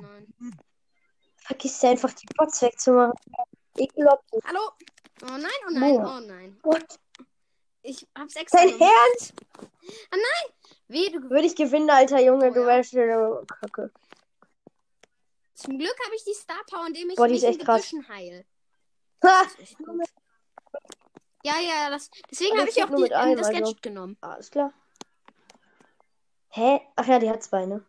Nein. 0.00 0.56
Vergiss 1.36 1.84
einfach 1.84 2.12
die 2.12 2.26
Bots 2.36 2.62
wegzumachen. 2.62 3.12
Ekelhaft. 3.76 4.24
Hallo? 4.44 4.70
Oh 5.22 5.36
nein, 5.36 5.50
oh 5.68 5.70
nein, 5.70 5.96
oh 5.98 6.20
nein. 6.20 6.58
Gott. 6.62 6.98
Ich 7.82 8.06
hab's 8.16 8.36
extra 8.36 8.58
Dein 8.58 8.70
gemacht. 8.70 8.92
Ernst? 9.10 9.34
Weh, 10.88 11.10
du 11.10 11.30
Würde 11.30 11.46
ich 11.46 11.56
gewinnen, 11.56 11.90
alter 11.90 12.20
Junge. 12.20 12.50
Oh, 12.50 12.54
du 12.54 12.60
ja. 12.60 12.66
wärst 12.66 12.92
schon 12.92 13.46
kacke. 13.46 13.90
Zum 15.54 15.78
Glück 15.78 15.96
habe 16.04 16.14
ich 16.16 16.24
die 16.24 16.34
Star 16.34 16.62
Power, 16.66 16.86
indem 16.86 17.10
ich 17.10 17.16
Boah, 17.16 17.26
die 17.26 17.34
mich 17.34 17.44
in. 17.44 17.58
Gebüschen 17.58 18.08
heil. 18.08 18.44
Ha! 19.22 19.42
Ja, 21.44 21.60
ja, 21.60 21.90
das, 21.90 22.10
deswegen 22.30 22.58
habe 22.58 22.70
ich 22.70 22.82
auch 22.82 22.88
die, 22.88 23.02
mit 23.02 23.12
einem, 23.12 23.36
das 23.36 23.48
also. 23.48 23.60
Gadget 23.60 23.82
genommen. 23.82 24.16
Alles 24.20 24.50
klar. 24.50 24.72
Hä? 26.48 26.80
Ach 26.96 27.06
ja, 27.06 27.18
die 27.18 27.28
hat 27.28 27.42
zwei, 27.42 27.66
ne? 27.66 27.84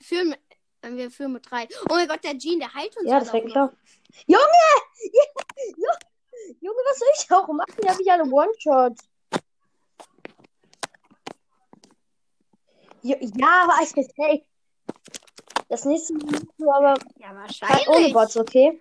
Führen, 0.00 0.30
mit- 0.30 0.40
äh, 0.82 0.90
wir 0.92 1.10
führen 1.10 1.32
mit 1.32 1.50
drei. 1.50 1.68
Oh 1.90 1.94
mein 1.94 2.08
Gott, 2.08 2.22
der 2.24 2.36
Jean, 2.38 2.58
der 2.58 2.72
heilt 2.72 2.96
uns 2.96 3.08
Ja, 3.08 3.20
das 3.20 3.32
wäre 3.32 3.44
auch 3.44 3.50
klar. 3.50 3.72
Junge! 4.26 4.42
Ja, 5.76 5.90
Junge, 6.60 6.76
was 6.88 6.98
soll 6.98 7.08
ich 7.16 7.30
auch 7.32 7.48
machen? 7.48 7.74
Die 7.82 7.88
habe 7.88 8.02
ich 8.02 8.10
alle 8.10 8.24
One-Shot. 8.24 8.98
Ja, 13.02 13.16
aber 13.64 13.82
ich 13.82 13.92
hey. 14.16 14.44
Das 15.68 15.84
nächste 15.84 16.14
Mal 16.14 16.40
aber. 16.58 16.94
Ja, 17.18 17.28
kein- 17.28 17.36
wahrscheinlich. 17.36 17.88
ohne 17.88 18.12
Bots, 18.12 18.36
okay? 18.36 18.78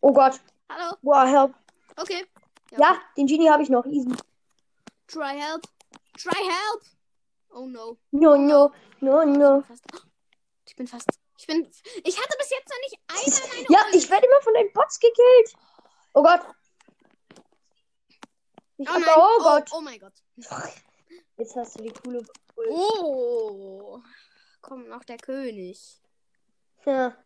Oh 0.00 0.12
Gott. 0.12 0.40
Hallo? 0.70 0.96
Boah, 1.02 1.26
help. 1.26 1.54
Okay. 1.96 2.24
Ja, 2.76 2.98
den 3.16 3.26
Genie 3.26 3.48
habe 3.50 3.62
ich 3.62 3.68
noch. 3.70 3.84
Easy. 3.86 4.10
Try 5.06 5.38
help. 5.38 5.62
Try 6.16 6.36
help. 6.44 6.82
Oh 7.50 7.66
no. 7.66 7.98
No, 8.10 8.36
no, 8.36 8.72
no, 9.00 9.20
Oh, 9.20 9.24
no. 9.24 9.64
Ich 9.64 9.66
bin 9.66 9.66
fast. 9.66 9.84
Ich 10.66 10.76
bin 10.76 10.86
fast. 10.86 11.08
Ich 11.38 11.46
bin. 11.46 11.70
Ich 12.04 12.20
hatte 12.20 12.36
bis 12.38 12.50
jetzt 12.50 12.68
noch 12.68 12.78
nicht 12.80 12.98
meine 13.08 13.66
Ja, 13.70 13.84
Ult. 13.86 13.94
ich 13.94 14.10
werde 14.10 14.26
immer 14.26 14.40
von 14.42 14.54
den 14.54 14.72
Bots 14.72 14.98
gekillt. 14.98 15.54
Oh 16.14 16.22
Gott. 16.22 16.40
Ich 18.76 18.88
Oh 18.88 18.92
hab 18.92 19.04
da, 19.04 19.14
oh 19.16 19.42
Gott. 19.42 19.70
Oh 19.72 19.80
mein 19.80 19.98
Gott. 19.98 20.12
Jetzt 21.36 21.56
hast 21.56 21.78
du 21.78 21.82
die 21.82 21.92
coole. 21.92 22.22
Oh. 22.68 24.00
Komm, 24.60 24.88
noch 24.88 25.04
der 25.04 25.16
König. 25.18 26.00
Ja. 26.84 27.16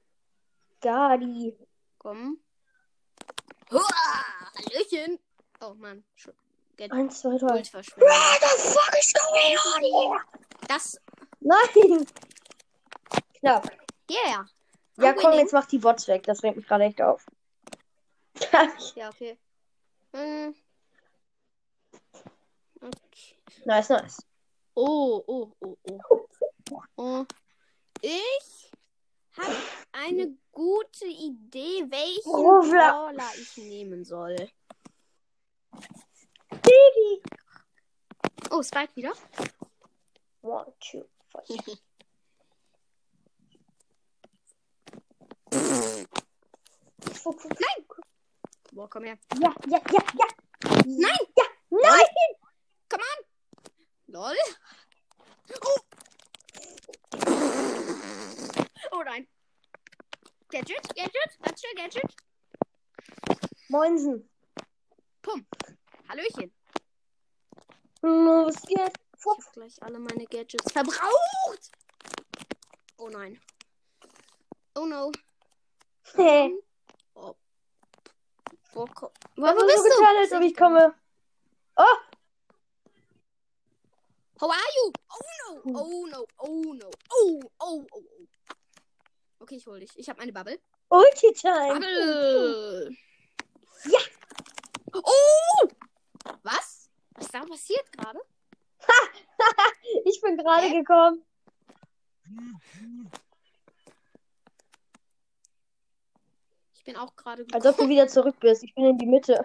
Gadi. 0.80 1.56
Komm. 1.98 2.38
Hallöchen. 3.70 5.18
Oh 5.60 5.74
Mann. 5.74 6.04
Sch- 6.16 6.32
Get 6.76 6.92
Eins, 6.92 7.20
zwei, 7.20 7.36
drei. 7.38 7.56
Ult 7.56 7.68
verschwendet. 7.68 8.08
What 8.08 8.40
the 8.40 8.70
fuck 8.70 8.98
is 8.98 9.12
going 9.12 9.58
on 9.58 9.82
here? 9.82 10.24
Das. 10.68 10.98
Nein. 11.40 12.06
Knapp. 13.40 13.70
Yeah. 14.10 14.46
Ja, 14.96 15.12
komm, 15.14 15.32
jetzt 15.34 15.52
mach 15.52 15.66
die 15.66 15.78
Bots 15.78 16.06
weg. 16.08 16.22
Das 16.24 16.42
regt 16.42 16.56
mich 16.56 16.66
gerade 16.66 16.84
echt 16.84 17.00
auf. 17.00 17.26
Ja, 18.96 19.08
okay. 19.08 19.38
Hm. 20.14 20.54
Okay. 22.80 23.36
nice, 23.64 23.88
nice. 23.88 24.22
Oh, 24.74 25.22
oh, 25.26 25.52
oh, 25.60 25.76
oh. 25.90 26.26
Oh. 26.96 27.26
Ich 28.00 28.70
habe 29.36 29.56
eine 29.92 30.36
gute 30.50 31.06
Idee, 31.06 31.86
welchen 31.88 32.70
Brawler 32.70 33.30
ich 33.40 33.56
nehmen 33.56 34.04
soll. 34.04 34.36
Oh, 38.50 38.62
Spike 38.62 38.94
wieder. 38.96 39.12
One, 40.42 40.72
two, 40.80 41.04
three. 41.46 41.78
Nein! 47.60 47.86
Boah, 48.72 48.88
komm 48.88 49.04
her. 49.04 49.18
Ja, 49.40 49.54
ja, 49.66 49.80
ja, 49.92 50.02
ja. 50.18 50.26
Nein! 50.86 51.18
Ja, 51.36 51.44
nein! 51.70 52.12
Lol. 54.12 54.36
Oh. 55.64 55.80
Oh 58.92 59.02
nein. 59.02 59.26
Gadget, 60.50 60.94
Gadget, 60.94 61.38
Gadget, 61.42 61.76
Gadget. 61.76 62.14
Moinsen. 63.70 64.28
Pum. 65.22 65.46
Hallöchen. 66.08 66.52
Los 68.42 68.60
geht's. 68.62 69.00
Ich 69.18 69.26
hab 69.26 69.52
gleich 69.52 69.82
alle 69.82 69.98
meine 70.00 70.24
Gadgets 70.24 70.72
verbraucht. 70.72 71.70
Oh 72.96 73.08
nein. 73.08 73.40
Oh 74.74 74.84
no. 74.84 75.12
Hey. 76.14 76.52
Oh. 77.14 77.36
Boah, 78.72 78.88
komm. 78.94 79.10
Wo, 79.36 79.46
wo 79.46 79.66
bist 79.66 79.84
du 79.84 80.04
als 80.04 80.32
ob 80.32 80.42
ich 80.42 80.56
komme? 80.56 80.94
Oh, 81.76 81.98
How 84.42 84.50
are 84.50 84.58
you? 84.74 84.92
Oh 85.08 85.20
no. 85.38 85.78
Oh 85.78 86.06
no. 86.06 86.26
Oh 86.38 86.74
no. 86.74 86.90
Oh, 87.12 87.40
oh, 87.60 87.86
oh, 87.92 88.02
oh. 88.10 88.26
Okay, 89.38 89.54
ich 89.54 89.66
hol 89.68 89.78
dich. 89.78 89.90
Ich 89.94 90.08
habe 90.08 90.20
eine 90.20 90.32
Bubble. 90.32 90.58
Ulti-Time. 90.88 91.74
Bubble. 91.74 92.96
Ja. 93.84 94.00
Oh! 94.94 95.68
Was? 96.42 96.71
Was 97.14 97.26
ist 97.26 97.34
da 97.34 97.44
passiert 97.44 97.92
gerade? 97.92 98.20
Ich 100.04 100.20
bin 100.20 100.36
gerade 100.36 100.70
gekommen. 100.70 101.24
Ich 106.74 106.84
bin 106.84 106.96
auch 106.96 107.14
gerade. 107.14 107.46
Als 107.52 107.66
ob 107.66 107.76
du 107.76 107.88
wieder 107.88 108.08
zurück 108.08 108.36
bist. 108.40 108.64
Ich 108.64 108.74
bin 108.74 108.84
in 108.84 108.98
die 108.98 109.06
Mitte. 109.06 109.44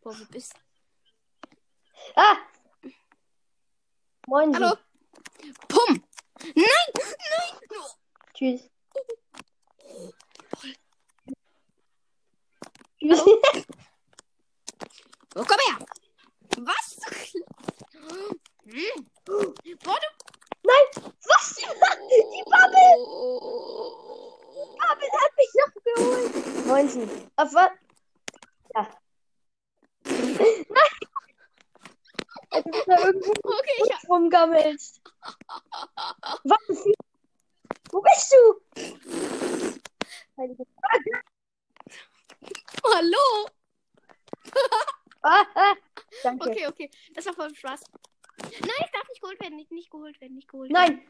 Boah, 0.00 0.18
wo 0.18 0.24
bist 0.30 0.54
Ah! 2.14 2.36
Moin. 4.26 4.54
Hallo? 4.54 4.76
Pum! 5.68 6.02
Nein! 6.54 6.64
Nein! 6.94 7.98
Tschüss. 8.34 8.70
Tschüss. 12.98 13.24
Oh, 15.36 15.42
komm 15.44 15.58
her! 15.66 15.84
Was? 16.58 16.96
Hm. 18.66 19.06
Boah. 19.26 19.98
Nein! 20.62 20.86
Was? 21.26 21.54
Die 21.56 22.42
Bubble! 22.44 22.96
Bubble 24.78 25.10
hat 25.20 25.32
mich 25.36 25.52
noch 25.60 25.72
geholt. 25.84 26.66
19. 26.66 27.30
Auf 27.36 27.54
was? 27.54 27.70
Ja. 28.74 28.82
Nein! 30.06 30.64
Du 32.52 32.70
bist 32.70 32.86
da 32.86 32.96
irgendwo 33.04 33.32
Okay, 33.42 33.82
ich 33.84 33.92
hab. 33.92 34.08
rumgammelst. 34.08 35.00
Was? 36.44 36.84
Wo 37.90 38.00
bist 38.00 38.32
du? 38.32 38.60
Hallo! 42.94 43.48
Danke. 46.22 46.50
Okay, 46.50 46.66
okay. 46.66 46.90
Das 47.14 47.26
war 47.26 47.34
voll 47.34 47.54
Spaß. 47.54 47.80
Nein, 48.40 48.50
ich 48.60 48.90
darf 48.92 49.08
nicht 49.08 49.20
geholt 49.22 49.40
werden. 49.40 49.56
Nicht, 49.56 49.70
nicht 49.72 49.90
geholt 49.90 50.20
werden. 50.20 50.34
Nicht 50.34 50.48
geholt 50.48 50.70
Nein. 50.70 50.98
werden. 50.98 51.02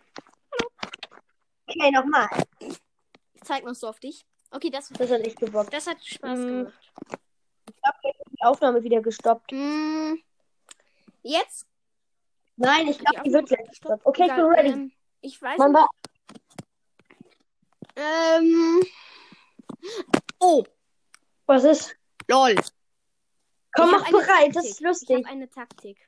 Okay, 1.66 1.90
nochmal. 1.90 2.28
Ich 2.60 3.42
zeig 3.42 3.64
noch 3.64 3.74
so 3.74 3.88
auf 3.88 3.98
dich. 4.00 4.24
Okay, 4.50 4.70
das, 4.70 4.88
Das 4.90 5.10
hat 5.10 5.20
echt 5.22 5.38
gebockt. 5.40 5.72
das 5.72 5.86
hat 5.86 6.04
Spaß 6.04 6.38
Mm. 6.38 6.46
gemacht. 6.46 6.74
Die 8.30 8.42
Aufnahme 8.42 8.82
wieder 8.84 9.00
gestoppt. 9.00 9.50
Mm. 9.52 10.14
Jetzt? 11.22 11.66
Nein, 12.56 12.86
ich 12.88 12.98
glaube, 12.98 13.22
die 13.24 13.32
wird 13.32 13.48
gleich 13.48 13.58
Stopp. 13.60 13.70
gestoppt. 13.70 14.06
Okay, 14.06 14.26
ich 14.28 14.34
bin 14.34 14.44
ready. 14.44 14.68
Ähm, 14.68 14.92
ich 15.22 15.42
weiß 15.42 15.58
Man 15.58 15.72
nicht. 15.72 15.88
Ähm. 17.96 18.82
Oh, 20.38 20.64
Was 21.46 21.64
ist? 21.64 21.96
lol. 22.28 22.54
Komm, 23.76 23.90
Ich 23.90 23.92
mach 23.92 24.10
bereit. 24.10 24.54
Das 24.56 24.64
ist 24.64 24.80
Ich 24.80 24.80
lustig. 24.80 25.16
habe 25.16 25.26
eine 25.28 25.48
Taktik. 25.50 25.98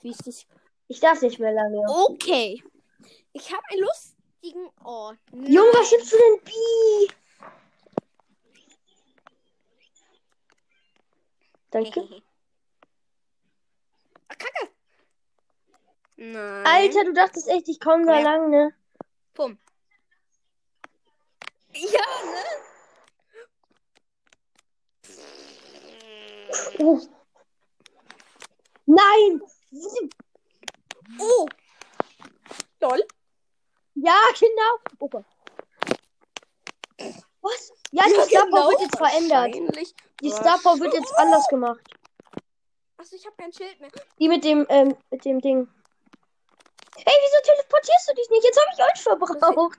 Wie 0.00 0.10
ich 0.10 0.18
dich. 0.18 0.46
Ich 0.88 1.00
darf 1.00 1.22
nicht 1.22 1.38
mehr 1.38 1.52
lange. 1.52 1.82
Okay. 2.10 2.62
Ich 3.32 3.52
habe 3.52 3.62
einen 3.70 3.80
lustigen 3.82 4.68
Ort. 4.84 5.18
Junge, 5.32 5.70
was 5.72 5.90
gibst 5.90 6.12
du 6.12 6.16
denn 6.16 6.44
Bi? 6.44 7.12
Danke. 11.70 12.22
Ah, 14.28 14.34
Kacke. 14.38 14.68
Nein. 16.16 16.66
Alter, 16.66 17.04
du 17.04 17.12
dachtest 17.14 17.48
echt, 17.48 17.68
ich 17.68 17.80
komme 17.80 18.04
da 18.06 18.20
lang, 18.20 18.50
ne? 18.50 18.74
Pum. 19.34 19.58
Ja, 21.72 22.00
ne? 22.24 22.44
Oh. 26.78 27.00
Nein! 28.86 29.42
Oh. 31.18 31.48
Lol. 32.80 33.06
Ja, 33.94 34.18
genau. 34.38 34.78
Oh 34.98 35.08
Gott. 35.08 35.24
Was? 37.40 37.72
Ja, 37.90 38.04
die 38.04 38.28
Star 38.28 38.46
Power 38.46 38.70
wird 38.70 38.80
jetzt 38.80 38.96
verändert. 38.96 39.54
Die 40.20 40.30
Star 40.30 40.58
Power 40.58 40.78
wird 40.80 40.94
jetzt 40.94 41.12
anders 41.16 41.46
gemacht. 41.48 41.80
Achso, 42.96 43.16
ich 43.16 43.26
habe 43.26 43.36
kein 43.36 43.52
Schild 43.52 43.80
mehr. 43.80 43.90
Die 44.18 44.28
mit 44.28 44.44
dem, 44.44 44.66
ähm, 44.68 44.96
mit 45.10 45.24
dem 45.24 45.40
Ding. 45.40 45.68
Hey, 46.96 47.14
wieso 47.20 47.54
teleportierst 47.54 48.08
du 48.08 48.14
dich 48.14 48.30
nicht? 48.30 48.44
Jetzt 48.44 48.60
habe 48.60 48.70
ich 48.72 48.80
euch 48.84 49.02
verbraucht. 49.02 49.78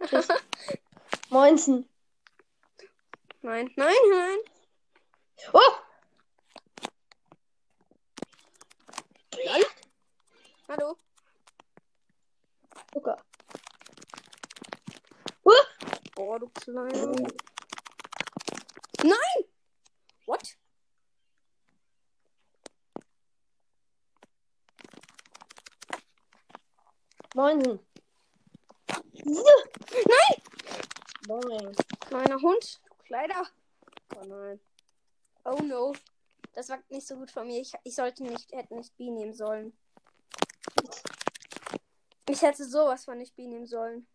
Moinsen. 1.30 1.88
Nein, 3.42 3.68
nein, 3.76 3.96
nein. 4.08 4.38
Oh! 5.52 5.78
Hallo. 10.68 10.96
Zucker. 12.92 13.16
Oh! 15.44 15.66
Oh, 16.16 16.38
du 16.38 16.48
kleiner. 16.50 17.12
Nein! 19.02 19.44
What? 20.26 20.56
Moinsen. 27.34 27.80
Nein! 29.24 30.42
Moin. 31.26 31.74
Kleiner 32.00 32.40
Hund. 32.40 32.80
Du 33.12 33.18
Kleiner. 33.18 33.46
Oh 34.16 34.24
nein. 34.24 34.60
Oh 35.44 35.62
no. 35.62 35.92
Das 36.54 36.70
war 36.70 36.78
nicht 36.88 37.06
so 37.06 37.16
gut 37.16 37.30
von 37.30 37.46
mir. 37.46 37.60
Ich, 37.60 37.74
ich 37.84 37.94
sollte 37.94 38.22
nicht, 38.22 38.50
hätte 38.52 38.74
nicht 38.74 38.96
B 38.96 39.10
nehmen 39.10 39.34
sollen. 39.34 39.76
Ich 42.26 42.40
hätte 42.40 42.64
sowas 42.64 43.04
von 43.04 43.18
nicht 43.18 43.36
B 43.36 43.46
nehmen 43.46 43.66
sollen. 43.66 44.06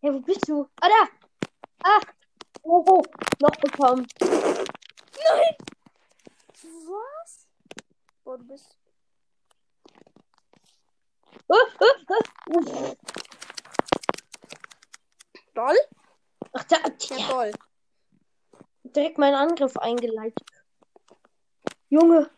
Hey, 0.00 0.14
wo 0.14 0.20
bist 0.20 0.48
du? 0.48 0.68
Ah, 0.80 0.88
da! 0.88 1.08
Ah! 1.82 2.00
Oh, 2.62 2.84
oh. 2.86 3.02
Noch 3.40 3.56
bekommen. 3.56 4.06
Nein! 4.20 5.56
Was? 6.62 7.48
Boah, 8.22 8.38
du 8.38 8.44
bist. 8.44 8.78
Oh, 11.48 11.56
oh, 11.80 12.14
oh. 12.50 13.23
Doll? 15.54 15.76
Ach, 16.52 16.64
da. 16.64 16.76
Ja, 17.16 17.28
doll. 17.28 17.52
Direkt 18.84 19.18
meinen 19.18 19.34
Angriff 19.34 19.76
eingeleitet. 19.76 20.44
Junge. 21.88 22.30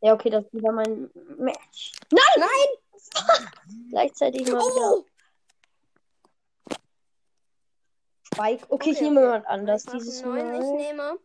Ja, 0.00 0.12
okay, 0.14 0.30
das 0.30 0.44
ist 0.44 0.54
wieder 0.54 0.70
mein 0.72 1.10
Match. 1.38 1.92
Nein! 2.10 2.22
Nein! 2.36 3.48
Gleichzeitig 3.90 4.42
mal 4.42 4.58
wieder 4.58 4.92
Oh! 4.92 5.04
Spike. 8.26 8.66
Okay, 8.68 8.90
ich 8.90 8.96
Okay, 8.98 9.04
nehme 9.04 9.20
okay. 9.20 9.26
jemand 9.26 9.46
anders 9.46 9.84
Ich 9.86 9.90
dieses 9.92 10.22
neuen. 10.22 10.54
Ich 10.54 10.60
Mal. 10.60 10.76
nehme. 10.76 11.18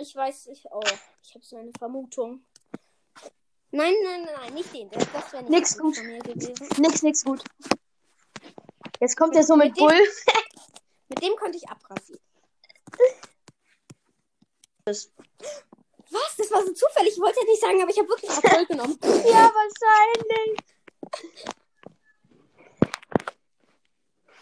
Ich 0.00 0.14
weiß, 0.14 0.48
ich. 0.48 0.64
Oh, 0.70 0.82
ich 1.22 1.34
habe 1.34 1.44
so 1.44 1.56
eine 1.56 1.72
Vermutung. 1.78 2.44
Nein, 3.70 3.94
nein, 4.04 4.28
nein, 4.40 4.54
nicht 4.54 4.72
den. 4.72 4.88
Das, 4.90 5.32
wäre 5.32 5.42
nicht 5.42 5.50
Nix 5.50 5.76
gut 5.76 5.82
gut. 5.86 5.96
von 5.96 6.06
mir 6.06 6.18
gewesen. 6.20 6.68
Nix, 6.78 7.02
nix 7.02 7.24
gut. 7.24 7.42
Jetzt 9.00 9.16
kommt 9.16 9.34
er 9.36 9.42
so 9.42 9.56
mit 9.56 9.68
mit 9.68 9.76
dem- 9.78 9.86
Bull. 9.86 10.00
Mit 11.08 11.22
dem 11.22 11.36
konnte 11.36 11.56
ich 11.56 11.68
abrasieren. 11.68 12.20
Das- 14.84 15.12
Was? 16.10 16.36
Das 16.36 16.50
war 16.50 16.64
so 16.66 16.72
zufällig. 16.72 17.12
Ich 17.14 17.20
wollte 17.20 17.38
ja 17.40 17.44
nicht 17.46 17.60
sagen, 17.60 17.80
aber 17.80 17.90
ich 17.92 17.98
habe 17.98 18.08
wirklich 18.08 18.30
Erfolg 18.30 18.68
genommen. 18.68 18.98
Ja, 19.04 19.52
wahrscheinlich. 19.54 20.60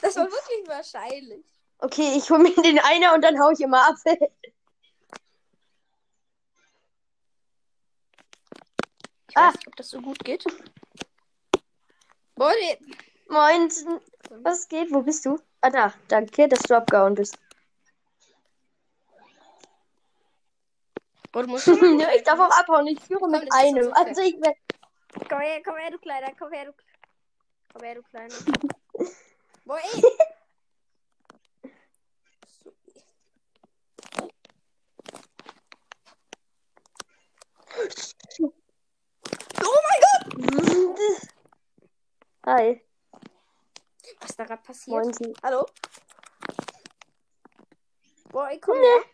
Das 0.00 0.16
war 0.16 0.24
wirklich 0.30 0.66
wahrscheinlich. 0.68 1.44
Okay, 1.78 2.14
ich 2.16 2.30
hole 2.30 2.42
mir 2.44 2.54
den 2.62 2.78
einer 2.78 3.12
und 3.14 3.20
dann 3.22 3.38
hau 3.40 3.50
ich 3.50 3.60
immer 3.60 3.86
ab. 3.88 3.96
Ich 9.28 9.36
Ah. 9.36 9.48
weiß 9.48 9.54
nicht, 9.56 9.68
ob 9.68 9.76
das 9.76 9.88
so 9.90 10.00
gut 10.00 10.18
geht. 10.24 10.44
Boah, 12.36 12.52
Moin. 13.28 13.68
Was 14.42 14.68
geht? 14.68 14.92
Wo 14.92 15.02
bist 15.02 15.24
du? 15.24 15.38
Ah, 15.60 15.70
da. 15.70 15.92
Danke, 16.08 16.48
dass 16.48 16.60
du 16.60 16.76
abgehauen 16.76 17.14
bist. 17.14 17.38
Du 21.32 21.48
musst 21.48 21.66
mal 21.66 22.00
Ja, 22.00 22.12
ich 22.14 22.22
darf 22.22 22.38
auch 22.38 22.60
abhauen. 22.60 22.86
Ich 22.86 23.00
führe 23.00 23.28
mit 23.28 23.52
einem. 23.52 23.92
Also 23.92 24.22
ich 24.22 24.40
werd... 24.40 24.56
Komm 25.28 25.40
her, 25.40 25.60
komm 25.64 25.76
her, 25.76 25.90
du 25.90 25.98
Kleiner, 25.98 26.30
komm 26.38 26.52
her, 26.52 26.66
du 26.66 26.72
Komm 27.72 27.82
her, 27.82 27.94
du 27.96 28.02
Kleiner. 28.02 28.34
Boah, 29.64 29.78
ey. 29.78 30.02
Oh 39.60 39.80
mein 39.84 40.00
Gott! 40.54 41.28
Hi. 42.46 42.80
Was 44.24 44.30
ist 44.30 44.38
da 44.38 44.44
gerade 44.44 44.62
passiert? 44.62 45.04
Moin. 45.20 45.34
Hallo? 45.42 45.66
Boah, 48.30 48.48
komm 48.58 48.78
her. 48.78 49.04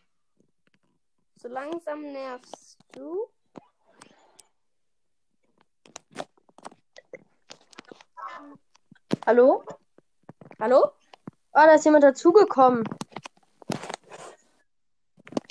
So 1.34 1.48
langsam 1.48 2.12
nervst 2.12 2.78
du. 2.92 3.28
Hallo? 9.26 9.64
Hallo? 10.60 10.92
Ah, 11.54 11.66
da 11.66 11.74
ist 11.74 11.84
jemand 11.84 12.04
dazugekommen. 12.04 12.84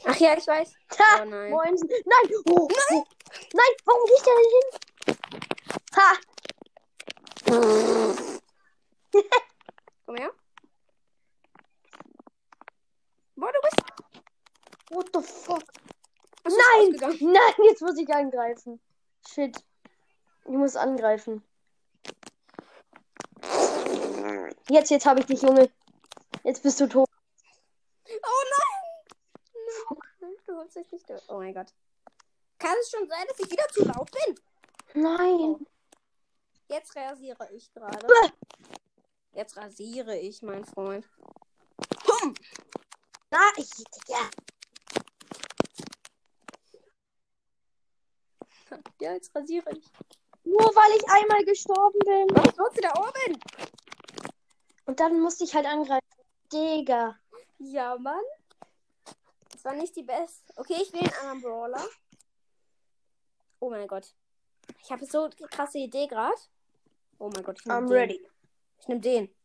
Ach 0.05 0.16
ja, 0.16 0.38
ich 0.38 0.47
weiß. 0.47 0.74
Ha! 0.97 1.22
Oh 1.22 1.26
nein. 1.26 1.51
Moin. 1.51 1.76
Nein! 1.76 2.34
Oh, 2.49 2.70
nein! 2.72 3.03
Nein! 3.53 3.74
Warum 3.84 4.05
geht 4.05 4.26
der 4.26 4.36
denn 4.36 4.51
hin? 4.55 4.68
Ha! 5.97 6.18
Komm 10.10 10.18
her. 10.18 10.32
Boah, 13.36 13.51
du 13.51 13.60
bist. 13.62 13.82
What 14.89 15.10
the 15.14 15.22
fuck? 15.22 15.64
Ach, 16.43 16.49
so, 16.49 16.57
ist 16.57 16.57
Nein! 16.57 16.88
ausgegangen. 16.88 17.32
Nein, 17.32 17.53
jetzt 17.70 17.82
muss 17.82 17.97
ich 17.97 18.13
angreifen. 18.13 18.80
Shit. 19.28 19.57
Ich 20.45 20.51
muss 20.51 20.76
angreifen. 20.76 21.43
Jetzt, 24.70 24.91
jetzt 24.91 25.05
habe 25.05 25.20
ich 25.22 25.26
dich, 25.26 25.41
Junge. 25.41 25.72
Jetzt 26.43 26.63
bist 26.63 26.80
du 26.80 26.88
tot. 26.88 27.07
Oh 28.07 28.43
nein! 28.57 30.36
Du 30.45 30.55
holst 30.55 30.76
dich 30.76 30.91
nicht 30.91 31.09
durch. 31.09 31.22
Oh 31.30 31.38
mein 31.38 31.53
Gott. 31.53 31.74
Kann 32.57 32.76
es 32.82 32.89
schon 32.89 33.07
sein, 33.07 33.26
dass 33.28 33.39
ich 33.39 33.51
wieder 33.51 33.67
zu 33.70 33.86
laut 33.86 34.09
bin? 34.11 34.39
Nein. 34.93 35.65
Jetzt 36.67 36.95
rasiere 36.95 37.49
ich 37.53 37.72
gerade. 37.74 38.07
Jetzt 39.34 39.57
rasiere 39.57 40.17
ich, 40.17 40.41
mein 40.41 40.65
Freund. 40.65 41.07
Hm. 42.05 42.34
Na, 43.32 43.39
ich. 43.57 43.70
Ja. 44.07 44.30
Ja, 48.99 49.13
jetzt 49.13 49.33
rasiere 49.35 49.71
ich. 49.71 49.85
Nur 50.43 50.59
weil 50.75 50.97
ich 50.97 51.09
einmal 51.09 51.43
gestorben 51.45 51.99
bin. 51.99 52.27
Was? 52.35 52.57
Wo 52.57 52.73
sie 52.73 52.81
da 52.81 52.93
oben? 52.95 53.39
Und 54.85 54.99
dann 54.99 55.19
musste 55.19 55.43
ich 55.43 55.53
halt 55.55 55.65
angreifen. 55.65 56.05
Digga. 56.51 57.17
Ja, 57.59 57.97
Mann. 57.97 58.23
Das 59.51 59.63
war 59.65 59.73
nicht 59.73 59.95
die 59.95 60.03
beste. 60.03 60.53
Okay, 60.55 60.75
ich 60.81 60.91
will 60.93 61.01
einen 61.01 61.13
anderen 61.13 61.41
Brawler. 61.41 61.85
Oh 63.59 63.69
mein 63.69 63.87
Gott. 63.87 64.13
Ich 64.83 64.91
habe 64.91 65.05
so 65.05 65.23
eine 65.23 65.47
krasse 65.49 65.77
Idee 65.79 66.07
gerade. 66.07 66.37
Oh 67.19 67.29
mein 67.33 67.43
Gott, 67.43 67.59
ich 67.59 67.65
nehme 67.65 67.79
I'm 67.79 67.87
den. 67.87 67.93
ready. 67.97 68.27
Ich 68.79 68.87
nehme 68.87 69.01
den. 69.01 69.35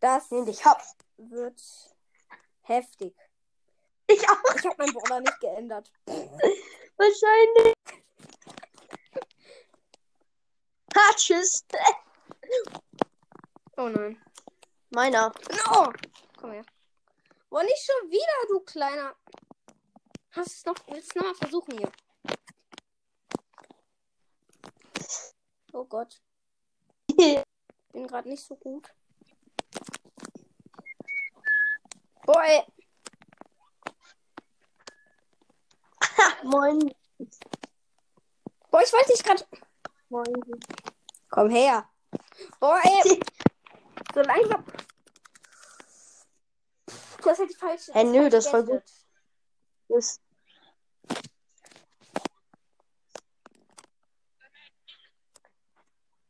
Das 0.00 0.30
Nimm 0.30 0.46
dich 0.46 0.64
hops. 0.64 0.96
wird 1.18 1.60
heftig. 2.62 3.14
Ich 4.06 4.28
auch. 4.28 4.54
Ich 4.56 4.64
habe 4.64 4.76
meinen 4.78 4.92
Brawler 4.94 5.20
nicht 5.20 5.38
geändert. 5.40 5.92
Wahrscheinlich. 6.06 7.74
Tschüss. 11.16 11.64
Oh 13.76 13.88
nein. 13.88 14.20
Meiner. 14.90 15.32
No! 15.50 15.92
Komm 16.36 16.52
her. 16.52 16.64
Boah, 17.48 17.62
nicht 17.62 17.84
schon 17.84 18.10
wieder, 18.10 18.48
du 18.48 18.60
kleiner. 18.60 19.14
Hast 20.32 20.48
es 20.48 20.64
noch, 20.64 20.76
willst 20.86 21.14
du 21.14 21.20
noch 21.20 21.26
mal 21.26 21.34
versuchen 21.34 21.78
hier? 21.78 21.90
Oh 25.72 25.84
Gott. 25.84 26.20
Bin 27.92 28.06
gerade 28.06 28.28
nicht 28.28 28.44
so 28.44 28.54
gut. 28.56 28.88
Boah, 32.24 32.44
ey. 32.44 32.64
Moin. 36.44 36.94
Boah, 38.70 38.82
ich 38.82 38.92
wollte 38.92 39.12
dich 39.12 39.22
gerade. 39.22 39.44
Moin. 40.08 40.32
Komm 41.30 41.50
her. 41.50 41.88
Boah, 42.60 42.80
ey. 42.84 43.20
So 44.12 44.22
langsam. 44.22 44.64
Du 47.22 47.30
hast 47.30 47.38
halt 47.38 47.50
die 47.50 47.54
falsche. 47.54 47.92
Hä, 47.92 48.02
nö, 48.02 48.28
das 48.28 48.46
ist 48.46 48.50
voll 48.50 48.64
vergessen. 48.64 49.06
Tschüss. 49.86 50.20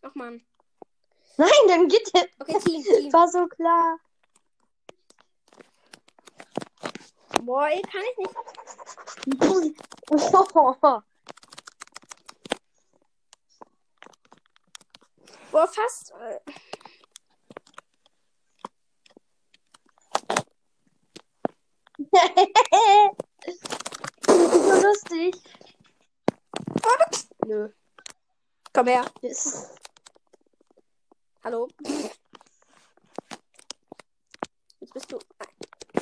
Ach 0.03 0.15
man. 0.15 0.45
Nein, 1.39 1.51
dann 1.69 1.89
geht 1.89 2.15
der. 2.15 2.29
Okay, 2.39 2.59
Team, 2.59 2.83
Team. 2.83 3.13
War 3.15 3.29
so 3.29 3.47
klar. 3.47 3.99
Boah, 7.43 7.69
ey, 7.69 7.83
kann 7.83 8.03
ich 8.11 8.19
nicht. 8.19 9.77
Oh. 10.13 11.03
Boah, 15.51 15.67
fast. 15.67 16.13
so 24.27 24.75
lustig. 24.83 25.35
Nö. 27.47 27.69
Komm 28.73 28.87
her. 28.87 29.05
Yes. 29.23 29.75
Hallo. 31.43 31.69
Jetzt 34.81 34.95
bist 34.95 35.11
du 35.11 35.19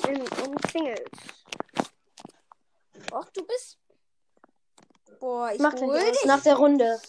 in, 0.08 0.20
umzingelt. 0.44 1.10
Och, 3.12 3.32
du 3.32 3.46
bist. 3.46 3.78
Boah, 5.20 5.52
ich 5.52 5.60
Mach 5.60 5.72
hol 5.74 5.98
dich. 5.98 6.24
Nach 6.26 6.42
der 6.42 6.56
Runde. 6.56 7.00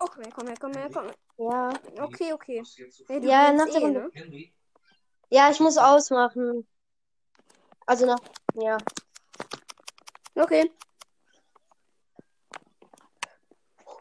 Oh, 0.00 0.06
komm 0.06 0.24
her, 0.24 0.32
komm 0.34 0.46
her, 0.46 0.56
komm 0.58 0.74
her, 0.74 0.90
komm 0.92 1.04
her. 1.06 1.14
Ja. 1.38 1.70
Okay, 2.04 2.32
okay. 2.32 2.62
Ja, 3.08 3.52
willst 3.52 3.66
nach 3.66 3.72
der 3.72 3.80
eh, 3.80 3.84
Runde. 3.84 4.00
ne? 4.00 4.10
Ja, 5.30 5.50
ich 5.50 5.60
muss 5.60 5.78
ausmachen. 5.78 6.66
Also 7.86 8.06
nach. 8.06 8.18
Ja. 8.54 8.78
Okay. 10.34 10.70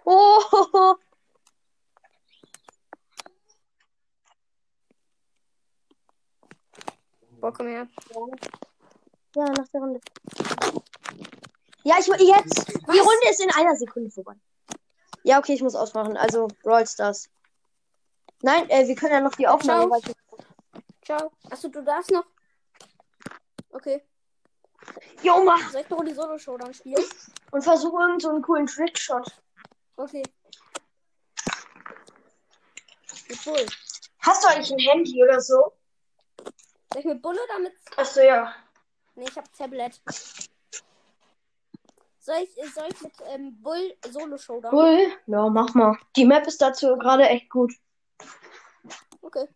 Oh. 0.05 0.95
Boah, 7.39 7.53
komm 7.53 7.67
her. 7.67 7.87
Ja, 9.35 9.45
nach 9.45 9.67
der 9.69 9.81
Runde. 9.81 9.99
Ja, 11.83 11.95
ich 11.99 12.07
jetzt. 12.07 12.67
Die? 12.67 12.99
Runde 12.99 13.29
ist 13.29 13.41
in 13.41 13.51
einer 13.51 13.75
Sekunde 13.75 14.11
vorbei. 14.11 14.35
Ja, 15.23 15.39
okay, 15.39 15.53
ich 15.53 15.61
muss 15.61 15.75
ausmachen. 15.75 16.17
Also 16.17 16.47
Brawl 16.63 16.87
Stars. 16.87 17.29
Nein, 18.41 18.69
äh, 18.69 18.87
wir 18.87 18.95
können 18.95 19.13
ja 19.13 19.21
noch 19.21 19.35
die 19.35 19.47
Aufnahme 19.47 19.87
Ciao. 19.87 19.91
weiter. 19.91 20.13
Ciao. 21.03 21.31
Achso, 21.49 21.69
du 21.69 21.83
darfst 21.83 22.11
noch. 22.11 22.25
Okay. 23.71 24.03
Jo, 25.21 25.43
mach! 25.43 25.71
Soll 25.71 25.81
ich 25.81 25.89
noch 25.89 26.03
die 26.03 26.13
Solo-Show 26.13 26.57
dann 26.57 26.73
spielen? 26.73 27.03
Und 27.51 27.61
versuch 27.61 27.93
irgend 27.99 28.21
so 28.21 28.29
einen 28.29 28.41
coolen 28.41 28.65
Trickshot. 28.65 29.31
Okay. 29.95 30.23
Mit 33.29 33.45
Bull. 33.45 33.65
Hast 34.19 34.43
du 34.43 34.47
eigentlich 34.47 34.71
ein 34.71 34.79
Handy 34.79 35.23
oder 35.23 35.39
so? 35.39 35.73
Soll 36.91 36.99
ich 36.99 37.05
mit 37.05 37.21
Bull 37.21 37.37
oder 37.37 37.59
mit. 37.59 37.73
Achso, 37.95 38.21
ja. 38.21 38.53
Nee, 39.15 39.25
ich 39.29 39.37
hab 39.37 39.51
Tablet. 39.53 40.01
Soll 42.21 42.35
ich, 42.43 42.73
soll 42.73 42.87
ich 42.93 43.01
mit 43.01 43.13
ähm, 43.33 43.59
Bull 43.63 43.97
Solo-Show 44.07 44.61
dann? 44.61 44.71
Cool. 44.71 45.11
Ja, 45.25 45.49
mach 45.49 45.73
mal. 45.73 45.97
Die 46.15 46.23
Map 46.23 46.45
ist 46.45 46.61
dazu 46.61 46.95
gerade 46.97 47.27
echt 47.27 47.49
gut. 47.49 47.73
Okay. 49.21 49.47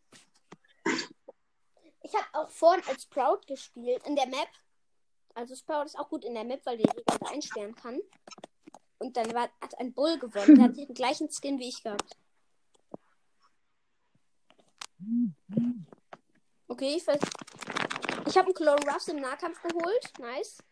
Ich 2.02 2.14
habe 2.16 2.26
auch 2.34 2.50
vorhin 2.50 2.84
als 2.88 3.04
Sprout 3.04 3.42
gespielt 3.48 4.02
in 4.08 4.16
der 4.16 4.26
Map. 4.26 4.48
Also 5.36 5.56
Sprout 5.56 5.84
ist 5.84 6.00
auch 6.00 6.10
gut 6.10 6.26
in 6.26 6.34
der 6.34 6.44
Map, 6.44 6.66
weil 6.66 6.78
der 6.78 6.92
die 6.92 7.04
Leute 7.08 7.28
einsperren 7.28 7.76
kann. 7.76 8.00
Und 8.98 9.16
dann 9.16 9.32
war, 9.36 9.44
hat 9.62 9.78
ein 9.78 9.94
Bull 9.94 10.18
gewonnen. 10.18 10.56
Der 10.56 10.64
hat 10.66 10.78
den 10.78 10.96
gleichen 10.96 11.30
Skin 11.30 11.60
wie 11.60 11.70
ich 11.70 11.84
gehabt. 11.84 12.18
Okay, 16.68 16.96
ich 16.98 17.06
weiß. 17.06 17.20
Ich 18.26 18.36
habe 18.36 18.48
einen 18.48 18.56
Clone 18.56 18.92
Ruffs 18.92 19.08
im 19.08 19.18
Nahkampf 19.18 19.62
geholt. 19.62 20.14
Nice. 20.18 20.64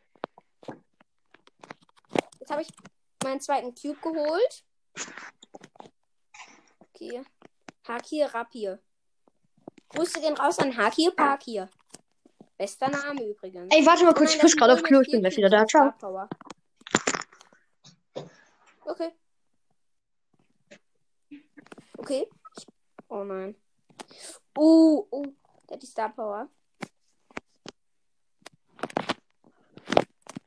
Jetzt 2.44 2.52
habe 2.52 2.62
ich 2.62 2.68
meinen 3.24 3.40
zweiten 3.40 3.74
Cube 3.74 4.02
geholt. 4.02 4.66
Okay. 6.90 7.24
Hakir 7.88 8.26
Rapier. 8.26 8.82
Grüße 9.88 10.20
gehen 10.20 10.36
raus 10.36 10.60
an 10.60 10.76
Hakir 10.76 11.12
Pakir. 11.12 11.70
Bester 12.58 12.90
Name 12.90 13.24
übrigens. 13.30 13.74
Ey, 13.74 13.86
warte 13.86 14.04
mal 14.04 14.10
Oh 14.10 14.14
kurz, 14.14 14.32
nein, 14.32 14.36
ich 14.36 14.42
push 14.42 14.58
gerade 14.58 14.74
auf 14.74 14.84
Klo, 14.84 15.00
ich 15.00 15.10
bin 15.10 15.22
gleich 15.22 15.38
wieder 15.38 15.50
da. 15.50 15.66
Ciao. 15.66 15.94
Power. 15.94 16.28
Okay. 18.82 19.12
Okay. 21.98 22.30
Oh 23.08 23.24
nein. 23.24 23.56
Uh, 24.58 25.08
uh. 25.10 25.34
Der 25.70 25.76
hat 25.76 25.82
die 25.82 25.88
Star 25.88 26.14
Power. 26.14 26.50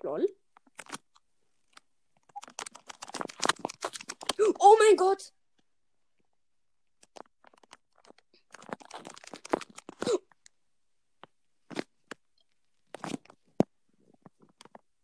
Lol. 0.03 0.29
Oh 4.59 4.77
mein 4.79 4.97
Gott. 4.97 5.33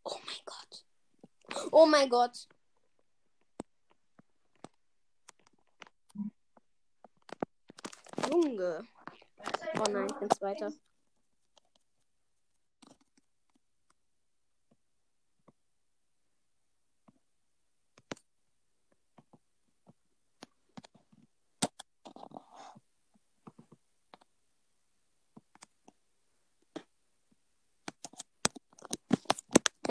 Oh 0.04 0.18
mein 0.26 0.42
Gott. 0.44 0.84
Oh 1.70 1.86
mein 1.86 2.08
Gott. 2.08 2.48
Junge. 8.30 8.86
Oh 9.78 9.90
nein, 9.90 10.06
ich 10.10 10.16
bin 10.16 10.30
Zweiter. 10.30 10.72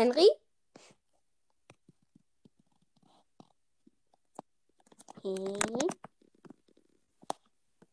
Henry? 0.01 0.27
Hm. 5.21 5.59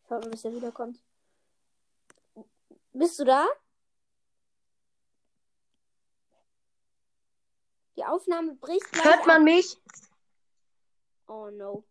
Schaut 0.09 0.23
mal, 0.23 0.31
bis 0.31 0.45
er 0.47 0.55
wiederkommt. 0.55 0.99
Bist 2.95 3.19
du 3.19 3.25
da? 3.27 3.47
Die 7.97 8.05
Aufnahme 8.07 8.55
bricht 8.55 8.91
gleich 8.91 9.05
Hört 9.05 9.27
man 9.27 9.43
ab. 9.43 9.43
mich? 9.43 9.77
Oh 11.27 11.51
no. 11.51 11.85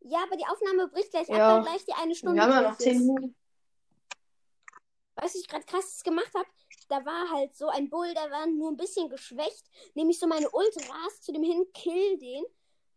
Ja, 0.00 0.24
aber 0.24 0.36
die 0.36 0.46
Aufnahme 0.46 0.88
bricht 0.88 1.12
gleich 1.12 1.28
Ja. 1.28 1.58
ab, 1.58 1.64
weil 1.64 1.72
gleich 1.74 1.84
die 1.84 1.92
eine 1.92 2.16
Stunde 2.16 2.34
Wir 2.34 2.42
haben 2.42 2.50
ja 2.64 2.68
noch 2.68 2.78
10 2.78 2.96
ist. 2.96 3.02
Minuten. 3.06 3.36
Weißt 5.14 5.34
du, 5.36 5.38
was 5.38 5.42
ich 5.44 5.46
gerade 5.46 5.66
krasses 5.66 6.02
gemacht 6.02 6.34
habe? 6.34 6.48
Da 6.92 7.02
war 7.06 7.30
halt 7.30 7.56
so 7.56 7.68
ein 7.68 7.88
Bull, 7.88 8.12
der 8.12 8.30
war 8.30 8.46
nur 8.46 8.70
ein 8.70 8.76
bisschen 8.76 9.08
geschwächt. 9.08 9.64
Nehme 9.94 10.10
ich 10.10 10.18
so 10.18 10.26
meine 10.26 10.50
Ult, 10.50 10.76
ras 10.90 11.22
zu 11.22 11.32
dem 11.32 11.42
hin, 11.42 11.64
kill 11.72 12.18
den. 12.18 12.44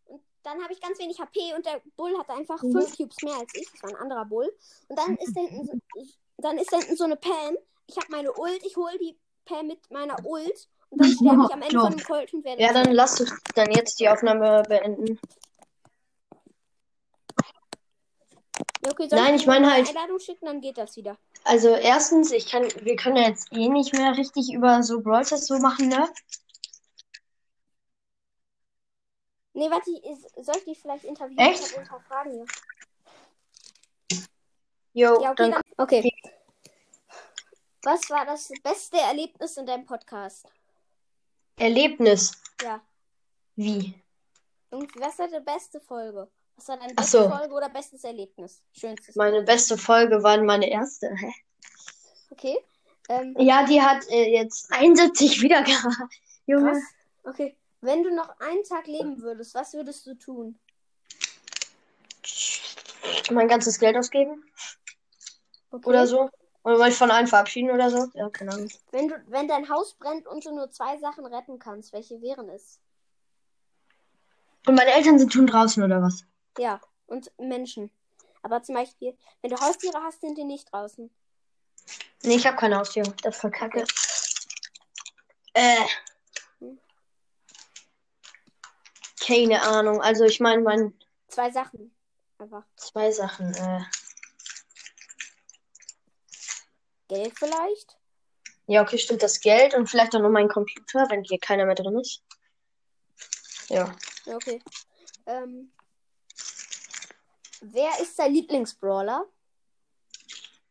Und 0.04 0.20
dann 0.42 0.62
habe 0.62 0.74
ich 0.74 0.82
ganz 0.82 0.98
wenig 0.98 1.18
HP 1.18 1.54
und 1.54 1.64
der 1.64 1.80
Bull 1.96 2.14
hatte 2.18 2.34
einfach 2.34 2.62
Mhm. 2.62 2.72
fünf 2.72 2.94
Cubes 2.94 3.16
mehr 3.22 3.36
als 3.36 3.54
ich. 3.54 3.66
Das 3.72 3.82
war 3.84 3.88
ein 3.90 3.96
anderer 3.96 4.26
Bull. 4.26 4.54
Und 4.88 4.98
dann 4.98 5.16
ist 5.16 5.34
da 5.34 5.40
hinten 5.40 5.64
so, 5.64 5.72
dann 6.36 6.58
ist 6.58 6.70
da 6.70 6.76
hinten 6.76 6.96
so 6.96 7.04
eine 7.04 7.16
Pam. 7.16 7.56
Ich 7.86 7.96
habe 7.96 8.08
meine 8.10 8.30
Ult, 8.34 8.62
ich 8.66 8.76
hole 8.76 8.98
die 8.98 9.18
Pam 9.46 9.66
mit 9.66 9.90
meiner 9.90 10.16
Ult. 10.26 10.68
Und 10.90 11.00
dann 11.00 11.08
sterbe 11.12 11.44
ich 11.46 11.54
am 11.54 11.62
Ende 11.62 11.80
von 11.80 11.96
dem 11.96 12.04
Colt 12.04 12.34
und 12.34 12.44
werde. 12.44 12.60
Ja, 12.60 12.74
dann 12.74 12.92
lass 12.92 13.18
uns 13.18 13.32
dann 13.54 13.70
jetzt 13.72 13.98
die 13.98 14.10
Aufnahme 14.10 14.62
beenden. 14.68 15.18
Okay, 18.88 19.08
soll 19.08 19.18
Nein, 19.18 19.34
ich 19.36 19.46
meine 19.46 19.66
eine 19.68 19.74
halt- 19.74 19.88
Einladung 19.88 20.18
schicken, 20.20 20.44
dann 20.44 20.60
geht 20.60 20.76
das 20.76 20.96
wieder. 20.96 21.16
Also 21.48 21.68
erstens, 21.76 22.32
ich 22.32 22.48
kann, 22.50 22.64
wir 22.84 22.96
können 22.96 23.16
ja 23.16 23.28
jetzt 23.28 23.52
eh 23.52 23.68
nicht 23.68 23.92
mehr 23.92 24.16
richtig 24.16 24.52
über 24.52 24.82
so 24.82 25.00
Brawl 25.00 25.24
Stars 25.24 25.46
so 25.46 25.58
machen, 25.58 25.88
ne? 25.88 26.08
Nee, 29.52 29.70
warte, 29.70 29.90
ich- 29.90 30.04
ist- 30.04 30.44
soll 30.44 30.56
ich 30.58 30.64
dich 30.64 30.78
vielleicht 30.80 31.04
interviewen? 31.04 31.38
Echt? 31.38 31.62
Ich 31.62 31.88
Fragen 32.08 32.32
hier. 32.32 32.46
Jo, 34.92 35.22
Ja, 35.22 35.30
okay, 35.30 35.50
dann. 35.50 35.62
Okay. 35.76 36.12
Was 37.84 38.10
war 38.10 38.26
das 38.26 38.50
beste 38.64 38.98
Erlebnis 38.98 39.56
in 39.56 39.66
deinem 39.66 39.86
Podcast? 39.86 40.48
Erlebnis. 41.56 42.32
Ja. 42.60 42.82
Wie? 43.54 43.94
Irgendwie, 44.72 45.00
was 45.00 45.16
war 45.20 45.28
die 45.28 45.40
beste 45.40 45.80
Folge? 45.80 46.28
Was 46.56 46.68
war 46.68 46.76
deine 46.78 46.94
beste 46.94 47.18
so. 47.22 47.28
Folge 47.28 47.54
oder 47.54 47.68
bestes 47.68 48.04
Erlebnis? 48.04 48.62
Schönstes. 48.72 49.14
Meine 49.16 49.42
beste 49.42 49.76
Folge 49.76 50.22
war 50.22 50.40
meine 50.42 50.68
erste. 50.70 51.08
Hä? 51.14 51.32
Okay. 52.30 52.58
Ähm, 53.08 53.36
Ja, 53.38 53.64
die 53.64 53.80
hat 53.80 54.08
äh, 54.08 54.32
jetzt 54.32 54.72
71 54.72 55.42
Wiedergaben. 55.42 55.94
Junge. 56.46 56.72
krass. 56.72 56.82
Okay. 57.24 57.56
Wenn 57.82 58.02
du 58.02 58.14
noch 58.14 58.38
einen 58.40 58.64
Tag 58.64 58.86
leben 58.86 59.20
würdest, 59.20 59.54
was 59.54 59.74
würdest 59.74 60.06
du 60.06 60.14
tun? 60.14 60.58
Mein 63.30 63.48
ganzes 63.48 63.78
Geld 63.78 63.96
ausgeben 63.96 64.42
Okay. 65.70 65.88
oder 65.88 66.06
so. 66.06 66.30
Oder 66.62 66.78
wollte 66.78 66.92
ich 66.92 66.96
von 66.98 67.10
allen 67.10 67.26
verabschieden 67.28 67.70
oder 67.70 67.90
so? 67.90 68.08
Ja, 68.14 68.28
keine 68.30 68.52
Ahnung. 68.52 68.68
Wenn 68.90 69.08
du, 69.08 69.22
wenn 69.28 69.46
dein 69.46 69.68
Haus 69.68 69.94
brennt 69.94 70.26
und 70.26 70.44
du 70.44 70.52
nur 70.54 70.70
zwei 70.70 70.98
Sachen 70.98 71.24
retten 71.26 71.58
kannst, 71.60 71.92
welche 71.92 72.20
wären 72.22 72.48
es? 72.48 72.80
Und 74.66 74.74
meine 74.74 74.90
Eltern 74.92 75.18
sind 75.18 75.32
schon 75.32 75.46
draußen 75.46 75.82
oder 75.82 76.02
was? 76.02 76.24
Ja. 76.58 76.80
Und 77.06 77.30
Menschen. 77.38 77.90
Aber 78.42 78.62
zum 78.62 78.74
Beispiel, 78.74 79.16
wenn 79.42 79.50
du 79.50 79.60
Haustiere 79.60 80.00
hast, 80.02 80.20
sind 80.20 80.36
die 80.36 80.44
nicht 80.44 80.72
draußen. 80.72 81.10
Nee, 82.22 82.36
ich 82.36 82.46
habe 82.46 82.56
keine 82.56 82.78
Haustiere. 82.78 83.12
Das 83.22 83.36
ist 83.36 83.40
voll 83.40 83.50
kacke. 83.50 83.84
Äh. 85.54 85.86
Keine 89.24 89.62
Ahnung. 89.62 90.00
Also 90.00 90.24
ich 90.24 90.40
meine, 90.40 90.62
mein 90.62 90.94
Zwei 91.28 91.50
Sachen. 91.50 91.94
Einfach. 92.38 92.64
zwei 92.76 93.10
Sachen. 93.10 93.54
Äh. 93.54 93.84
Geld 97.08 97.38
vielleicht? 97.38 97.96
Ja, 98.66 98.82
okay, 98.82 98.98
stimmt 98.98 99.22
das 99.22 99.40
Geld 99.40 99.74
und 99.74 99.88
vielleicht 99.88 100.14
auch 100.16 100.20
noch 100.20 100.30
mein 100.30 100.48
Computer, 100.48 101.06
wenn 101.08 101.22
hier 101.22 101.38
keiner 101.38 101.66
mehr 101.66 101.76
drin 101.76 101.98
ist. 101.98 102.22
Ja. 103.68 103.94
Ja, 104.24 104.36
okay. 104.36 104.60
Ähm, 105.26 105.72
wer 107.72 107.90
ist 108.00 108.18
dein 108.18 108.32
Lieblingsbrawler? 108.32 109.26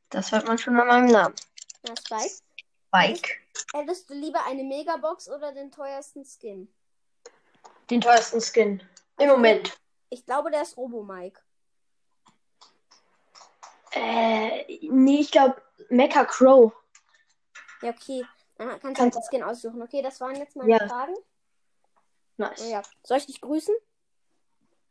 Das 0.09 0.31
hört 0.31 0.47
man 0.47 0.57
schon 0.57 0.79
an 0.79 0.87
meinem 0.87 1.07
Namen. 1.07 1.35
Na, 1.83 1.95
Spike. 1.95 2.35
Bike. 2.91 3.41
Hättest 3.73 4.09
du 4.09 4.13
lieber 4.13 4.43
eine 4.45 4.63
Megabox 4.63 5.29
oder 5.29 5.51
den 5.51 5.71
teuersten 5.71 6.23
Skin? 6.25 6.73
Den 7.89 8.01
teuersten 8.01 8.41
Skin. 8.41 8.81
Im 9.17 9.29
Moment. 9.29 9.77
Ich 10.09 10.25
glaube, 10.25 10.51
der 10.51 10.61
ist 10.61 10.77
Robo 10.77 11.03
Mike. 11.03 11.41
Äh, 13.91 14.65
nee, 14.89 15.21
ich 15.21 15.31
glaube 15.31 15.61
Mecha 15.89 16.25
Crow. 16.25 16.73
Ja, 17.81 17.89
okay. 17.91 18.25
Dann 18.57 18.79
kannst 18.79 18.99
du 18.99 19.03
halt 19.03 19.15
den 19.15 19.23
Skin 19.23 19.43
aussuchen. 19.43 19.81
Okay, 19.81 20.01
das 20.01 20.19
waren 20.21 20.35
jetzt 20.35 20.55
meine 20.55 20.71
Ja. 20.71 20.87
Fragen. 20.87 21.15
Nice. 22.37 22.61
Oh, 22.65 22.69
ja. 22.69 22.81
Soll 23.03 23.17
ich 23.17 23.25
dich 23.27 23.41
grüßen? 23.41 23.75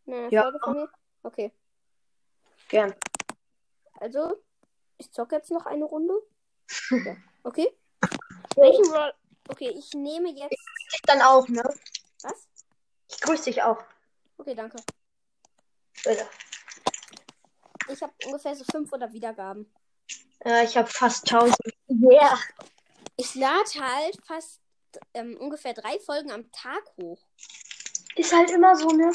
Eine 0.06 0.28
Ja. 0.30 0.42
Folge 0.42 0.58
von 0.62 0.72
mir? 0.74 0.90
Okay. 1.22 1.52
Gern. 2.68 2.94
Also, 4.00 4.42
ich 4.98 5.10
zocke 5.12 5.36
jetzt 5.36 5.50
noch 5.50 5.66
eine 5.66 5.84
Runde. 5.84 6.14
Ja. 6.90 7.16
Okay. 7.42 7.68
Welchen 8.56 8.90
Roll? 8.90 9.12
Okay, 9.48 9.70
ich 9.76 9.92
nehme 9.92 10.30
jetzt. 10.30 10.52
Ich 10.52 11.00
dann 11.02 11.20
auch, 11.20 11.46
ne? 11.48 11.62
Was? 12.22 12.48
Ich 13.10 13.20
grüße 13.20 13.44
dich 13.44 13.62
auch. 13.62 13.82
Okay, 14.38 14.54
danke. 14.54 14.76
Bitte. 16.04 16.26
Ich 17.88 18.02
habe 18.02 18.12
ungefähr 18.26 18.56
so 18.56 18.64
500 18.64 19.12
Wiedergaben. 19.12 19.70
Äh, 20.44 20.64
ich 20.64 20.76
habe 20.76 20.88
fast 20.88 21.30
1000. 21.30 21.56
Yeah. 21.90 22.38
Ich 23.16 23.34
lade 23.34 23.70
halt 23.78 24.18
fast 24.26 24.60
ähm, 25.12 25.36
ungefähr 25.38 25.74
drei 25.74 25.98
Folgen 26.00 26.32
am 26.32 26.50
Tag 26.50 26.82
hoch. 26.96 27.20
Ist 28.16 28.32
halt 28.32 28.50
immer 28.50 28.74
so, 28.76 28.88
ne? 28.88 29.12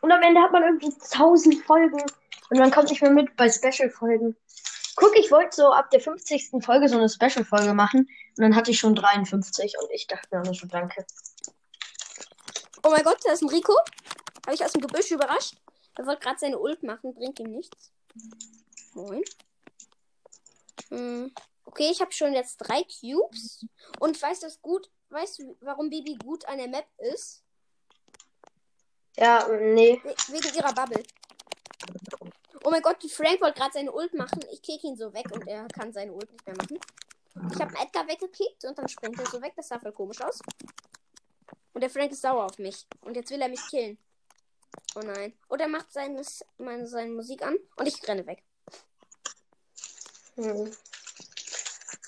Und 0.00 0.12
am 0.12 0.22
Ende 0.22 0.40
hat 0.40 0.52
man 0.52 0.62
irgendwie 0.62 0.92
1000 0.92 1.64
Folgen. 1.64 2.02
Und 2.50 2.58
man 2.58 2.70
kommt 2.70 2.90
nicht 2.90 3.00
mehr 3.00 3.10
mit 3.10 3.36
bei 3.36 3.48
Special-Folgen. 3.48 4.36
Guck, 4.96 5.16
ich 5.16 5.30
wollte 5.30 5.56
so 5.56 5.72
ab 5.72 5.90
der 5.90 6.00
50. 6.00 6.50
Folge 6.64 6.88
so 6.88 6.98
eine 6.98 7.08
Special-Folge 7.08 7.72
machen. 7.74 8.00
Und 8.36 8.42
dann 8.42 8.56
hatte 8.56 8.72
ich 8.72 8.78
schon 8.78 8.94
53 8.94 9.76
und 9.80 9.90
ich 9.92 10.06
dachte 10.06 10.28
mir 10.30 10.42
nur 10.42 10.54
so, 10.54 10.66
danke. 10.66 11.06
Oh 12.82 12.90
mein 12.90 13.04
Gott, 13.04 13.18
da 13.24 13.32
ist 13.32 13.42
ein 13.42 13.48
Rico. 13.48 13.74
Habe 14.44 14.54
ich 14.54 14.64
aus 14.64 14.72
dem 14.72 14.80
Gebüsch 14.80 15.10
überrascht. 15.10 15.54
Er 15.96 16.06
wollte 16.06 16.22
gerade 16.22 16.38
seine 16.38 16.58
Ult 16.58 16.82
machen, 16.82 17.14
bringt 17.14 17.38
ihm 17.40 17.50
nichts. 17.50 17.92
Moin. 18.94 19.22
Hm. 20.88 21.32
Okay, 21.64 21.88
ich 21.90 22.00
habe 22.00 22.12
schon 22.12 22.32
jetzt 22.32 22.56
drei 22.58 22.82
Cubes. 22.82 23.64
Und 24.00 24.20
weißt 24.20 24.42
du 24.42 24.48
gut? 24.60 24.90
Weißt 25.10 25.38
du, 25.38 25.56
warum 25.60 25.88
Bibi 25.88 26.16
gut 26.16 26.44
an 26.46 26.58
der 26.58 26.68
Map 26.68 26.86
ist? 26.98 27.44
Ja, 29.16 29.46
nee. 29.48 30.00
We 30.02 30.32
wegen 30.32 30.54
ihrer 30.56 30.72
Bubble. 30.72 31.02
Oh 32.62 32.70
mein 32.70 32.82
Gott, 32.82 33.02
Frank 33.10 33.40
wollte 33.40 33.58
gerade 33.58 33.72
seine 33.72 33.92
Ult 33.92 34.14
machen. 34.14 34.40
Ich 34.52 34.62
kick 34.62 34.84
ihn 34.84 34.96
so 34.96 35.12
weg 35.14 35.30
und 35.32 35.46
er 35.46 35.66
kann 35.68 35.92
seine 35.92 36.12
Ult 36.12 36.30
nicht 36.30 36.46
mehr 36.46 36.56
machen. 36.56 36.78
Ich 37.52 37.60
habe 37.60 37.74
Edgar 37.78 38.06
weggekickt 38.06 38.64
und 38.64 38.78
dann 38.78 38.88
springt 38.88 39.18
er 39.18 39.26
so 39.26 39.40
weg. 39.40 39.52
Das 39.56 39.68
sah 39.68 39.78
voll 39.78 39.92
komisch 39.92 40.20
aus. 40.20 40.40
Und 41.72 41.80
der 41.80 41.90
Frank 41.90 42.12
ist 42.12 42.22
sauer 42.22 42.44
auf 42.44 42.58
mich. 42.58 42.86
Und 43.02 43.16
jetzt 43.16 43.30
will 43.30 43.40
er 43.40 43.48
mich 43.48 43.66
killen. 43.68 43.98
Oh 44.94 45.00
nein. 45.00 45.32
Oder 45.48 45.68
macht 45.68 45.92
seine, 45.92 46.22
meine, 46.58 46.86
seine 46.86 47.10
Musik 47.10 47.42
an 47.42 47.56
und 47.76 47.86
ich 47.86 48.06
renne 48.06 48.26
weg. 48.26 48.42
Hm. 50.36 50.70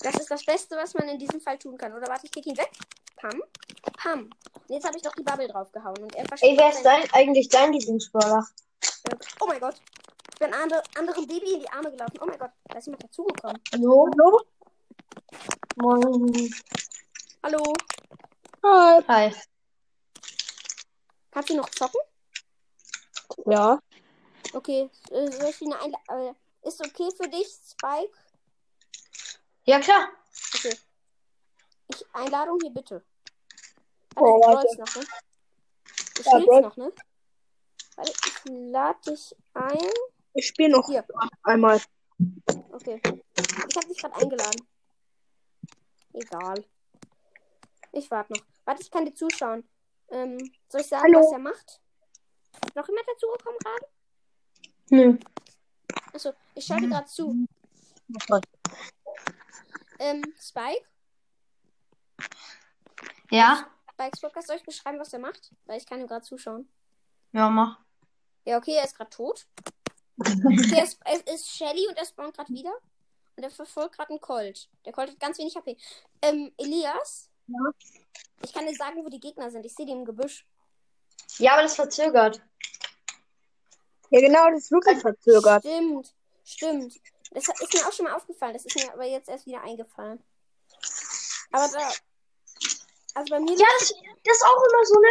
Das 0.01 0.15
ist 0.15 0.29
das 0.29 0.45
Beste, 0.45 0.75
was 0.75 0.93
man 0.93 1.07
in 1.07 1.17
diesem 1.17 1.39
Fall 1.39 1.57
tun 1.57 1.77
kann. 1.77 1.93
Oder 1.93 2.07
warte, 2.07 2.25
ich 2.25 2.31
kick 2.31 2.45
ihn 2.45 2.57
weg. 2.57 2.71
Pam. 3.15 3.41
Pam. 3.97 4.29
Und 4.53 4.69
jetzt 4.69 4.85
habe 4.85 4.97
ich 4.97 5.03
doch 5.03 5.13
die 5.13 5.23
Bubble 5.23 5.47
draufgehauen. 5.47 6.03
Und 6.03 6.15
er 6.15 6.25
Ey, 6.41 6.57
wer 6.57 6.69
ist 6.69 6.83
dein, 6.83 7.09
eigentlich 7.13 7.47
dein 7.47 7.71
Lieblingsbrawler? 7.71 8.45
Oh 9.39 9.47
mein 9.47 9.59
Gott. 9.59 9.75
Ich 10.33 10.39
bin 10.39 10.53
andere, 10.53 10.81
anderem 10.97 11.27
Baby 11.27 11.53
in 11.53 11.59
die 11.61 11.69
Arme 11.69 11.91
gelaufen. 11.91 12.17
Oh 12.19 12.25
mein 12.25 12.39
Gott. 12.39 12.51
Da 12.65 12.77
ist 12.77 12.87
jemand 12.87 13.03
dazugekommen. 13.03 13.61
Hallo? 13.71 14.09
Hallo? 14.11 14.41
Moin. 15.75 16.53
Hallo. 17.43 17.73
Hi. 18.63 19.03
Hi. 19.07 19.35
Kannst 21.31 21.49
du 21.49 21.55
noch 21.55 21.69
zocken? 21.69 21.99
Ja. 23.45 23.79
Okay. 24.53 24.89
Äh, 25.11 25.31
soll 25.31 25.49
ich 25.49 25.61
eine 25.61 25.79
Einla 25.79 25.99
äh, 26.09 26.33
Ist 26.67 26.83
okay 26.83 27.09
für 27.15 27.29
dich, 27.29 27.47
Spike? 27.47 28.13
Ja, 29.65 29.79
klar. 29.79 30.09
Okay. 30.55 30.77
Ich, 31.89 32.05
Einladung 32.13 32.59
hier 32.61 32.71
bitte. 32.71 33.03
Oh, 34.15 34.41
Warte, 34.41 34.55
warte. 34.55 34.67
ich 34.71 34.77
noch, 34.79 34.95
ne? 34.95 35.05
Ich 36.19 36.25
Ja, 36.25 36.61
noch, 36.61 36.77
ne? 36.77 36.93
Warte, 37.95 38.11
ich 38.11 38.45
lade 38.45 39.11
dich 39.11 39.35
ein. 39.53 39.89
Ich 40.33 40.47
spiele 40.47 40.69
noch 40.69 40.87
Hier. 40.87 41.05
einmal. 41.43 41.79
Okay. 42.71 43.01
Ich 43.05 43.77
habe 43.77 43.87
dich 43.87 43.97
gerade 43.97 44.15
eingeladen. 44.15 44.67
Egal. 46.13 46.65
Ich 47.91 48.09
warte 48.09 48.33
noch. 48.33 48.41
Warte, 48.65 48.81
ich 48.81 48.91
kann 48.91 49.05
dir 49.05 49.13
zuschauen. 49.13 49.67
Ähm, 50.09 50.37
soll 50.69 50.81
ich 50.81 50.87
sagen, 50.87 51.03
Hallo. 51.03 51.25
was 51.25 51.31
er 51.31 51.39
macht? 51.39 51.81
Ist 52.65 52.75
noch 52.75 52.87
jemand 52.87 53.07
dazugekommen 53.07 53.59
gerade? 53.59 53.87
Nö. 54.89 55.17
Achso, 56.13 56.33
ich 56.55 56.65
schaue 56.65 56.81
dir 56.81 56.89
gerade 56.89 57.07
zu. 57.07 57.47
Ähm, 59.99 60.23
Spike? 60.39 60.85
Ja? 63.31 63.67
Spikes 63.91 64.21
Podcast, 64.21 64.47
soll 64.47 64.57
ich 64.57 64.63
beschreiben, 64.63 64.99
was 64.99 65.13
er 65.13 65.19
macht? 65.19 65.51
Weil 65.65 65.77
ich 65.77 65.85
kann 65.85 65.99
ihm 65.99 66.07
gerade 66.07 66.25
zuschauen. 66.25 66.69
Ja, 67.31 67.49
mach. 67.49 67.79
Ja, 68.45 68.57
okay, 68.57 68.75
er 68.75 68.83
ist 68.83 68.95
gerade 68.95 69.09
tot. 69.09 69.47
Okay, 70.19 70.75
er 70.75 70.83
ist, 70.83 70.99
er 71.03 71.33
ist 71.33 71.49
Shelly 71.49 71.87
und 71.87 71.97
er 71.97 72.05
spawnt 72.05 72.35
gerade 72.35 72.53
wieder. 72.53 72.73
Und 73.35 73.43
er 73.43 73.49
verfolgt 73.49 73.95
gerade 73.95 74.11
einen 74.11 74.21
Colt. 74.21 74.69
Der 74.85 74.93
Colt 74.93 75.09
hat 75.09 75.19
ganz 75.19 75.37
wenig 75.39 75.55
HP. 75.55 75.75
Ähm, 76.21 76.51
Elias? 76.57 77.29
Ja? 77.47 77.71
Ich 78.43 78.53
kann 78.53 78.67
dir 78.67 78.75
sagen, 78.75 79.03
wo 79.03 79.09
die 79.09 79.19
Gegner 79.19 79.49
sind. 79.49 79.65
Ich 79.65 79.73
sehe 79.73 79.85
die 79.85 79.91
im 79.91 80.05
Gebüsch. 80.05 80.45
Ja, 81.39 81.53
aber 81.53 81.63
das 81.63 81.75
verzögert. 81.75 82.41
Ja, 84.11 84.19
genau, 84.19 84.49
das 84.51 84.65
ist 84.65 84.71
wirklich 84.71 84.99
verzögert. 84.99 85.63
Stimmt, 85.63 86.13
stimmt. 86.45 86.99
Das 87.31 87.47
ist 87.47 87.73
mir 87.73 87.87
auch 87.87 87.91
schon 87.91 88.05
mal 88.05 88.13
aufgefallen. 88.13 88.53
Das 88.53 88.65
ist 88.65 88.75
mir 88.75 88.93
aber 88.93 89.05
jetzt 89.05 89.27
erst 89.27 89.47
wieder 89.47 89.63
eingefallen. 89.63 90.21
Aber 91.51 91.67
da. 91.69 91.89
Also 93.15 93.29
bei 93.29 93.39
mir. 93.39 93.57
Ja, 93.57 93.65
das, 93.79 93.93
das 94.23 94.37
ist 94.37 94.45
auch 94.45 94.63
immer 94.63 94.85
so, 94.85 94.99
ne? 94.99 95.07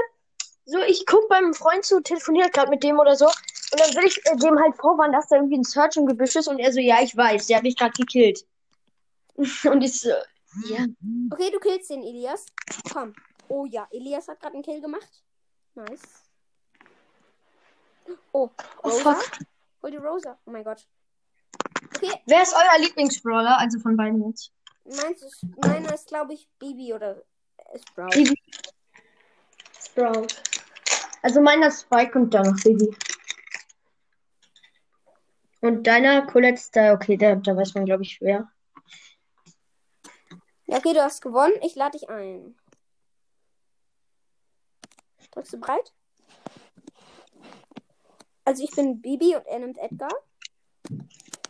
So, 0.65 0.79
ich 0.83 1.05
guck 1.07 1.29
beim 1.29 1.53
Freund 1.55 1.85
zu, 1.85 2.01
telefoniert 2.01 2.53
gerade 2.53 2.71
mit 2.71 2.85
dem 2.85 3.01
oder 3.01 3.17
so. 3.17 3.29
Und 3.73 3.81
dann 3.81 3.95
will 3.97 4.05
ich 4.07 4.19
äh, 4.27 4.37
dem 4.37 4.59
halt 4.59 4.77
vorwarnen, 4.77 5.13
dass 5.15 5.29
da 5.29 5.37
irgendwie 5.37 5.59
ein 5.59 5.65
Search 5.65 5.97
im 5.97 6.07
Gebüsch 6.07 6.37
ist. 6.37 6.49
Und 6.49 6.59
er 6.59 6.73
so, 6.73 6.81
ja, 6.81 7.01
ich 7.03 7.17
weiß, 7.17 7.47
der 7.47 7.57
hat 7.59 7.65
mich 7.65 7.77
gerade 7.77 7.93
gekillt. 7.93 8.45
Und 9.65 9.83
ich 9.83 9.99
so, 9.99 10.11
ja. 10.69 10.85
Okay, 11.33 11.51
du 11.51 11.59
killst 11.59 11.89
den, 11.91 12.03
Elias. 12.03 12.47
Komm. 12.93 13.15
Oh 13.49 13.65
ja, 13.67 13.87
Elias 13.91 14.29
hat 14.29 14.41
gerade 14.41 14.55
einen 14.55 14.63
Kill 14.63 14.81
gemacht. 14.81 15.09
Nice. 15.75 16.01
Oh, 18.33 18.51
Oh, 18.83 18.89
Rosa. 18.89 19.15
fuck. 19.15 19.39
Hol 19.83 19.91
die 19.91 19.97
Rosa. 19.97 20.39
Oh 20.45 20.51
mein 20.51 20.65
Gott. 20.65 20.87
Okay, 21.97 22.13
Wer 22.27 22.43
ist 22.43 22.55
euer 22.55 22.81
Lieblingsbrawler? 22.81 23.59
Also 23.59 23.79
von 23.79 23.97
beiden 23.97 24.27
jetzt. 24.29 24.53
meins 24.85 25.23
ist, 25.23 25.45
meiner 25.65 25.95
ist, 25.95 26.09
glaube 26.09 26.35
ich, 26.35 26.49
Bibi 26.59 26.93
oder 26.95 27.23
äh, 27.57 27.79
Sprout. 27.79 28.09
Bibi. 28.11 28.35
Sprout. 29.87 30.27
Also 31.23 31.41
meiner 31.41 31.69
ist 31.69 31.83
Spike 31.83 32.19
und 32.19 32.33
dann 32.35 32.51
noch 32.51 32.63
Bibi. 32.63 32.95
Und 35.63 35.87
deiner 35.87 36.27
Colette 36.27 36.61
da, 36.73 36.93
okay, 36.93 37.17
da, 37.17 37.37
da 37.37 37.57
weiß 37.57 37.75
man, 37.75 37.85
glaube 37.85 38.03
ich, 38.03 38.21
wer. 38.21 38.51
Ja, 40.67 40.79
okay, 40.79 40.93
du 40.93 41.03
hast 41.03 41.23
gewonnen. 41.23 41.55
Ich 41.63 41.77
lade 41.77 41.97
dich 41.97 42.11
ein. 42.11 42.57
Drückst 45.31 45.53
du 45.53 45.61
bereit? 45.61 45.93
Also 48.45 48.65
ich 48.65 48.73
bin 48.73 49.01
Bibi 49.01 49.37
und 49.37 49.47
er 49.47 49.61
nimmt 49.61 49.79
Edgar. 49.79 50.13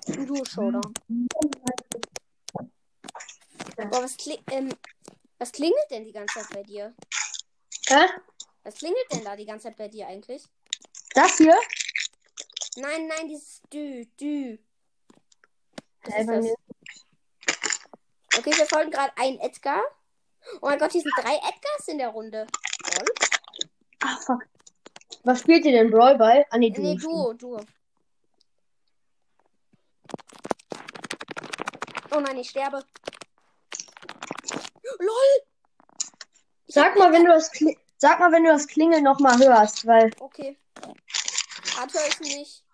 Ein 0.07 0.27
Duo-Showdown. 0.27 0.95
Boah, 3.77 4.03
was, 4.03 4.17
kli 4.19 4.39
ähm, 4.51 4.69
was 5.39 5.53
klingelt 5.53 5.91
denn 5.91 6.05
die 6.05 6.13
ganze 6.13 6.41
Zeit 6.41 6.51
bei 6.51 6.63
dir? 6.63 6.95
Hä? 7.87 8.05
Was 8.63 8.75
klingelt 8.75 9.07
denn 9.11 9.25
da 9.25 9.37
die 9.37 9.47
ganze 9.47 9.69
Zeit 9.69 9.79
bei 9.79 9.89
dir 9.89 10.07
eigentlich? 10.07 10.45
Das 11.15 11.39
hier? 11.39 11.57
Nein, 12.77 13.07
nein, 13.07 13.29
dieses 13.29 13.61
Dü, 13.73 14.07
Dü. 14.19 14.59
Hä, 16.05 16.21
ist 16.21 16.29
das? 16.29 16.47
Okay, 18.39 18.53
wir 18.57 18.67
folgen 18.67 18.91
gerade 18.91 19.13
einen 19.17 19.39
Edgar. 19.41 19.83
Oh 20.61 20.67
mein 20.67 20.79
Gott, 20.79 20.93
hier 20.93 21.03
sind 21.03 21.13
drei 21.19 21.37
Edgars 21.37 21.89
in 21.89 21.99
der 21.99 22.09
Runde. 22.09 22.47
Toll. 22.85 23.05
Ah, 24.01 24.17
fuck. 24.17 24.43
Was 25.25 25.41
spielt 25.41 25.65
ihr 25.65 25.73
denn? 25.73 25.91
Brawlball? 25.91 26.47
Ah, 26.51 26.59
nee, 26.59 26.71
du. 26.71 26.81
Nee, 26.81 26.97
Duo, 26.97 27.35
Duo. 27.35 27.61
Oh 32.11 32.21
nein, 32.21 32.39
ich 32.39 32.51
sterbe. 32.51 32.85
LOL! 34.99 35.43
Ich 36.67 36.75
Sag 36.75 36.97
mal, 36.97 37.13
wenn 37.13 37.25
du 37.25 37.33
das, 37.33 37.51
Kli 37.51 37.79
Sag 37.97 38.19
mal, 38.19 38.33
wenn 38.33 38.45
du 38.45 38.51
das 38.51 38.67
Klingeln 38.67 39.05
nochmal 39.05 39.39
hörst, 39.39 39.87
weil. 39.87 40.11
Okay. 40.19 40.59
Höre 41.77 42.09
ich 42.09 42.21
nicht. 42.21 42.65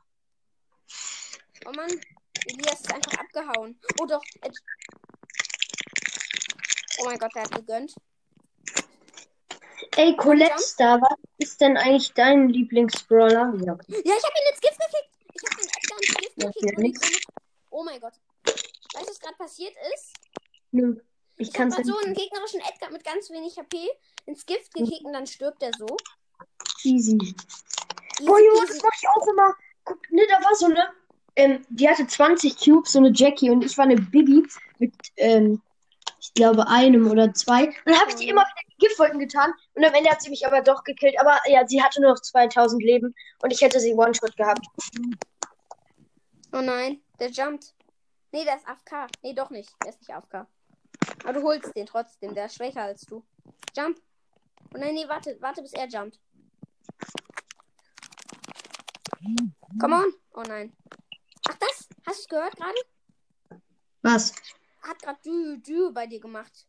Oh 1.67 1.73
Mann, 1.73 1.91
Elias 2.47 2.81
ist 2.81 2.93
einfach 2.93 3.13
abgehauen. 3.19 3.81
Oh 4.01 4.07
doch. 4.07 4.23
Ed 4.43 4.55
oh 7.01 7.05
mein 7.05 7.19
Gott, 7.19 7.35
der 7.35 7.43
hat 7.43 7.53
gegönnt. 7.53 7.95
Ey, 9.97 10.17
Colette 10.17 10.59
Star, 10.59 11.01
was 11.01 11.17
ist 11.39 11.61
denn 11.61 11.77
eigentlich 11.77 12.13
dein 12.15 12.49
Lieblingsbrawler? 12.49 13.55
Ja, 13.65 13.73
okay. 13.73 14.03
Ja, 14.05 14.15
ich 14.17 14.25
habe 14.25 14.35
ihn 14.39 14.53
ins 14.53 14.61
Gift 14.61 14.79
gekickt. 14.79 15.11
Ich 15.35 15.43
habe 15.51 15.61
den 15.61 15.69
Edgar 15.69 15.99
ins 15.99 16.15
Gift 16.15 16.63
Ja, 16.63 16.71
gekickt. 16.71 17.27
Oh 17.71 17.85
mein 17.85 18.01
Gott. 18.01 18.15
Weißt 18.95 19.07
du, 19.07 19.11
was 19.11 19.21
gerade 19.21 19.37
passiert 19.37 19.75
ist? 19.95 20.13
Nö. 20.73 20.97
Ich 21.37 21.49
Ich 21.49 21.55
kann's 21.55 21.75
gerade 21.77 21.89
nicht. 21.89 21.99
so 21.99 22.05
einen 22.05 22.15
gegnerischen 22.15 22.61
Edgar 22.61 22.91
mit 22.91 23.05
ganz 23.05 23.31
wenig 23.31 23.57
HP 23.59 23.89
ins 24.27 24.45
Gift 24.47 24.75
gekickt 24.75 25.05
und 25.05 25.13
dann 25.13 25.27
stirbt 25.27 25.63
er 25.63 25.71
so. 25.77 25.97
Easy. 26.85 27.19
Boah, 28.25 28.39
Junge, 28.39 28.67
das 28.67 28.83
mach 28.83 28.93
ich 29.01 29.09
auch 29.09 29.27
immer. 29.29 29.55
Guck, 29.85 30.11
ne, 30.11 30.23
da 30.29 30.45
war 30.45 30.55
so 30.55 30.67
eine. 30.67 30.89
Ähm, 31.37 31.65
die 31.69 31.89
hatte 31.89 32.07
20 32.07 32.57
Cubes, 32.59 32.93
so 32.93 32.99
eine 32.99 33.13
Jackie, 33.15 33.51
und 33.51 33.65
ich 33.65 33.79
war 33.79 33.85
eine 33.85 33.95
Bibi 33.97 34.45
mit, 34.79 34.93
ähm, 35.17 35.63
ich 36.21 36.35
glaube, 36.35 36.67
einem 36.67 37.09
oder 37.11 37.33
zwei. 37.33 37.67
Und 37.67 37.77
dann 37.85 38.01
habe 38.01 38.11
ich 38.11 38.17
die 38.17 38.25
Mhm. 38.25 38.31
immer 38.31 38.41
wieder 38.43 38.61
in 38.67 38.77
Giftwolken 38.79 39.19
getan. 39.21 39.53
Und 39.75 39.85
am 39.85 39.95
Ende 39.95 40.11
hat 40.11 40.21
sie 40.21 40.31
mich 40.31 40.45
aber 40.47 40.63
doch 40.63 40.83
gekillt. 40.83 41.15
Aber 41.21 41.39
ja, 41.47 41.65
sie 41.67 41.81
hatte 41.81 42.01
nur 42.01 42.11
noch 42.11 42.21
2000 42.21 42.83
Leben 42.83 43.15
und 43.41 43.53
ich 43.53 43.61
hätte 43.61 43.79
sie 43.79 43.95
One-Shot 43.95 44.37
gehabt. 44.37 44.67
Oh 46.53 46.61
nein, 46.61 47.01
der 47.21 47.31
jumpt. 47.31 47.75
Nee, 48.33 48.45
der 48.45 48.57
ist 48.57 48.67
AFK. 48.67 49.07
Nee, 49.23 49.33
doch 49.33 49.51
nicht. 49.51 49.71
Der 49.83 49.91
ist 49.91 50.01
nicht 50.01 50.11
AFK. 50.15 50.47
Aber 51.25 51.33
du 51.35 51.43
holst 51.43 51.75
den 51.77 51.87
trotzdem. 51.87 52.35
Der 52.35 52.47
ist 52.47 52.57
schwächer 52.57 52.83
als 52.83 53.03
du. 53.03 53.23
Jump. 53.77 53.99
Oh 54.75 54.79
nein, 54.79 54.95
nee, 54.95 55.07
warte. 55.09 55.37
Warte, 55.41 55.63
bis 55.63 55.73
er 55.73 55.87
jumpt. 55.87 56.19
Come 59.81 59.95
on. 59.95 60.13
Oh 60.35 60.43
nein. 60.43 60.73
Ach, 61.49 61.55
das? 61.55 61.89
Hast 62.07 62.19
du 62.19 62.23
es 62.23 62.29
gehört 62.29 62.57
gerade? 62.57 62.79
Was? 64.03 64.33
Hat 64.83 65.03
gerade 65.03 65.19
Dü, 65.25 65.59
Dü 65.59 65.91
bei 65.93 66.07
dir 66.07 66.21
gemacht. 66.21 66.67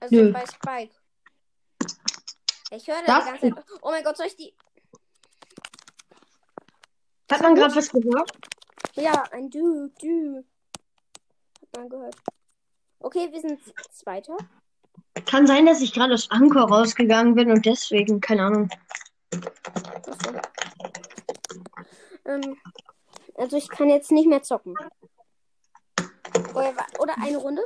Also 0.00 0.16
Nö. 0.16 0.32
bei 0.32 0.44
Spike. 0.46 0.94
Ich 2.70 2.86
höre 2.86 3.02
da 3.04 3.06
Darf 3.06 3.24
die 3.24 3.30
ganze 3.30 3.54
Zeit. 3.54 3.64
Oh 3.82 3.90
mein 3.90 4.04
Gott, 4.04 4.16
soll 4.16 4.26
ich 4.26 4.36
die. 4.36 4.54
Hat 7.30 7.42
man 7.42 7.54
gerade 7.54 7.74
was 7.76 7.90
gehört? 7.90 8.32
Ja, 8.94 9.22
ein 9.32 9.50
Dü, 9.50 9.90
Dü. 10.02 10.42
Hat 11.62 11.76
man 11.76 11.88
gehört. 11.88 12.16
Okay, 12.98 13.30
wir 13.30 13.40
sind 13.40 13.60
Zweiter. 13.92 14.36
Kann 15.26 15.46
sein, 15.46 15.66
dass 15.66 15.80
ich 15.80 15.92
gerade 15.92 16.14
aus 16.14 16.30
Anchor 16.30 16.68
rausgegangen 16.68 17.34
bin 17.34 17.50
und 17.50 17.64
deswegen, 17.66 18.20
keine 18.20 18.44
Ahnung. 18.44 18.68
Ähm, 22.24 22.56
also 23.36 23.56
ich 23.56 23.68
kann 23.68 23.88
jetzt 23.88 24.10
nicht 24.10 24.28
mehr 24.28 24.42
zocken. 24.42 24.74
Oder, 26.54 27.18
eine 27.18 27.38
Runde. 27.38 27.64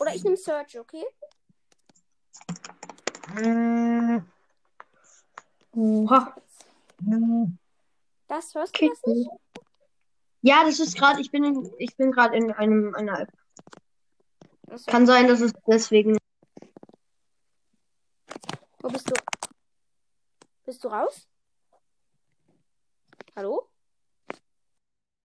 Oder 0.00 0.14
ich 0.14 0.22
nehme 0.24 0.36
Search, 0.36 0.78
okay? 0.78 1.04
Oha. 5.74 6.36
Das 8.28 8.54
hörst 8.54 8.80
du 8.80 8.88
das 8.88 9.02
nicht? 9.06 9.30
Ja, 10.42 10.64
das 10.64 10.80
ist 10.80 10.96
gerade, 10.96 11.20
ich 11.20 11.30
bin 11.30 11.44
in, 11.44 11.72
ich 11.78 11.96
bin 11.96 12.10
gerade 12.10 12.36
in 12.36 12.50
einem 12.52 12.94
einer 12.94 13.20
App. 13.20 13.32
Achso. 14.68 14.90
Kann 14.90 15.06
sein, 15.06 15.28
dass 15.28 15.40
es 15.40 15.52
deswegen. 15.66 16.16
Wo 18.80 18.88
bist 18.88 19.08
du? 19.08 19.14
Bist 20.64 20.82
du 20.82 20.88
raus? 20.88 21.28
Hallo? 23.34 23.71